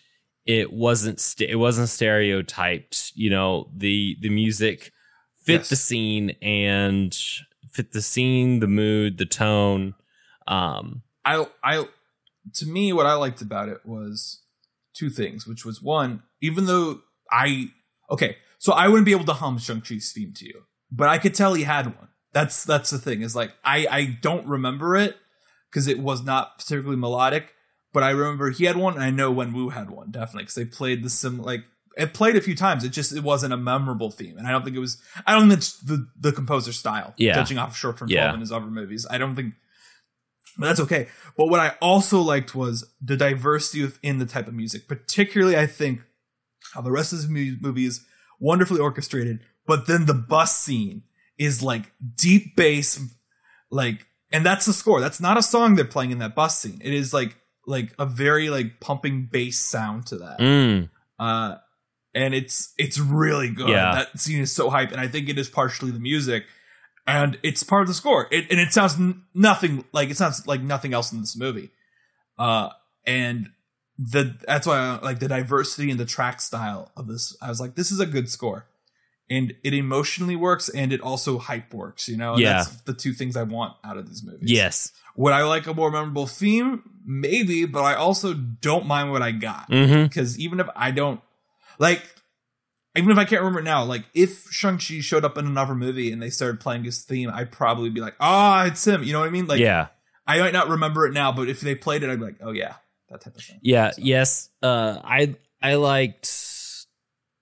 [0.45, 4.91] it wasn't st- it wasn't stereotyped you know the the music
[5.43, 5.69] fit Yes.
[5.69, 7.17] the scene and
[7.71, 9.95] fit the scene the mood the tone
[10.47, 11.85] um I I
[12.55, 14.41] to me what I liked about it was
[14.93, 16.99] two things, which was one, even though
[17.31, 17.67] I
[18.11, 20.63] okay, so I wouldn't be able to hum Shang-Chi's theme to you,
[20.95, 22.09] but I could tell he had one.
[22.33, 25.17] That's that's the thing, is like I I don't remember it
[25.69, 27.53] because it was not particularly melodic,
[27.93, 30.65] but I remember he had one and I know Wenwu had one, definitely, because they
[30.65, 31.61] played the sim like
[31.95, 32.83] it played a few times.
[32.83, 34.97] It just it wasn't a memorable theme, and I don't think it was.
[35.27, 37.13] I don't think it's the the composer's style.
[37.17, 37.35] Yeah.
[37.35, 38.21] judging off short term Yeah.
[38.23, 39.53] twelve in his other movies, I don't think.
[40.57, 41.07] But that's okay.
[41.37, 44.87] But what I also liked was the diversity within the type of music.
[44.87, 46.01] Particularly, I think
[46.73, 48.05] how the rest of this mu- movie is
[48.39, 51.03] wonderfully orchestrated, but then the bus scene
[51.37, 52.99] is like deep bass,
[53.71, 54.99] like, and that's the score.
[55.01, 56.79] That's not a song they're playing in that bus scene.
[56.83, 57.35] It is like
[57.65, 60.39] like a very like pumping bass sound to that.
[60.39, 61.55] mm, Uh,
[62.13, 63.69] and it's it's really good.
[63.69, 63.95] Yeah.
[63.95, 66.43] That scene is so hype, and I think it is partially the music,
[67.07, 68.27] and it's part of the score.
[68.31, 71.71] It, and it sounds n- nothing like it sounds like nothing else in this movie.
[72.37, 72.69] Uh,
[73.05, 73.49] and
[73.97, 77.35] the that's why I like the diversity and the track style of this.
[77.41, 78.65] I was like, this is a good score,
[79.33, 82.07] and it emotionally works, and it also hype works.
[82.07, 82.53] You know, Yeah.
[82.53, 84.49] That's the two things I want out of these movies.
[84.51, 86.83] yes Would I like a more memorable theme?
[87.05, 91.19] Maybe, but I also don't mind what I got mm-hmm because even if I don't
[91.79, 92.01] like,
[92.95, 95.75] even if I can't remember it now, like if Shang Chi showed up in another
[95.75, 99.03] movie and they started playing his theme, I'd probably be like, ah, it's him.
[99.03, 99.47] You know what I mean?
[99.47, 99.87] Like, yeah
[100.25, 102.51] I might not remember it now, but if they played it, I'd be like, oh
[102.51, 102.75] yeah,
[103.09, 103.59] that type of thing.
[103.61, 104.49] Yeah, So- yes.
[104.61, 106.29] Uh I I liked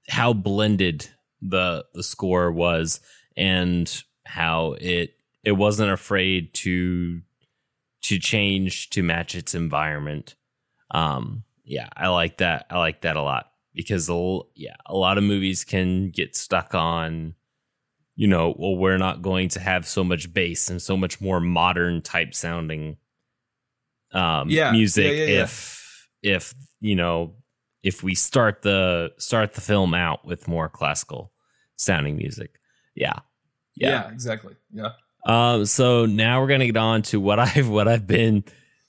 [0.10, 1.08] how blended
[1.42, 3.00] the the score was
[3.36, 7.22] and how it it wasn't afraid to
[8.02, 10.36] to change to match its environment.
[10.92, 12.66] Um yeah, I like that.
[12.70, 14.10] I like that a lot because
[14.56, 17.36] yeah, a lot of movies can get stuck on
[18.16, 21.40] you know, well, we're not going to have so much bass and so much more
[21.40, 22.98] modern type sounding
[24.14, 27.36] um Yeah, music yeah, yeah, if if you know
[27.84, 31.31] if we start the start the film out with more classical
[31.82, 32.60] sounding music.
[32.96, 33.14] Yeah.
[33.76, 34.12] Yeah, Yeah.
[34.12, 34.56] exactly.
[34.74, 34.90] Yeah.
[35.26, 38.44] Um so now we're going to get on to what I've what I've been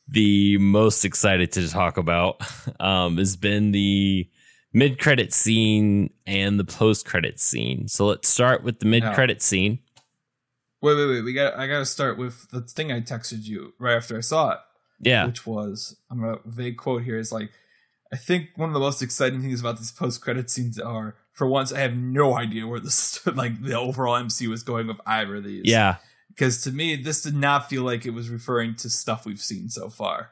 [0.09, 2.41] the most excited to talk about
[2.81, 4.29] um has been the
[4.73, 7.89] mid credit scene and the post credit scene.
[7.89, 9.79] So let's start with the mid credit scene.
[10.81, 11.23] Wait, wait, wait.
[11.23, 11.55] We got.
[11.57, 14.59] I got to start with the thing I texted you right after I saw it,
[15.01, 15.27] Yeah.
[15.27, 17.51] which was I'm gonna vague quote here is like,
[18.13, 21.47] I think one of the most exciting things about these post credit scenes are, for
[21.47, 25.37] once, I have no idea where this like the overall MC was going with either
[25.37, 25.63] of these.
[25.65, 25.97] Yeah.
[26.29, 29.69] because to me this did not feel like it was referring to stuff we've seen
[29.69, 30.31] so far.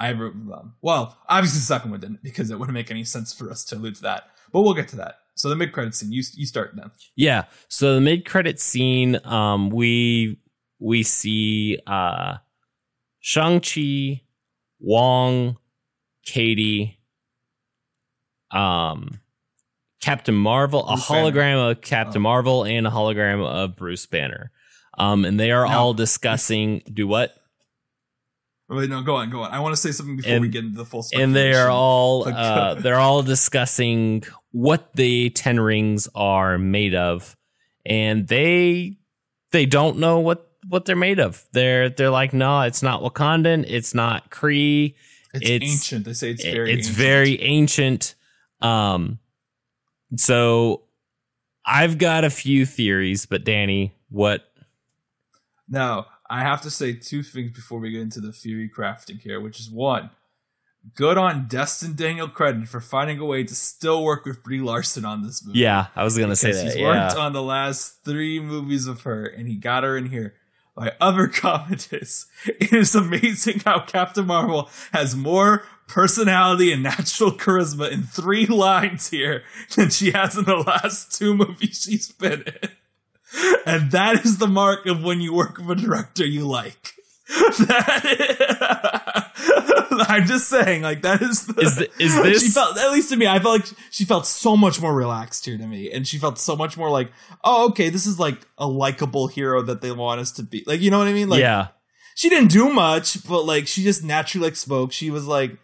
[0.00, 0.74] Either of them.
[0.80, 3.76] Well, obviously the second one didn't because it wouldn't make any sense for us to
[3.76, 4.24] allude to that.
[4.52, 5.16] But we'll get to that.
[5.34, 6.90] So the mid credit scene, you you start then.
[7.16, 7.44] Yeah.
[7.68, 10.38] So the mid credit scene, um, we
[10.78, 12.36] we see uh
[13.20, 14.22] Shang-Chi,
[14.80, 15.56] Wong,
[16.26, 16.98] Katie,
[18.50, 19.20] um
[20.02, 21.30] Captain Marvel, Bruce a Banner.
[21.32, 22.22] hologram of Captain Oh.
[22.24, 24.50] Marvel and a hologram of Bruce Banner.
[24.98, 27.34] Um and they are Now- all discussing do what?
[28.68, 29.50] Wait, no, go on, go on.
[29.52, 31.04] I want to say something before And- we get into the full.
[31.14, 37.36] and they are all uh, they're all discussing what the ten rings are made of,
[37.84, 38.96] and they
[39.50, 41.44] they don't know what what they're made of.
[41.52, 44.94] They're they're like, no, it's not Wakandan, it's not Kree,
[45.34, 46.04] It's, it's- ancient.
[46.06, 46.72] They say it's it- very.
[46.72, 46.96] it's ancient.
[46.96, 48.14] very ancient.
[48.62, 49.18] Um,
[50.16, 50.82] so
[51.64, 54.44] I've got a few theories, but Danny, what?
[55.68, 59.40] Now, I have to say two things before we get into the theory crafting here,
[59.40, 60.10] which is one,
[60.94, 65.04] good on Destin Daniel Cretton for finding a way to still work with Brie Larson
[65.04, 65.60] on this movie.
[65.60, 66.64] Yeah, I was gonna say that.
[66.64, 70.06] He's worked Yeah, on the last three movies of her, and he got her in
[70.06, 70.34] here.
[70.76, 77.32] My other comment is, it is amazing how Captain Marvel has more personality and natural
[77.32, 79.42] charisma in three lines here
[79.76, 82.70] than she has in the last two movies she's been in.
[83.66, 86.92] And that is the mark of when you work with a director you like.
[89.92, 92.92] That I'm just saying, like that is the, Is th- is this- she felt at
[92.92, 95.90] least to me, I felt like she felt so much more relaxed here to me,
[95.90, 97.10] and she felt so much more like,
[97.44, 100.64] oh, okay, this is like a likable hero that they want us to be.
[100.66, 101.28] Like, you know what I mean?
[101.28, 101.68] Like, yeah,
[102.14, 104.92] she didn't do much, but like she just naturally like spoke.
[104.92, 105.56] She was like,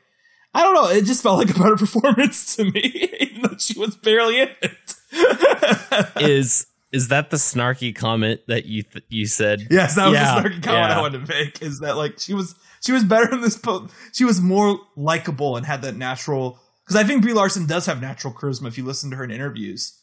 [0.58, 2.80] I don't know, it just felt like a better performance to me,
[3.20, 4.94] even though she was barely in it.
[6.20, 9.66] is is that the snarky comment that you th- you said?
[9.70, 10.98] Yes, that was Yeah, the snarky comment yeah.
[10.98, 11.62] I wanted to make.
[11.62, 12.54] Is that like she was
[12.84, 16.96] she was better in this po- she was more likable and had that natural because
[16.96, 19.94] I think Brie Larson does have natural charisma if you listen to her in interviews.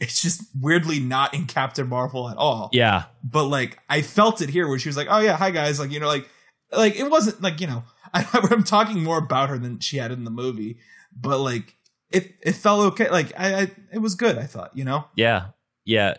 [0.00, 2.68] It's just weirdly not in Captain Marvel at all.
[2.72, 5.78] Yeah, But like I felt it here where she was like, "Oh yeah, hi guys,"
[5.80, 6.28] like you know, like
[6.72, 7.84] like it wasn't like you know
[8.14, 10.78] I, I'm talking more about her than she had in the movie,
[11.14, 11.76] but like
[12.10, 13.08] it it felt okay.
[13.10, 14.38] Like I, I it was good.
[14.38, 15.46] I thought you know yeah,
[15.84, 16.14] yeah.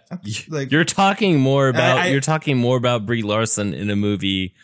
[0.50, 4.56] like You're talking more about I- you're talking more about Brie Larson in a movie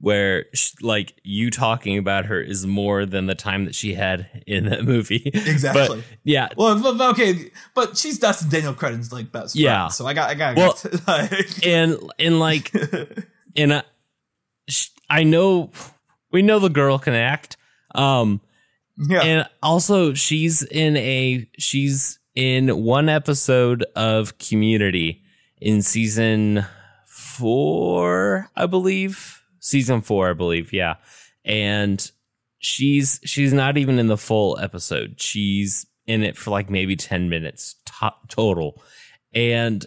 [0.00, 4.44] where sh- like you talking about her is more than the time that she had
[4.46, 5.22] in that movie.
[5.34, 5.96] exactly.
[5.98, 9.88] But yeah, Well, okay, but she's Destin Daniel Cretton's like best friend, Yeah.
[9.88, 10.78] So I got, I got, Well,
[11.08, 12.72] like, and and like
[13.56, 13.82] and I,
[15.10, 15.72] I know
[16.30, 17.56] we know the girl can act.
[17.94, 18.40] Um
[18.96, 25.22] yeah, and also she's in a she's in one episode of Community
[25.60, 26.64] in season
[27.06, 29.42] 4, I believe.
[29.60, 30.72] Season 4, I believe.
[30.72, 30.94] Yeah.
[31.44, 32.10] And
[32.58, 35.20] she's she's not even in the full episode.
[35.20, 38.82] She's in it for like maybe 10 minutes to- total.
[39.34, 39.84] And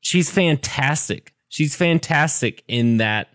[0.00, 1.34] she's fantastic.
[1.48, 3.28] She's fantastic in that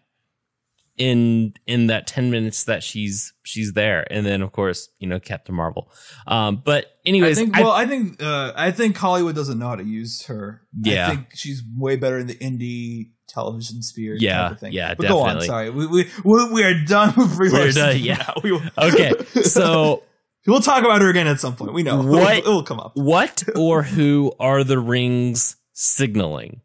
[0.97, 5.19] in in that 10 minutes that she's she's there and then of course you know
[5.19, 5.91] captain marvel
[6.27, 7.55] um but I think.
[7.55, 10.61] Well, I think, uh, I think Hollywood doesn't know how to use her.
[10.81, 11.07] Yeah.
[11.07, 14.15] I think she's way better in the indie television sphere.
[14.17, 14.73] Yeah, type of thing.
[14.73, 15.41] yeah, But go on.
[15.41, 18.31] Sorry, we we we, are done with We're done, yeah.
[18.41, 19.11] We okay
[19.43, 20.03] so
[20.47, 21.73] we'll talk about her again at some point.
[21.73, 22.93] We know What- it will come up.
[22.95, 26.61] what or who are the rings signaling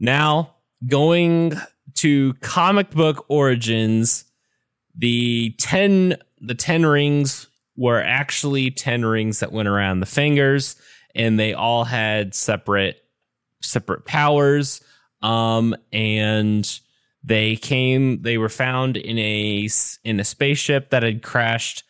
[0.00, 1.52] now going
[1.98, 4.24] to comic book origins
[4.94, 10.76] the 10 the 10 rings were actually 10 rings that went around the fingers
[11.14, 12.98] and they all had separate
[13.62, 14.80] separate powers.
[15.22, 16.80] Um and
[17.24, 19.68] they came they were found in a
[20.04, 21.82] in a spaceship that had crashed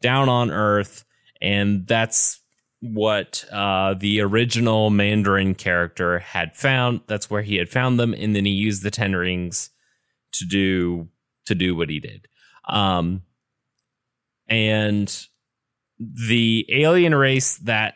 [0.00, 1.04] down on earth
[1.42, 2.40] and that's
[2.92, 7.00] what uh, the original Mandarin character had found.
[7.06, 9.70] That's where he had found them, and then he used the ten rings
[10.32, 11.08] to do
[11.46, 12.28] to do what he did.
[12.68, 13.22] Um,
[14.48, 15.26] and
[15.98, 17.94] the alien race that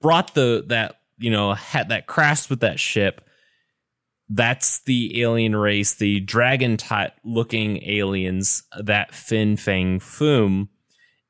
[0.00, 3.26] brought the that you know had that crashed with that ship.
[4.28, 10.68] That's the alien race, the dragon type looking aliens that Fin Fang Foom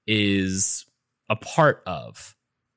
[0.06, 0.86] is
[1.28, 2.36] a part of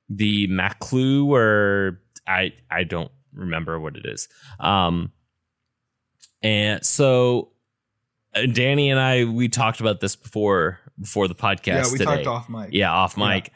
[0.10, 4.28] the Maklu or I I don't remember what it is.
[4.60, 5.12] Um
[6.42, 7.52] and so
[8.36, 12.24] uh, Danny and I we talked about this before before the podcast Yeah, we today.
[12.24, 12.70] talked off mic.
[12.72, 13.52] Yeah, off mic.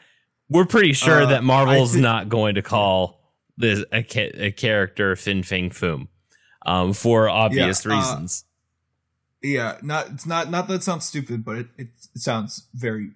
[0.48, 3.20] We're pretty sure Uh, that Marvel's I thi- not going to call
[3.56, 6.08] this a, ca- a character Fin Fang Foom
[6.66, 8.44] um, for obvious Yeah, uh, reasons.
[9.42, 13.12] Yeah, not it's not not that it sounds stupid, but it, it sounds very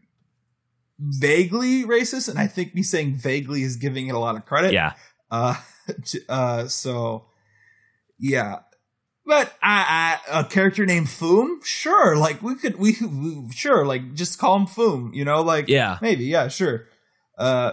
[0.98, 4.72] vaguely racist, and I think me saying vaguely is giving it a lot of credit.
[4.72, 4.92] yeah,
[5.30, 5.56] Uh,
[6.28, 7.26] uh, so
[8.18, 8.60] yeah,
[9.26, 12.16] but I, I a character named Foom, sure.
[12.16, 15.14] Like we could, we, we sure, like just call him Foom.
[15.14, 16.86] You know, like yeah, maybe, yeah, sure.
[17.36, 17.72] Uh,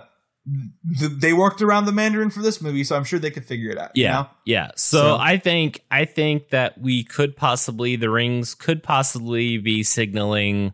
[0.97, 3.69] th- they worked around the Mandarin for this movie, so I'm sure they could figure
[3.69, 3.91] it out.
[3.93, 4.27] you yeah, know?
[4.45, 4.71] yeah.
[4.75, 9.83] So, So- I think I think that we could possibly the rings could possibly be
[9.83, 10.73] signaling,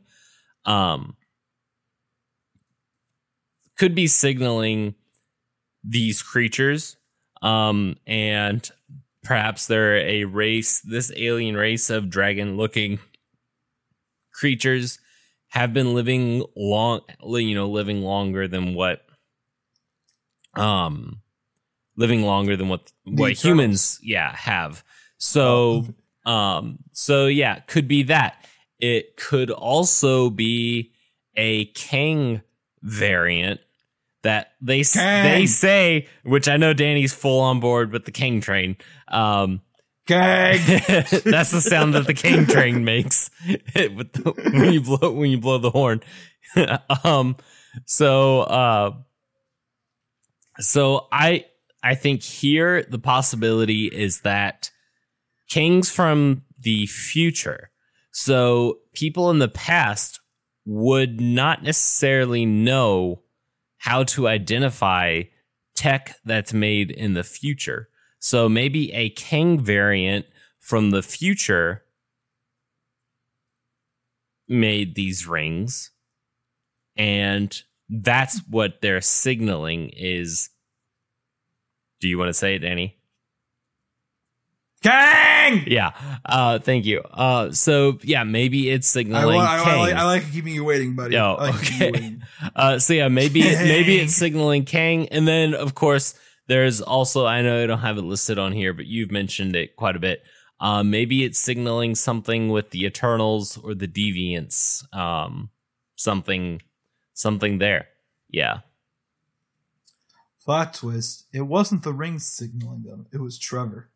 [0.64, 1.17] um,
[3.78, 4.96] could be signaling
[5.84, 6.98] these creatures,
[7.42, 8.70] um, and
[9.24, 13.00] perhaps they're a race, this alien race of dragon-looking
[14.34, 15.00] creatures
[15.50, 19.06] have been living long, you know, living longer than what,
[20.56, 21.22] um,
[21.96, 23.44] living longer than what what Eternals.
[23.44, 24.84] humans, yeah, have.
[25.18, 25.86] So,
[26.26, 28.46] um, so yeah, could be that.
[28.80, 30.92] It could also be
[31.36, 32.42] a Kang
[32.82, 33.62] variant
[34.24, 35.24] that they Kang.
[35.24, 38.78] they say, which I know Danny's full on board with the Kang train.
[39.08, 39.62] Um,
[40.08, 40.60] Gag.
[41.26, 45.38] that's the sound that the Kang train makes with the, when you blow when you
[45.38, 46.02] blow the horn.
[47.04, 47.36] um,
[47.86, 48.92] so uh,
[50.60, 51.46] so I
[51.84, 54.72] I think here the possibility is that
[55.50, 57.70] kings from the future.
[58.12, 60.22] So people in the past
[60.66, 63.22] would not necessarily know
[63.78, 65.24] how to identify
[65.76, 67.90] tech that's made in the future.
[68.20, 70.26] So maybe a Kang variant
[70.60, 71.84] from the future
[74.48, 75.92] made these rings
[76.96, 80.50] and that's what they're signaling is
[82.00, 82.97] do you want to say it danny
[84.84, 85.64] Kang.
[85.66, 85.92] yeah
[86.26, 89.80] uh thank you uh so yeah maybe it's I, signaling wa- I, I, Kang.
[89.80, 91.18] like, I like keeping you waiting, buddy.
[91.18, 92.18] Oh, like okay.
[92.56, 96.14] Uh, so yeah, maybe maybe it's signaling Kang, and then of course
[96.48, 99.76] there's also I know I don't have it listed on here, but you've mentioned it
[99.76, 100.24] quite a bit.
[100.60, 105.50] Uh, maybe it's signaling something with the Eternals or the Deviants, um,
[105.96, 106.62] something
[107.14, 107.88] something there.
[108.30, 108.60] Yeah,
[110.44, 113.90] Plot twist: It wasn't the rings signaling them; it was Trevor.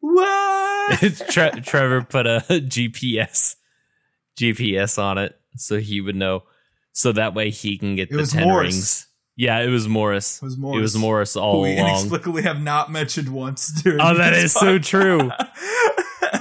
[0.00, 1.22] What?
[1.30, 3.56] Tre- Trevor put a GPS
[4.36, 6.44] GPS on it so he would know,
[6.92, 8.74] so that way he can get It the ten Morris.
[8.74, 9.04] rings.
[9.36, 10.38] Yeah, it was Morris.
[10.42, 10.78] It was Morris.
[10.78, 11.88] It was Morris all we along.
[11.90, 14.00] inexplicably have not mentioned once during.
[14.00, 15.30] Oh, that is so true.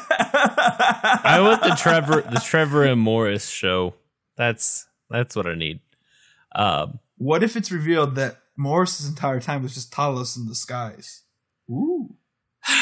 [0.10, 3.96] I want the Trevor the Trevor and Morris show.
[4.36, 5.80] That's that's what I need.
[6.56, 11.24] Um, What if it's revealed that Morris's entire time was just Talos in disguise?
[11.70, 12.16] Ooh,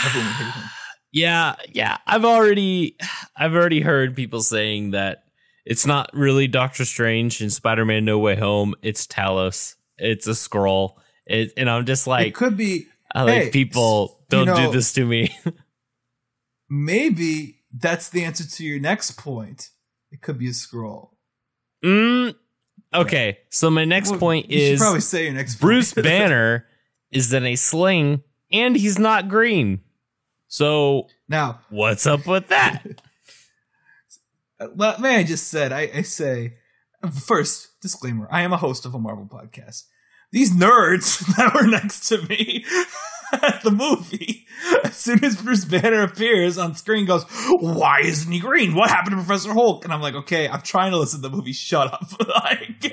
[0.06, 0.70] everyone would hate him.
[1.12, 1.98] yeah, yeah.
[2.08, 2.98] I've already
[3.38, 5.24] I've already heard people saying that
[5.66, 8.76] it's not really Doctor Strange in Spider-Man No Way Home.
[8.82, 9.76] It's Talos.
[9.98, 11.00] It's a scroll.
[11.26, 14.72] It, and I'm just it like, could be I like hey, people don't do know-
[14.72, 15.36] this to me.
[16.70, 19.70] maybe that's the answer to your next point.
[20.12, 21.18] It could be a scroll.
[21.84, 22.34] mm,
[22.94, 25.56] okay, so my next Well, point is probably say your next.
[25.56, 25.94] Bruce.
[25.96, 26.66] Banner
[27.12, 28.24] is in a sling
[28.56, 29.82] and he's not green.
[30.48, 32.84] So now, what's up with that?
[34.76, 36.54] let- may I just said I, I say
[37.26, 39.84] first disclaimer: I am a host of a Marvel podcast.
[40.32, 42.66] These nerds that were next to me
[43.34, 44.46] at the movie,
[44.84, 47.24] as soon as Bruce Banner appears on screen, goes,
[47.60, 48.76] "Why isn't he green?
[48.76, 51.36] What happened to Professor Hulk?" And I'm like, "Okay, I'm trying to listen to the
[51.36, 51.54] movie.
[51.54, 52.92] Shut up!" like,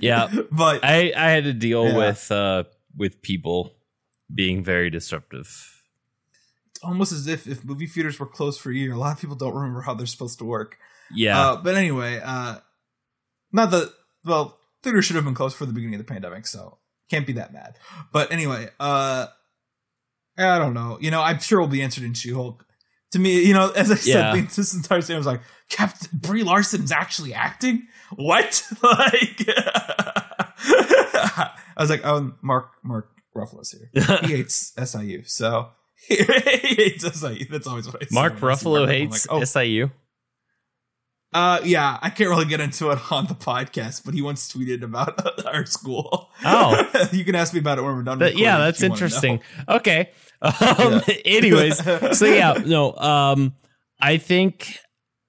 [0.00, 0.28] Yeah.
[0.50, 1.96] but I I had to deal Yeah.
[1.96, 2.64] with uh
[2.96, 3.74] with people
[4.32, 5.82] being very disruptive.
[6.70, 9.20] It's almost as if if movie theaters were closed for a year, a lot of
[9.20, 10.78] people don't remember how they're supposed to work.
[11.14, 11.38] Yeah.
[11.40, 12.56] Uh, but anyway, uh,
[13.52, 13.92] not that.
[14.24, 16.78] Well, theater should have been closed for the beginning of the pandemic, so
[17.10, 17.76] can't be that mad.
[18.12, 19.26] But anyway, uh,
[20.38, 20.98] I don't know.
[21.00, 22.64] You know, I'm sure will be answered in She-Hulk.
[23.12, 24.46] To me, you know, as I said, Yeah.
[24.56, 27.86] this entire thing I was like, Captain Brie Larson's actually acting.
[28.16, 28.66] What?
[28.82, 29.46] like,
[31.76, 33.90] I was like, oh, Mark Mark Ruffalo's here.
[34.22, 35.70] He hates SIU, so
[36.08, 37.46] he hates SIU.
[37.50, 38.08] That's always what I say.
[38.12, 39.90] Mark when I see Ruffalo I'm hates like, oh, SIU.
[41.32, 44.82] uh, yeah, I can't really get into it on the podcast, but he once tweeted
[44.82, 46.30] about our school.
[46.44, 47.08] Oh.
[47.12, 48.20] you can ask me about it when we're done.
[48.20, 49.04] That- yeah, that's you wanna know.
[49.06, 49.40] interesting.
[49.68, 50.10] Okay.
[50.42, 51.82] Um, anyways,
[52.18, 52.94] so yeah, no.
[52.96, 53.54] Um,
[54.00, 54.78] I think,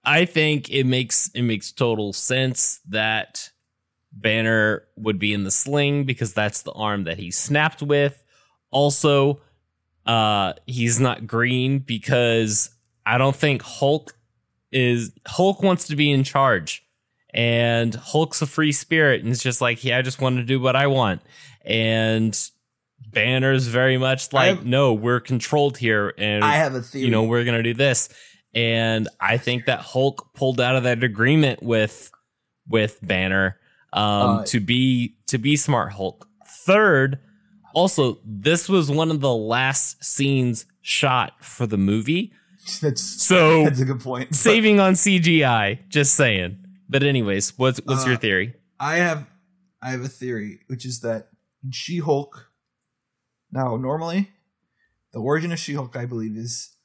[0.03, 3.49] I think it makes it makes total sense that
[4.15, 8.23] Banner would be in the sling because that's the arm that he snapped with.
[8.71, 9.41] Also,
[10.05, 12.69] uh, he's not green because
[13.05, 14.15] I don't think Hulk
[14.71, 16.83] is Hulk wants to be in charge.
[17.33, 20.57] And Hulk's a free spirit, and it's just like, yeah, I just want to do
[20.61, 21.21] what I want.
[21.65, 22.33] And
[23.11, 27.05] Banner's very much like, have- no, we're controlled here, and I have a theory.
[27.05, 28.07] you know we're gonna do this
[28.53, 32.09] and i think that hulk pulled out of that agreement with
[32.69, 33.59] with banner
[33.95, 36.27] um Uh, to be to be smart hulk
[36.65, 37.19] third
[37.73, 42.31] also this was one of the last scenes shot for the movie
[42.81, 44.33] that's so that's a good point.
[44.35, 46.57] Saving on cgi just saying
[46.89, 49.25] but anyways what's what's your Uh, theory I have
[49.81, 51.29] I have a theory, which is that
[51.63, 52.49] in She-Hulk.
[53.51, 54.31] Now, normally,
[55.13, 56.75] the origin of She-Hulk, I believe, is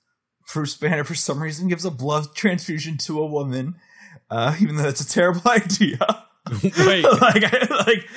[0.53, 3.77] Bruce Banner for some reason gives a blood transfusion to a woman,
[4.31, 6.20] uh, even though that's a terrible idea.
[6.63, 8.09] wait like, I, like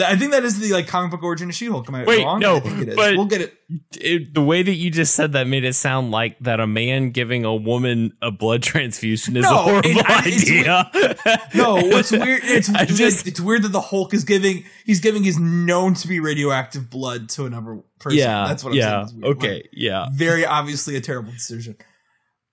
[0.00, 1.86] I think that is the like comic book origin of She-Hulk.
[1.86, 2.40] Am I Wait, wrong?
[2.40, 2.96] no, I think it is.
[2.96, 3.54] but- we'll get it.
[4.00, 7.10] it, the way that you just said that made it sound like that a man
[7.10, 11.48] giving a woman a blood transfusion is a horrible it- I- it's idea.
[11.54, 12.40] No, what's weird?
[12.44, 16.20] It's just- it's weird that the Hulk is giving he's giving his known to be
[16.20, 18.18] radioactive blood to another person.
[18.18, 19.24] yeah, that's what I'm yeah, saying.
[19.24, 20.06] okay, Like, yeah.
[20.12, 21.76] very obviously a terrible decision.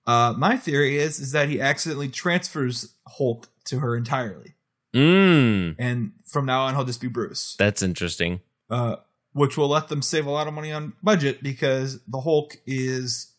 [0.06, 4.54] Uh, my theory is is that he accidentally transfers Hulk to her entirely,
[4.94, 7.54] Mm, and from now on he'll just be Bruce.
[7.58, 8.40] that's interesting.
[8.68, 8.96] Uh,
[9.32, 13.32] which will let them save a lot of money on budget because the Hulk is,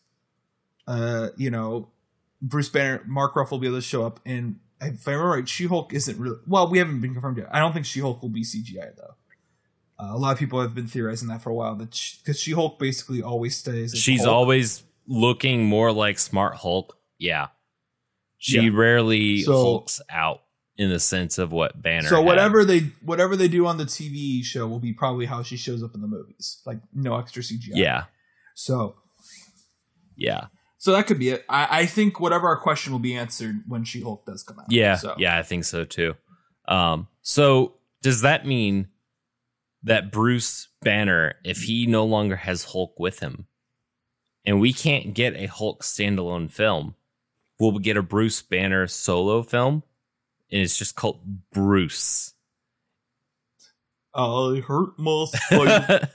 [0.86, 1.88] uh, you know,
[2.40, 5.48] Bruce Banner, Mark Ruffalo will be able to show up, and if I remember right,
[5.48, 6.68] She Hulk isn't really well.
[6.68, 7.48] We haven't been confirmed yet.
[7.52, 9.14] I don't think She Hulk will be CGI though.
[9.98, 11.76] Uh, a lot of people have been theorizing that for a while.
[11.76, 11.90] That
[12.24, 13.94] because She Hulk basically always stays.
[13.94, 14.34] She's Hulk.
[14.34, 16.98] always looking more like Smart Hulk.
[17.18, 17.48] Yeah,
[18.38, 18.70] she Yeah.
[18.72, 20.41] rarely So- hulks out
[20.76, 22.08] in the sense of what Banner.
[22.08, 22.24] So had.
[22.26, 25.82] whatever they whatever they do on the TV show will be probably how she shows
[25.82, 27.72] up in the movies, like no extra CGI.
[27.74, 28.04] Yeah,
[28.54, 28.96] So
[30.16, 30.46] yeah,
[30.78, 31.44] so that could be it.
[31.48, 34.66] I, I think whatever our question will be answered when She Hulk does come out.
[34.70, 35.14] yeah, So.
[35.18, 35.38] yeah.
[35.38, 36.14] I think so too.
[36.66, 38.88] Um, so does that mean
[39.82, 43.46] that Bruce Banner, if he no longer has Hulk with him,
[44.44, 46.94] and we can't get a Hulk standalone film,
[47.58, 49.82] will we'll get a Bruce Banner solo film,
[50.52, 51.20] and it's just called
[51.52, 52.34] Bruce.
[54.14, 56.08] I hurt my spine.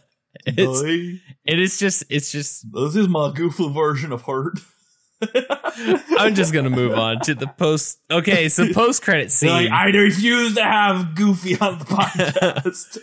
[0.46, 1.20] it's, Boy.
[1.46, 4.60] it is just it's just This is my goofy version of hurt.
[6.20, 8.00] I'm just gonna move on to the post.
[8.12, 9.50] Okay, so post credit scene.
[9.50, 13.00] Like, I refuse to have Goofy on the podcast.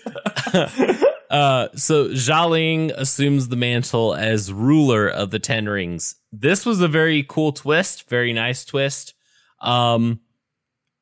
[1.31, 6.15] Uh, so Xialing assumes the mantle as ruler of the Ten Rings.
[6.33, 9.15] This was a very cool twist, very nice twist.
[9.61, 10.21] Um,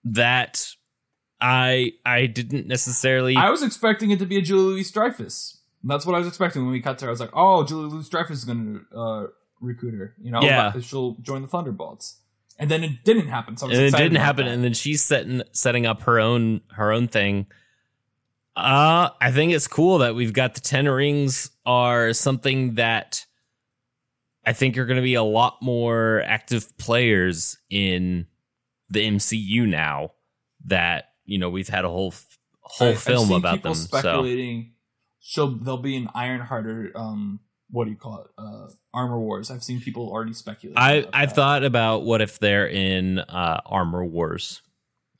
[0.04, 0.66] that
[1.40, 3.36] I I didn't necessarily.
[3.36, 5.58] I was expecting it to be a Julie Louis Dreyfus.
[5.84, 7.10] That's what I was expecting when we cut to her.
[7.10, 9.26] I was like, oh, Julie Louis Dreyfus is going to uh,
[9.60, 10.14] recruit her.
[10.22, 10.72] You know, Yeah.
[10.80, 12.18] she'll join the Thunderbolts.
[12.58, 13.56] And then it didn't happen.
[13.56, 14.52] So I was and it didn't happen, that.
[14.52, 17.46] and then she's setting setting up her own her own thing.
[18.54, 23.24] Uh, I think it's cool that we've got the Ten Rings are something that
[24.44, 28.26] I think are going to be a lot more active players in
[28.92, 30.12] the MCU now.
[30.66, 32.14] That you know we've had a whole
[32.60, 33.74] whole I- film about them.
[33.74, 34.72] So speculating
[35.22, 37.40] she'll they'll be an Ironheart or um
[37.70, 39.50] what do you call it uh Armor Wars.
[39.50, 40.76] I've seen people already speculate.
[40.78, 44.60] I I've thought about what if they're in uh, Armor Wars.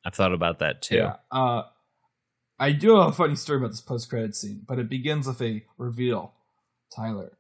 [0.05, 0.97] I've thought about that too.
[0.97, 1.17] Yeah.
[1.31, 1.63] Uh,
[2.59, 5.41] I do have a funny story about this post credit scene, but it begins with
[5.41, 6.35] a reveal.
[6.95, 7.39] Tyler,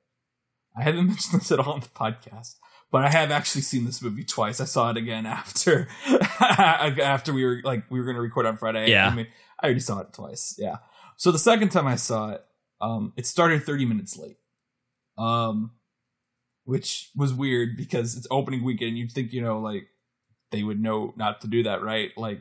[0.76, 2.54] I haven't mentioned this at all on the podcast,
[2.92, 4.60] but I have actually seen this movie twice.
[4.60, 5.88] I saw it again after
[6.40, 8.90] after we were like we were going to record on Friday.
[8.90, 9.08] Yeah.
[9.08, 9.26] I mean,
[9.58, 10.54] I already saw it twice.
[10.58, 10.76] Yeah.
[11.16, 12.44] So the second time I saw it,
[12.80, 14.36] um, it started 30 minutes late.
[15.18, 15.72] Um,
[16.64, 18.96] which was weird because it's opening weekend.
[18.96, 19.88] You'd think, you know, like
[20.50, 22.10] they would know not to do that, right?
[22.16, 22.40] Like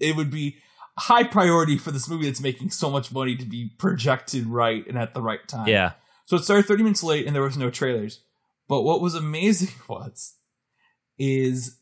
[0.00, 0.58] it would be
[0.96, 4.96] high priority for this movie that's making so much money to be projected right and
[4.96, 5.68] at the right time.
[5.68, 5.92] Yeah.
[6.26, 8.20] So it started 30 minutes late and there was no trailers.
[8.68, 10.34] But what was amazing was
[11.18, 11.78] is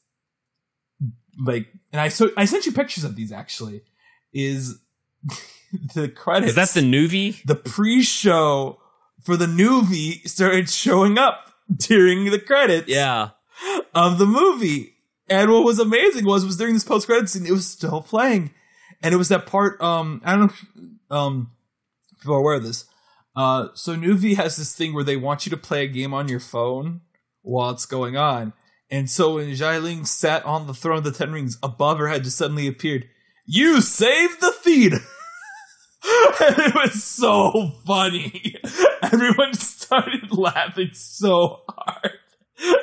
[1.44, 3.82] like and I so I sent you pictures of these actually
[4.32, 4.78] is
[5.94, 7.42] the credits Is that the Noovie?
[7.44, 8.78] the pre-show
[9.22, 13.30] for the movie started showing up during the credits Yeah.
[13.94, 14.94] of the movie.
[15.28, 18.50] And what was amazing was was during this post credits scene, it was still playing.
[19.02, 20.64] And it was that part, um, I don't know if
[21.10, 21.50] um
[22.20, 22.84] people are aware of this.
[23.34, 26.28] Uh so Noovie has this thing where they want you to play a game on
[26.28, 27.00] your phone
[27.42, 28.52] while it's going on.
[28.90, 32.24] And so when Xialing sat on the throne of the Ten Rings, above her head
[32.24, 33.08] just suddenly appeared,
[33.46, 34.98] You saved the theater!
[36.40, 38.56] and it was so funny.
[39.02, 42.18] Everyone started laughing so hard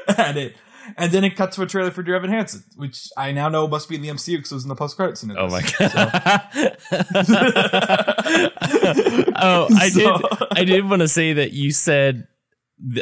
[0.08, 0.56] at it.
[0.98, 3.68] And then it cuts to a trailer for Dear Evan Hansen, which I now know
[3.68, 5.34] must be in the MCU because it was in the post credit scene.
[5.38, 6.78] Oh my god.
[9.36, 10.26] oh, I So- did.
[10.52, 12.28] I did want to say that you said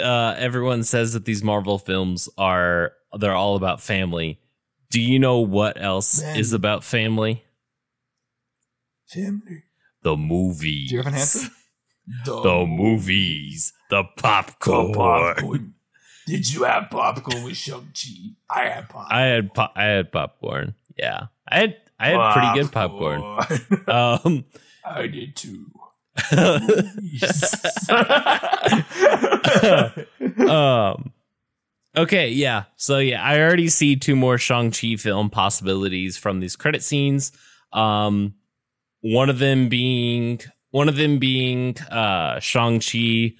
[0.02, 4.40] uh, everyone says that these Marvel films are they're all about family.
[4.90, 6.40] Do you know what else Man.
[6.40, 7.44] is about family?
[9.08, 9.64] Family.
[10.04, 10.90] The movies.
[10.90, 11.52] Dear Evan Hansen?
[12.26, 13.74] The movies.
[13.90, 14.94] The popcorn.
[14.94, 15.74] popcorn.
[16.28, 18.34] Did you have popcorn with Shang-Chi?
[18.50, 19.08] I had popcorn.
[19.10, 20.76] I had po- I had popcorn.
[20.98, 23.22] Yeah, I had I had pretty good popcorn.
[23.88, 24.44] Um,
[24.86, 25.72] I did too.
[30.50, 31.14] um
[31.96, 36.82] okay yeah so yeah i already see two more shang-chi film possibilities from these credit
[36.82, 37.32] scenes
[37.72, 38.34] um
[39.02, 40.40] one of them being
[40.72, 43.36] one of them being uh shang-chi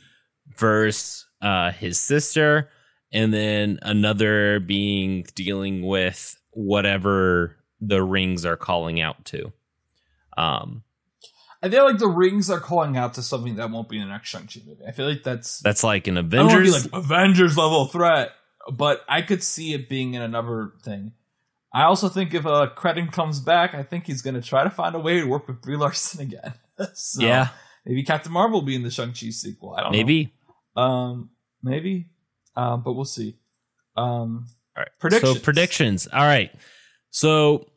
[0.56, 2.70] versus uh his sister
[3.18, 9.52] and then another being dealing with whatever the rings are calling out to
[10.38, 10.84] um
[11.62, 14.14] I feel like the rings are calling out to something that won't be in the
[14.14, 14.86] next Shang-Chi movie.
[14.88, 17.86] I feel like that's that's like an I don't wanna be avengers like Avengers level
[17.88, 18.32] threat,
[18.72, 21.14] but I could see it being in another thing.
[21.74, 24.70] I also think if uh, Cretton comes back, I think he's going to try to
[24.70, 26.54] find a way to work with Brie Larson again.
[26.94, 27.50] so yeah
[27.88, 29.74] maybe Captain Marvel will be in the Shang-Chi sequel.
[29.76, 30.32] I don't maybe know.
[30.76, 30.88] Maybe.
[30.94, 31.30] Um,
[31.64, 32.10] maybe.
[32.58, 33.38] Um, but we'll see.
[33.96, 34.90] Um, All right.
[35.00, 35.38] Predictions.
[35.38, 36.08] So predictions.
[36.12, 36.52] All right.
[37.12, 37.70] So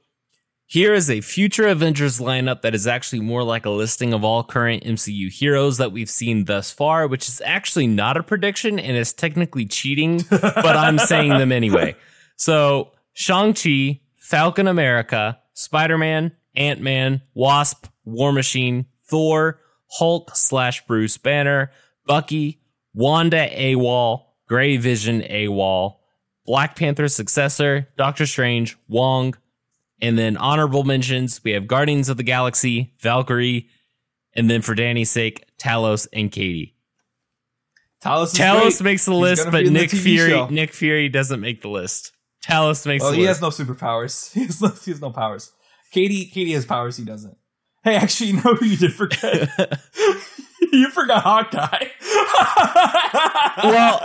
[0.66, 4.42] here is a future Avengers lineup that is actually more like a listing of all
[4.42, 8.96] current MCU heroes that we've seen thus far, which is actually not a prediction and
[8.96, 11.96] is technically cheating, but I'm saying them anyway.
[12.36, 21.72] So Shang-Chi, Falcon America, Spider-Man, Ant-Man, Wasp, War Machine, Thor, Hulk slash Bruce Banner,
[22.06, 22.60] Bucky,
[22.94, 25.98] Wanda AWOL, Grey Vision AWOL,
[26.44, 29.34] Black Panther's successor, Doctor Strange, Wong,
[30.02, 33.68] and then honorable mentions, we have Guardians of the Galaxy, Valkyrie,
[34.34, 36.74] and then for Danny's sake, Talos and Katie.
[38.02, 40.48] Talos, Talos makes the list, but be in the Nick Fury show.
[40.48, 42.10] Nick Fury doesn't make the list.
[42.44, 43.40] Talos makes Well, the he list.
[43.40, 44.32] has no superpowers.
[44.34, 45.52] He has no, he has no powers.
[45.92, 46.96] Katie, Katie has powers.
[46.96, 47.36] He doesn't.
[47.84, 49.48] Hey, actually, you know who you did forget?
[50.72, 51.86] you forgot Hawkeye.
[53.62, 54.00] Well,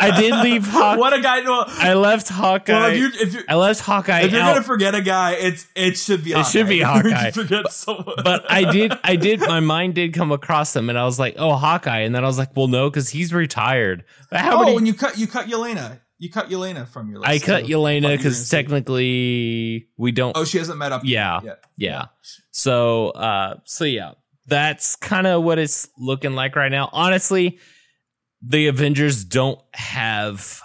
[0.00, 0.96] I did leave Hawkeye.
[0.98, 1.40] What a guy!
[1.42, 2.72] Well, I left Hawkeye.
[2.72, 4.54] well, if you if you I left Hawkeye if you're out.
[4.54, 6.32] gonna forget a guy, it's it should be.
[6.32, 7.08] It should be Hawkeye.
[7.10, 7.30] Hawkeye.
[7.32, 8.16] Forget someone.
[8.24, 11.34] but I did, I did, my mind did come across him, and I was like,
[11.38, 14.74] "Oh, Hawkeye," and then I was like, "Well, no, because he's retired." But how oh,
[14.74, 17.30] when you cut you cut Yelena, you cut Yelena from your list.
[17.30, 20.36] I cut so- Yelena Fuck, you were because technically we don't.
[20.36, 21.02] Oh, she hasn't met up.
[21.04, 21.40] Yeah.
[21.42, 21.64] yet.
[21.76, 22.04] yeah.
[22.50, 24.12] So, uh, so yeah,
[24.48, 26.88] that's kind of what it's looking like right now.
[26.92, 27.58] Honestly,
[28.42, 30.60] the Avengers don't have.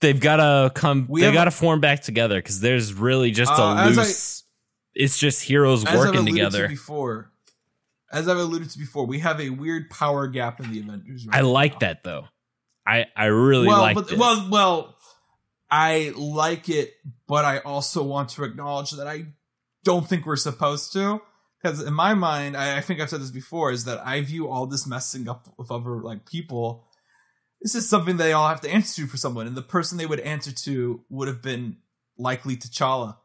[0.00, 1.06] They've got to come.
[1.08, 4.42] We they got to form back together because there's really just Uh, a I- loose.
[4.94, 6.62] it's just heroes working alluded together.
[6.64, 7.30] to before,
[8.12, 11.26] as I've alluded to before, we have a weird power gap in the Avengers.
[11.26, 11.78] Right I like now.
[11.80, 12.28] that though.
[12.86, 14.18] I I really well, like but, it.
[14.18, 14.96] well, well,
[15.70, 16.92] I like it,
[17.26, 19.26] but I also want to acknowledge that I
[19.84, 21.22] don't think we're supposed to.
[21.64, 24.48] Because in my mind, I, I think I've said this before, is that I view
[24.48, 26.84] all this messing up with other like people.
[27.62, 30.04] This is something they all have to answer to for someone, and the person they
[30.04, 31.78] would answer to would have been
[32.18, 33.16] likely T'Challa,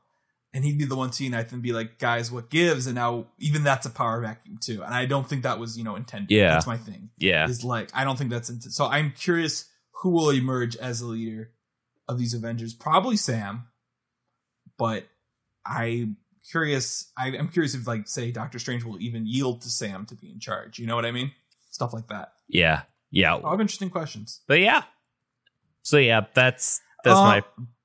[0.53, 2.95] and he'd be the one to unite them and be like, "Guys, what gives?" And
[2.95, 5.97] now even that's a power vacuum too, and I don't think that was you know
[5.97, 6.31] intended.
[6.33, 6.51] Yeah.
[6.51, 9.65] that's my thing yeah, is like I don't think that's into, so I'm curious
[10.01, 11.51] who will emerge as the leader
[12.07, 12.73] of these Avengers.
[12.73, 13.67] Probably Sam,
[14.77, 15.09] but
[15.65, 16.15] I'm
[16.49, 17.11] curious.
[17.17, 20.31] I, I'm curious if like say Doctor Strange will even yield to Sam to be
[20.31, 20.79] in charge.
[20.79, 21.31] You know what I mean?
[21.71, 22.33] Stuff like that.
[22.47, 22.81] yeah,
[23.11, 23.35] yeah.
[23.35, 24.41] I have interesting questions.
[24.47, 24.83] But yeah.
[25.83, 27.43] So yeah, that's that's Uh, my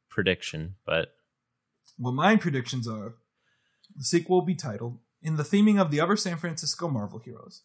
[0.09, 0.77] prediction.
[0.87, 1.09] But
[1.99, 3.15] well, my predictions are
[3.97, 7.63] The sequel will be titled, in the theming of the other San Francisco Marvel heroes,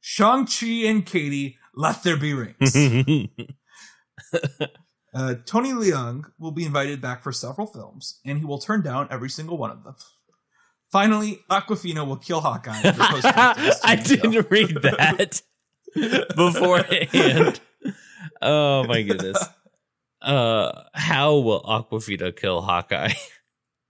[0.00, 2.74] Shang-Chi and Katie, Let There Be Rings.
[5.14, 9.08] uh, Tony Leung will be invited back for several films, and he will turn down
[9.10, 9.96] every single one of them.
[10.90, 12.80] Finally, Awkwafina will kill Hawkeye.
[12.84, 15.42] in the post-credits I didn't read that
[16.36, 17.60] beforehand.
[18.40, 19.42] Oh my goodness.
[20.22, 23.12] Uh, how will Awkwafina kill Hawkeye?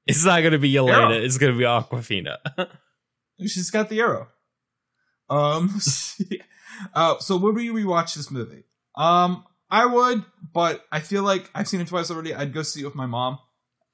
[0.06, 0.92] It's not going to be Yelena.
[0.92, 1.12] Arrow.
[1.12, 2.36] It's going to be Awkwafina.
[3.40, 4.28] She's got the arrow.
[5.30, 5.80] Um.
[6.94, 8.64] uh, so would we rewatch this movie?
[8.96, 12.34] Um, I would, but I feel like I've seen it twice already.
[12.34, 13.38] I'd go see it with my mom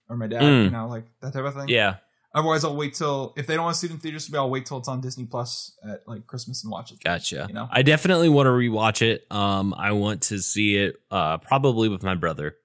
[0.09, 0.43] or my dad.
[0.43, 0.65] Mm.
[0.65, 1.69] You know, like that type of thing.
[1.69, 1.97] yeah.
[2.35, 4.49] Otherwise, I'll wait till if they don't want to see it in theaters, maybe I'll
[4.51, 6.99] wait till it's on Disney Plus at like Christmas and watch it.
[7.05, 7.45] Gotcha.
[7.47, 7.69] You know?
[7.71, 9.27] I definitely want to rewatch it.
[9.31, 12.57] Um, I want to see it uh probably with my brother.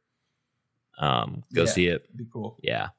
[0.98, 1.70] Um, go Yeah.
[1.70, 2.16] see it.
[2.16, 2.58] Be cool.
[2.64, 2.90] Yeah.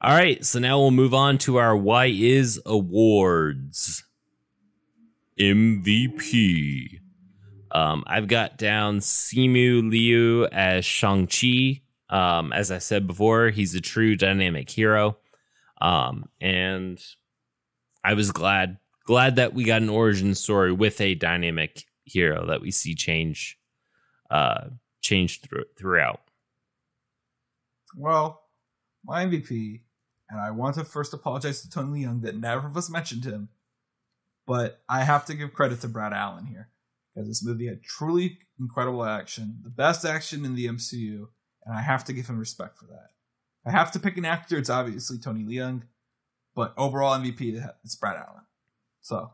[0.00, 4.04] All right, so now we'll move on to our Why Is Awards.
[5.40, 7.00] MVP.
[7.70, 11.80] Um, I've got down Simu Liu as Shang-Chi.
[12.10, 15.16] Um, as I said before, he's a true dynamic hero.
[15.84, 16.98] Um, and
[18.02, 22.62] I was glad glad that we got an origin story with a dynamic hero that
[22.62, 23.58] we see change
[24.30, 24.68] uh
[25.02, 26.22] change through, throughout.
[27.94, 28.44] Well,
[29.04, 29.82] my MVP,
[30.30, 33.50] and I want to first apologize to Tony Leung that never us mentioned him,
[34.46, 36.70] but I have to give credit to Brad Allen here
[37.14, 41.28] because this movie had truly incredible action, the best action in the MCU,
[41.66, 43.10] and I have to give him respect for that.
[43.66, 45.82] I have to pick an actor, it's obviously Tony Leung,
[46.54, 48.42] but overall MVP, it's Brad Allen.
[49.00, 49.32] So,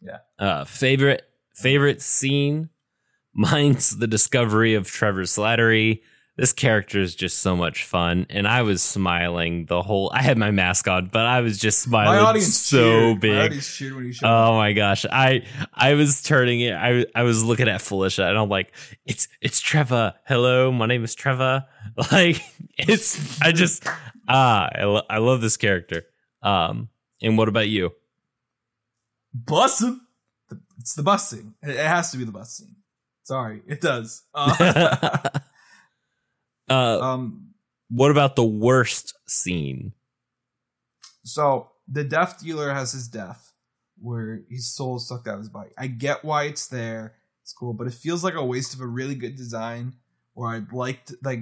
[0.00, 0.18] yeah.
[0.38, 1.22] Uh, favorite
[1.54, 2.70] favorite scene?
[3.34, 6.02] Mine's the discovery of Trevor Slattery.
[6.36, 10.10] This character is just so much fun, and I was smiling the whole.
[10.12, 13.14] I had my mask on, but I was just smiling my audience so cheered.
[13.14, 13.44] My big.
[13.44, 16.74] audience cheered when he showed Oh my gosh, I I was turning it.
[16.74, 18.72] I I was looking at Felicia, and I'm like,
[19.06, 20.14] it's it's Trevor.
[20.26, 21.66] Hello, my name is Trevor.
[22.10, 22.42] Like
[22.76, 23.86] it's I just
[24.26, 26.02] ah I, lo- I love this character.
[26.42, 26.88] Um,
[27.22, 27.92] and what about you?
[29.36, 30.00] Bussin'.
[30.80, 31.54] It's the bus scene.
[31.62, 32.74] It it has to be the bus scene.
[33.22, 34.22] Sorry, it does.
[34.34, 35.28] Uh,
[36.70, 37.48] uh, um,
[37.90, 39.92] what about the worst scene?
[41.24, 43.52] so the death dealer has his death,
[44.00, 45.70] where his soul is sucked out of his body.
[45.78, 47.14] I get why it's there.
[47.42, 49.94] It's cool, but it feels like a waste of a really good design.
[50.34, 51.40] Where I'd like like,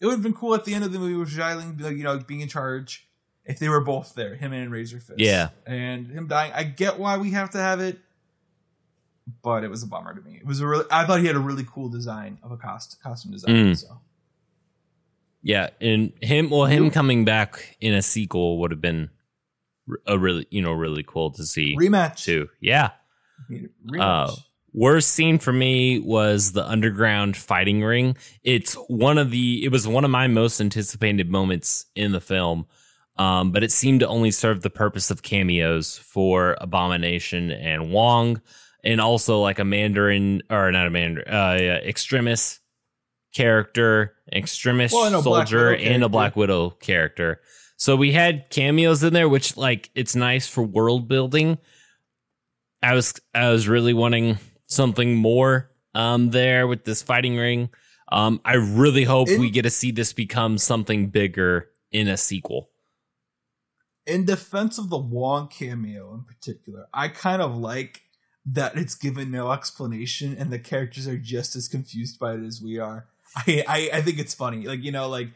[0.00, 2.04] it would have been cool at the end of the movie with Xialing, like, you
[2.04, 3.08] know, being in charge
[3.44, 5.48] if they were both there, him and Razor Fist, Yeah.
[5.66, 6.52] and him dying.
[6.54, 7.98] I get why we have to have it,
[9.42, 10.36] but it was a bummer to me.
[10.36, 10.84] It was a really.
[10.90, 13.54] I thought he had a really cool design of a cost costume design.
[13.72, 13.76] Mm.
[13.76, 14.00] So
[15.44, 19.10] Yeah, and him well him coming back in a sequel would have been
[20.06, 22.24] a really you know really cool to see rematch.
[22.24, 22.48] too.
[22.60, 22.90] Yeah.
[23.50, 24.00] Rematch.
[24.00, 24.34] Uh,
[24.76, 28.16] Worst scene for me was the underground fighting ring.
[28.42, 32.66] It's one of the it was one of my most anticipated moments in the film.
[33.16, 38.42] Um, but it seemed to only serve the purpose of cameos for Abomination and Wong,
[38.82, 42.58] and also like a Mandarin or not a Mandarin, uh, yeah, Extremis
[43.32, 46.08] character, Extremis Well, and soldier, and a.
[46.08, 47.40] Black Widow character.
[47.76, 51.58] So we had cameos in there, which like it's nice for world building.
[52.82, 57.70] I was I was really wanting something more um there with this fighting ring.
[58.12, 62.16] Um I really hope In- we get to see this become something bigger in a
[62.16, 62.70] sequel.
[64.06, 68.02] in defense of the Wong cameo in particular, I kind of like
[68.46, 72.60] that it's given no explanation and the characters are just as confused by it as
[72.62, 73.06] we are.
[73.36, 74.66] I I, I think it's funny.
[74.66, 75.28] Like, you know, like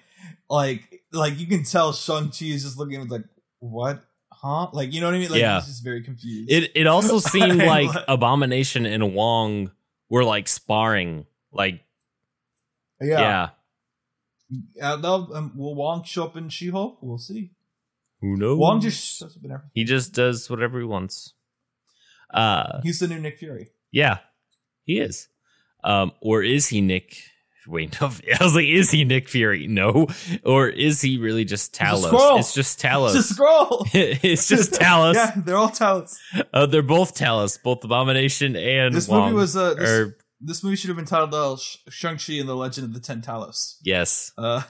[0.51, 3.23] like like you can tell Shang Chi is just looking like
[3.61, 4.05] what?
[4.33, 4.69] Huh?
[4.73, 5.31] Like you know what I mean?
[5.31, 5.57] Like Yeah.
[5.61, 6.51] he's just very confused.
[6.51, 9.73] It it also seemed like Abomination and Wong
[10.09, 11.27] were like sparring.
[11.53, 11.81] Like
[13.01, 13.51] yeah.
[14.51, 14.93] yeah.
[14.93, 16.99] Uh, they'll- um, will Wong show up in She Hulk?
[17.03, 17.53] We'll see.
[18.21, 18.59] Who knows?
[18.59, 19.71] Wong just shows up in everything.
[19.75, 21.35] he just does whatever he wants.
[22.33, 23.71] Uh He's the new Nick Fury.
[23.91, 24.19] Yeah,
[24.85, 25.29] he is.
[25.85, 27.17] Um, or is he Nick?
[27.69, 28.07] Wait, no.
[28.41, 29.67] I was like, is he Nick Fury?
[29.67, 30.07] No.
[30.45, 32.39] Or is he really just Talos?
[32.39, 33.23] It's just It's a Talos.
[33.23, 33.87] scroll.
[33.93, 35.15] it's just Talos.
[35.15, 36.17] yeah, they're all Talos.
[36.53, 39.25] Uh, they're both Talos, both Abomination and This Wong.
[39.33, 42.49] movie was uh, this, Or- this movie should have been titled uh, Sh- Shang-Chi and
[42.49, 43.75] the Legend of the Ten Talos.
[43.83, 44.33] yes.
[44.39, 44.63] Uh,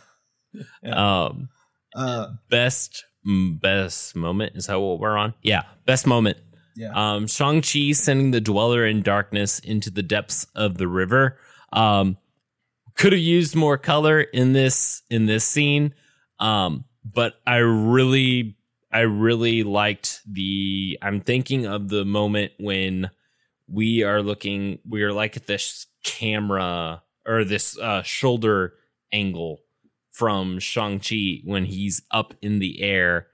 [0.83, 1.25] Yeah.
[1.27, 1.51] Um,
[1.95, 5.35] uh, best mm, best moment is that what we're on?
[5.43, 6.39] Yeah, best moment.
[6.75, 6.93] yeah.
[6.95, 11.39] Um, Shang Chi sending the Dweller in Darkness into the depths of the river.
[11.73, 12.17] Um,
[12.99, 15.95] could have used more color in this in this scene.
[16.39, 18.59] Um, but I really
[18.93, 20.99] I really liked the.
[21.01, 23.11] I'm thinking of the moment when
[23.69, 24.81] we are looking.
[24.87, 28.75] We are like at this camera or this uh, shoulder
[29.13, 29.61] angle
[30.11, 33.29] from Shang Chi when he's up in the air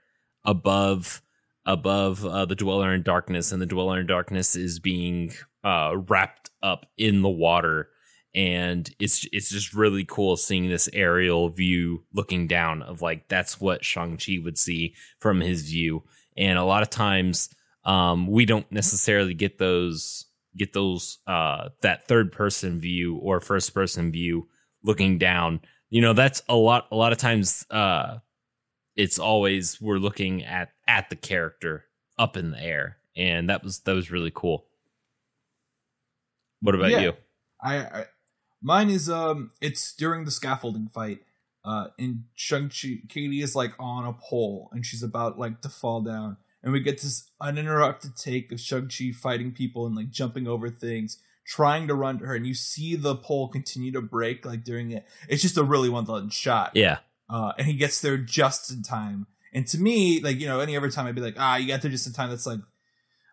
[0.45, 1.21] above
[1.65, 5.33] above uh, the Dweller in Darkness, and the Dweller in Darkness is being
[5.63, 7.89] uh, wrapped up in the water
[8.35, 13.61] and it's it's just really cool seeing this aerial view looking down of like that's
[13.61, 16.03] what Shang-Chi would see from his view.
[16.37, 17.49] And a lot of times
[17.85, 20.25] um, we don't necessarily get those
[20.57, 24.49] get those uh, that third person view or first person view
[24.83, 25.61] looking down.
[25.89, 28.17] You know, that's a lot a lot of times uh,
[28.97, 31.85] it's always we're looking at at the character
[32.19, 32.97] up in the air.
[33.15, 34.65] And that was that was really cool.
[36.59, 36.99] What about Yeah.
[36.99, 37.13] you?
[37.63, 38.05] I, I
[38.65, 41.19] mine is um it's during the scaffolding fight.
[41.63, 46.01] Uh and Shang-Chi Katie is like on a pole and she's about like to fall
[46.01, 46.37] down.
[46.63, 51.19] And we get this uninterrupted take of Shang-Chi fighting people and like jumping over things,
[51.45, 54.89] trying to run to her, and you see the pole continue to break like during
[54.89, 55.05] it.
[55.29, 56.71] It's just a really done shot.
[56.73, 56.97] Yeah.
[57.29, 59.27] uh, and he gets there just in time.
[59.53, 61.81] And to me, like you know, any other time I'd be like, ah, you got
[61.81, 62.29] there just in time.
[62.29, 62.59] That's like,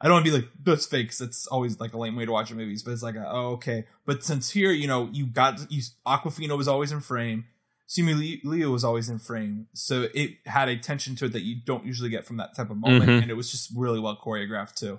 [0.03, 1.09] I don't want to be like that's fake.
[1.11, 2.83] 'cause That's always like a lame way to watch movies.
[2.83, 3.85] But it's like, oh, okay.
[4.05, 7.47] But since here, you know, you got you Awkwafina was always in frame.
[7.89, 11.57] Simu Liu was always in frame, so it had a tension to it that you
[11.65, 13.23] don't usually get from that type of moment, Mhm.
[13.23, 14.99] and it was just really well choreographed too.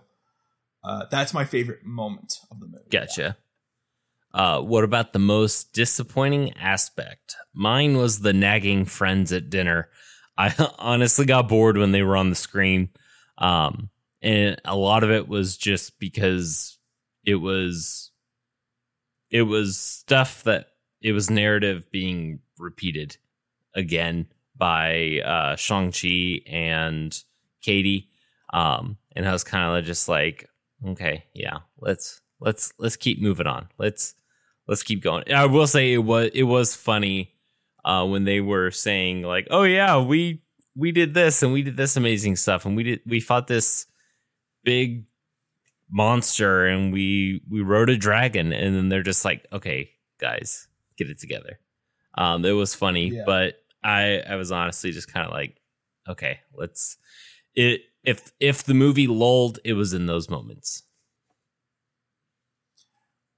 [0.83, 2.83] Uh, that's my favorite moment of the movie.
[2.91, 3.35] Gotcha.
[4.33, 7.35] Uh, what about the most disappointing aspect?
[7.53, 9.89] Mine was the nagging friends at dinner.
[10.37, 12.89] I honestly got bored when they were on the screen.
[13.37, 13.89] Um,
[14.23, 16.79] and a lot of it was just because
[17.25, 18.11] it was
[19.29, 20.67] it was stuff that
[21.01, 23.17] it was narrative being repeated
[23.75, 27.15] again by uh Shang-Chi and
[27.61, 28.09] Katie.
[28.53, 30.47] Um, and I was kind of just like,
[30.87, 33.67] okay, yeah, let's let's let's keep moving on.
[33.77, 34.15] Let's
[34.67, 35.31] let's keep going.
[35.33, 37.33] I will say it was it was funny
[37.83, 40.43] uh, when they were saying like, oh yeah, we
[40.75, 43.87] we did this and we did this amazing stuff and we did we fought this
[44.63, 45.05] big
[45.89, 50.67] monster and we we rode a dragon and then they're just like, okay, guys,
[50.97, 51.59] get it together.
[52.17, 53.23] Um, it was funny, Yeah.
[53.25, 55.59] but I I was honestly just kind of like,
[56.07, 56.97] okay, let's
[57.55, 60.83] it if if the movie lulled, it was in those moments.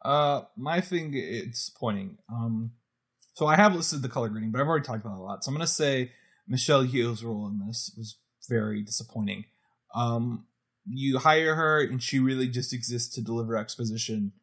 [0.03, 2.18] Uh, my thing it's disappointing.
[2.31, 2.72] Um,
[3.34, 5.43] so I have listed the color grading, but I've already talked about it a lot.
[5.43, 6.11] So I'm gonna say
[6.47, 9.45] Michelle Yeoh's role in this was very disappointing.
[9.95, 10.45] Um,
[10.88, 14.34] you hire her, and she really just exists to deliver exposition,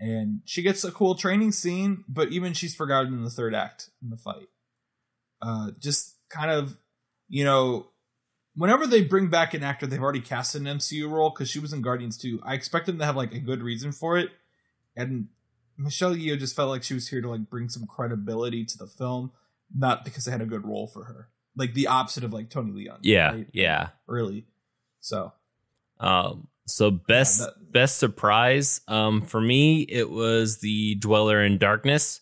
[0.00, 3.90] and she gets a cool training scene, but even she's forgotten in the third act
[4.02, 4.48] in the fight.
[5.40, 6.76] Uh, just kind of,
[7.28, 7.86] you know,
[8.54, 11.72] whenever they bring back an actor they've already cast an MCU role, because she was
[11.72, 14.30] in Guardians 2, I expect them to have like a good reason for it
[14.98, 15.28] and
[15.78, 18.88] Michelle Yeoh just felt like she was here to like bring some credibility to the
[18.88, 19.30] film,
[19.74, 21.28] not because they had a good role for her.
[21.56, 22.98] Like the opposite of like Tony Leung.
[23.02, 23.46] Yeah, right?
[23.52, 23.90] yeah.
[24.06, 24.46] Really.
[25.00, 25.32] So
[26.00, 32.20] Um, so best that- best surprise um, for me, it was the Dweller in Darkness.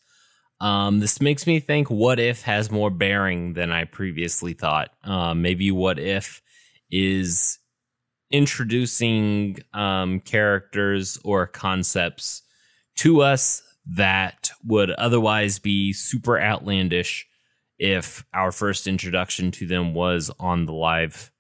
[0.61, 4.91] Um, this makes me think what if has more bearing than I previously thought.
[5.05, 6.41] Um, maybe what if
[6.91, 7.59] is
[8.31, 12.43] introducing um, characters or concepts
[12.97, 17.27] to us that would otherwise be super outlandish
[17.79, 21.31] if our first introduction to them was on the live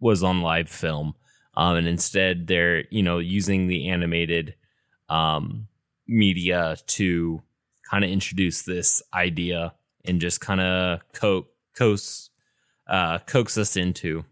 [0.00, 1.14] was on live film
[1.54, 4.54] um, and instead they're you know using the animated
[5.08, 5.68] um,
[6.06, 7.42] media to
[7.90, 9.74] kind of introduce this idea
[10.04, 11.46] and just kind of co-
[11.76, 12.30] coax
[12.88, 14.24] uh, coax us into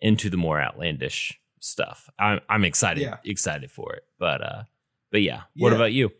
[0.00, 2.08] into the more outlandish stuff.
[2.18, 3.16] I'm I'm excited Yeah.
[3.24, 4.62] excited for it, but uh,
[5.10, 5.42] but yeah.
[5.56, 5.76] What Yeah.
[5.76, 6.10] about you?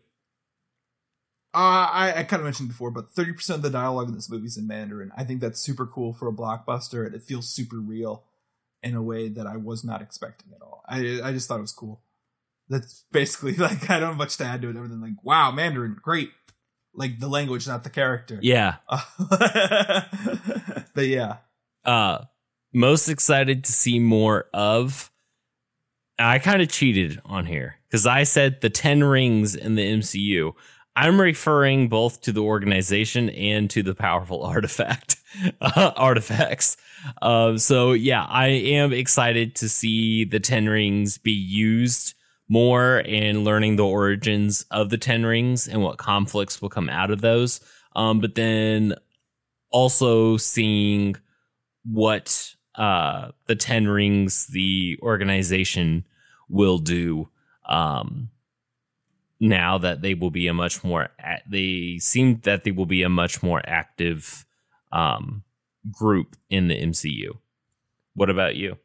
[1.53, 4.45] uh, I, I kind of mentioned before, but 30% of the dialogue in this movie
[4.47, 5.11] is in Mandarin.
[5.15, 8.23] I think that's super cool for a blockbuster, and it feels super real
[8.85, 10.83] in a way that I was not expecting at all.
[10.87, 12.01] I I just thought it was cool.
[12.69, 14.77] That's basically like I don't have much to add to it.
[14.77, 16.29] Everything like wow, Mandarin, great.
[16.93, 18.39] Like the language, not the character.
[18.41, 18.75] Yeah.
[19.19, 21.37] but yeah,
[21.83, 22.25] uh
[22.75, 25.09] most excited to see more of
[26.19, 30.51] i kind of cheated on here because i said the 10 rings in the mcu
[30.95, 35.14] i'm referring both to the organization and to the powerful artifact
[35.95, 36.77] artifacts
[37.21, 42.13] uh, so yeah i am excited to see the 10 rings be used
[42.47, 47.11] more and learning the origins of the 10 rings and what conflicts will come out
[47.11, 47.59] of those
[47.95, 48.93] um, but then
[49.71, 51.15] also seeing
[51.83, 56.05] what uh, the Ten Rings, the organization,
[56.49, 57.29] will do.
[57.67, 58.29] Um,
[59.39, 61.09] now that they will be a much more,
[61.49, 64.45] they seem that they will be a much more active
[64.91, 65.43] um,
[65.91, 67.37] group in the MCU.
[68.13, 68.77] What about you?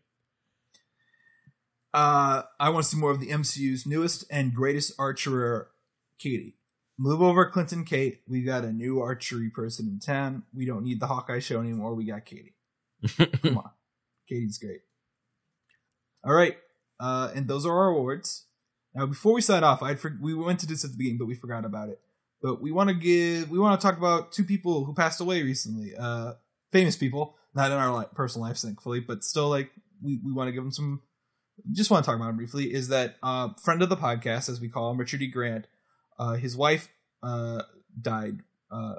[1.92, 5.68] Uh, I want to see more of the MCU's newest and greatest archer,
[6.18, 6.56] Katie.
[6.98, 8.20] Move over, Clinton Kate.
[8.28, 10.42] We got a new archery person in town.
[10.54, 11.94] We don't need the Hawkeye show anymore.
[11.94, 12.54] We got Katie.
[13.42, 13.70] Come on.
[14.28, 14.82] Katie's great.
[16.24, 16.56] All right.
[17.00, 18.44] Uh, and those are our awards.
[18.94, 21.26] Now, before we sign off, I for- we went to this at the beginning, but
[21.26, 22.00] we forgot about it.
[22.42, 25.42] But we want to give, we want to talk about two people who passed away
[25.42, 25.94] recently.
[25.96, 26.34] Uh,
[26.72, 29.70] famous people, not in our li- personal lives, thankfully, but still, like
[30.02, 31.02] we, we want to give them some.
[31.72, 32.72] Just want to talk about him briefly.
[32.72, 35.26] Is that uh, friend of the podcast, as we call him, Richard E.
[35.26, 35.66] Grant.
[36.18, 36.88] Uh, his wife
[37.22, 37.62] uh,
[38.00, 38.40] died,
[38.70, 38.96] uh,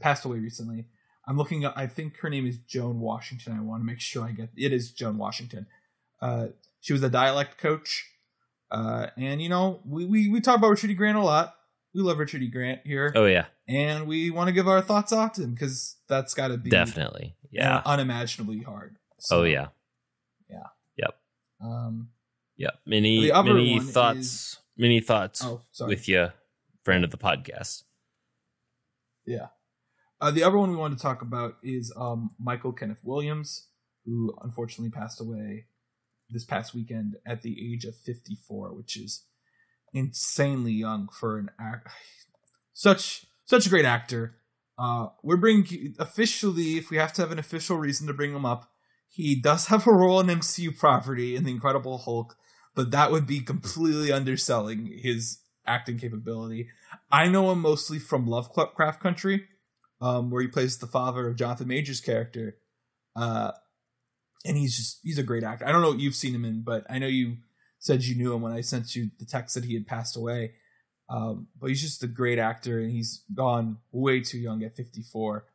[0.00, 0.86] passed away recently.
[1.26, 1.74] I'm looking up.
[1.76, 3.54] I think her name is Joan Washington.
[3.54, 5.66] I want to make sure I get it is Joan Washington.
[6.20, 6.48] Uh,
[6.80, 8.06] she was a dialect coach,
[8.70, 10.94] uh, and you know we, we we talk about Richard E.
[10.94, 11.54] Grant a lot.
[11.96, 12.48] We love Richard E.
[12.48, 15.96] Grant here, Oh yeah, and we want to give our thoughts out to him because
[16.08, 17.36] that's got to be definitely.
[17.50, 17.80] Yeah.
[17.86, 18.96] unimaginably hard.
[19.18, 19.68] So, oh yeah.
[21.58, 22.10] Um,
[22.58, 22.72] Yeah.
[22.84, 24.18] Many The other many one thoughts.
[24.18, 26.28] is- Many thoughts oh, with you,
[26.84, 27.84] friend of the podcast.
[29.24, 29.46] Yeah.
[30.20, 33.68] Uh, the other one we wanted to talk about is um, Michael Kenneth Williams,
[34.04, 35.64] who unfortunately passed away
[36.28, 39.24] this past weekend at the age of 54, which is
[39.96, 41.88] insanely young for an act.
[42.72, 44.36] Such such a great actor.
[44.78, 48.44] Uh, we're bringing officially, if we have to have an official reason to bring him
[48.44, 48.70] up,
[49.08, 52.36] he does have a role in MCU property in the Incredible Hulk,
[52.74, 56.68] but that would be completely underselling his acting capability.
[57.10, 59.44] I know him mostly from Lovecraft Country,
[60.02, 62.58] um, where he plays the father of Jonathan Majors' character.
[63.14, 63.52] Uh,
[64.44, 65.66] and he's just he's a great actor.
[65.66, 67.38] I don't know what you've seen him in, but I know you
[67.86, 70.52] said you knew him when I sent you the text that he had passed away.
[71.08, 75.46] Um, but he's just a great actor, and he's gone way too young at 54.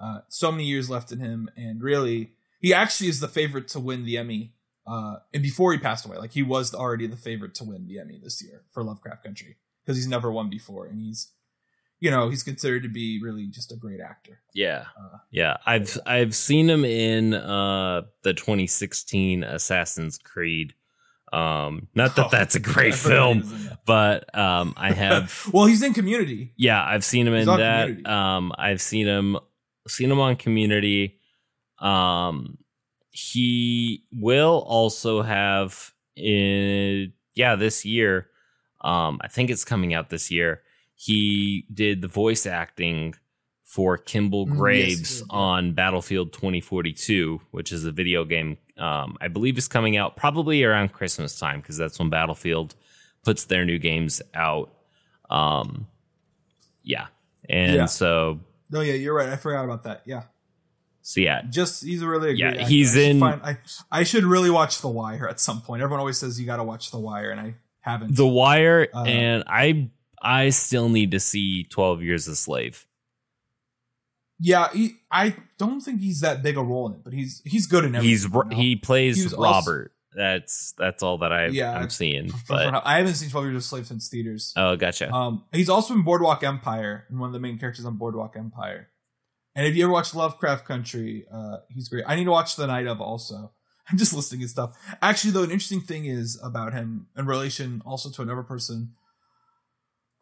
[0.00, 3.80] Uh, so many years left in him, and really, he actually is the favorite to
[3.80, 4.52] win the Emmy.
[4.84, 8.00] Uh, and before he passed away, like he was already the favorite to win the
[8.00, 11.32] Emmy this year for Lovecraft Country because he's never won before, and he's,
[12.00, 14.40] you know, he's considered to be really just a great actor.
[14.54, 14.86] Yeah.
[15.00, 15.56] Uh, Yeah.
[15.64, 20.74] I've I've seen him in uh the 2016 Assassin's Creed.
[21.32, 25.82] Um not that Oh, that's a great film, in but um I have well, he's
[25.82, 26.52] in Community.
[26.56, 27.86] yeah, I've seen him in He's on that.
[27.86, 28.06] Community.
[28.06, 29.36] Um I've seen him
[29.88, 31.18] seen him on Community.
[31.78, 32.58] Um
[33.10, 38.28] he will also have in yeah, this year.
[38.82, 40.62] Um I think it's coming out this year.
[40.94, 43.14] He did the voice acting
[43.76, 49.28] for Kimble Mm, yes, Graves on Battlefield 2042, which is a video game um, I
[49.28, 52.74] believe is coming out probably around Christmas time because that's when Battlefield
[53.22, 54.72] puts their new games out.
[55.30, 55.86] Um,
[56.82, 57.08] yeah,
[57.50, 57.84] and Yeah.
[57.86, 58.40] so
[58.70, 59.28] No, yeah, you're right.
[59.28, 60.02] I forgot about that.
[60.06, 60.22] Yeah,
[61.02, 62.64] so yeah, just he's a really a Yeah, actor.
[62.64, 63.58] he's I in- find- I
[63.92, 65.82] I should really watch The Wire at some point.
[65.82, 68.16] Everyone always says you got to watch The Wire, and I haven't.
[68.16, 69.90] The Wire, Uh, and I
[70.22, 72.85] I still need to see 12 Years a Slave.
[74.38, 77.66] Yeah, he, I don't think he's that big a role in it, but he's he's
[77.66, 78.10] good in everything.
[78.10, 78.44] He's you know?
[78.56, 79.92] he plays He was also- Robert.
[80.14, 82.30] that's that's all that I Yeah, I'm seeing.
[82.48, 84.52] But I haven't seen Twelve Years a Slave since theaters.
[84.56, 85.12] oh, gotcha.
[85.12, 88.88] Um, he's also in Boardwalk Empire, and one of the main characters on Boardwalk Empire.
[89.54, 92.04] And if you ever watched Lovecraft Country, uh, he's great.
[92.06, 93.52] I need to watch The Night of also.
[93.90, 94.76] I'm just listing his stuff.
[95.00, 98.92] Actually, though, an interesting thing is about him in relation also to another person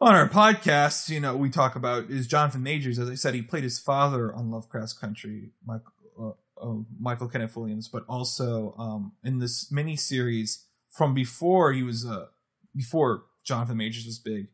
[0.01, 1.09] on our podcast.
[1.09, 2.99] You know, we talk about is Jonathan Majors.
[2.99, 7.57] As I said, he played his father on Lovecraft Country, Michael, uh, uh, Michael Kenneth
[7.57, 12.27] Williams, but also um, in this mini series from before he was uh,
[12.75, 14.49] before Jonathan Majors was big,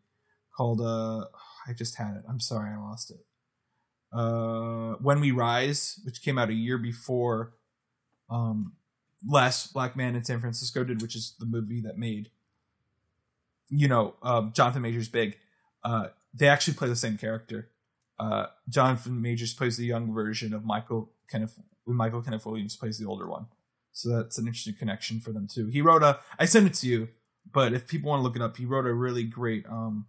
[0.57, 1.27] called uh,
[1.67, 2.23] I just had it.
[2.29, 3.25] I'm sorry, I lost it.
[4.13, 7.55] Uh, When We Rise, which came out a year before
[8.29, 8.75] um,
[9.27, 12.31] Last Black Man in San Francisco did, which is the movie that made
[13.71, 15.37] you know uh, Jonathan Majors big.
[15.83, 17.71] Uh, they actually play the same character.
[18.19, 21.59] Uh, Jonathan Majors plays the young version of Michael Kenneth.
[21.87, 23.47] Michael Kenneth Williams plays the older one.
[23.93, 25.69] So that's an interesting connection for them too.
[25.69, 26.21] He wrote a.
[26.39, 27.09] I sent it to you,
[27.51, 30.07] but if people want to look it up, he wrote a really great um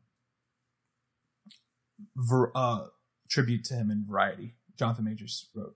[2.16, 2.88] ver, uh
[3.30, 4.56] tribute to him in Variety.
[4.78, 5.76] Jonathan Majors wrote,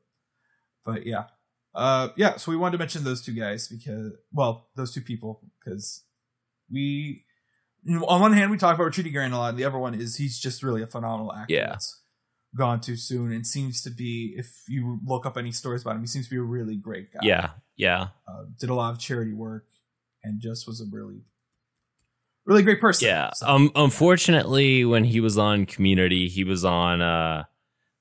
[0.86, 1.26] but yeah,
[1.74, 2.38] uh yeah.
[2.38, 6.04] So we wanted to mention those two guys because well, those two people because
[6.72, 7.26] we
[7.88, 9.12] on one hand we talk about Richard E.
[9.12, 11.54] Grant a lot, and the other one is he's just really a phenomenal actor.
[11.54, 11.68] Yeah.
[11.72, 12.02] That's
[12.58, 16.00] gone too soon and seems to be if you look up any stories about him
[16.02, 18.98] he seems to be a really great guy Yeah, yeah, uh, did a lot of
[19.00, 19.66] charity work
[20.24, 21.26] and just was a really
[22.46, 23.32] really great person yeah.
[23.34, 27.44] So, Um, unfortunately, when he was on Community, he was on uh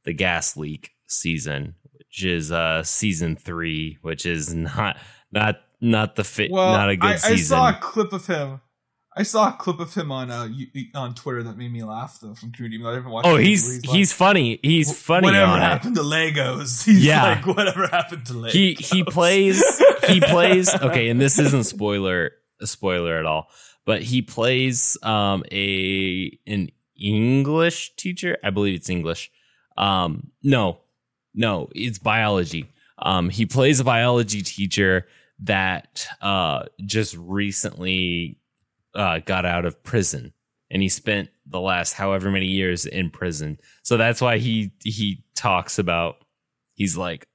[0.05, 4.98] the gas leak season, which is uh season three, which is not
[5.32, 7.56] not not the fit, well not a good I, I season.
[7.56, 8.61] saw a clip of him
[9.16, 10.49] I saw a clip of him on uh
[10.95, 12.77] on Twitter that made me laugh though from community.
[12.77, 14.59] even though I haven't watched oh, he's he's, like, funny.
[14.62, 15.65] He's funny Whatever on it.
[15.65, 16.85] happened to Legos?
[16.85, 17.23] He's Yeah.
[17.23, 18.51] like whatever happened to Legos.
[18.51, 19.62] he he plays
[20.09, 23.49] he plays okay and this isn't spoiler a spoiler at all
[23.86, 29.31] but he plays um a an english teacher i believe it's english
[29.77, 30.78] um no
[31.35, 35.07] no it's biology um he plays a biology teacher
[35.41, 38.39] that uh just recently
[38.95, 40.33] uh got out of prison
[40.71, 45.25] and he spent the last however many years in prison so that's why he he
[45.35, 46.16] talks about
[46.75, 47.27] he's like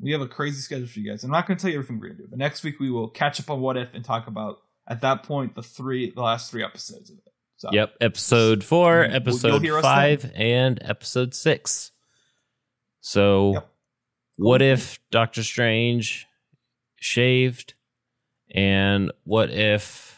[0.00, 1.24] we have a crazy schedule for you guys.
[1.24, 2.90] I'm not going to tell you everything we're going to do, but next week we
[2.90, 6.22] will catch up on What If and talk about, at that point, the three, the
[6.22, 7.32] last three episodes of it.
[7.58, 7.96] So, Yep.
[8.00, 11.90] Episode four, you'll episode five, and episode six.
[13.00, 13.68] So, Yep.
[14.36, 16.26] what if Doctor Strange
[16.96, 17.74] shaved?
[18.54, 20.17] And what if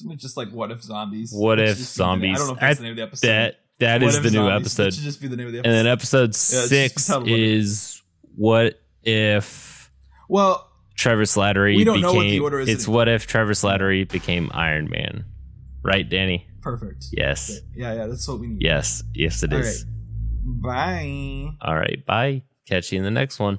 [0.00, 1.32] Isn't it just like What If Zombies?
[1.32, 2.36] What if zombies?
[2.36, 3.26] I don't know if that's I- the name of the episode.
[3.28, 4.74] that that What is the new Zombies.
[4.76, 4.94] That episode?
[4.94, 5.70] should just be the name of the episode.
[5.70, 8.00] And then episode just six is what it is
[8.36, 9.90] what if
[10.28, 13.52] well, Trevor Slattery We don't know became what the order is it's what if Trevor
[13.52, 15.24] Slattery became Iron Man.
[15.82, 16.46] Right, Danny?
[16.62, 17.06] perfect.
[17.12, 17.60] Yes.
[17.74, 18.62] Yeah, yeah, that's what we need.
[18.62, 19.02] Yes.
[19.14, 19.84] Yes it All is.
[19.84, 20.62] right.
[20.62, 21.56] Bye.
[21.60, 22.04] All right.
[22.06, 22.42] Bye.
[22.66, 23.58] Catch you in the next one.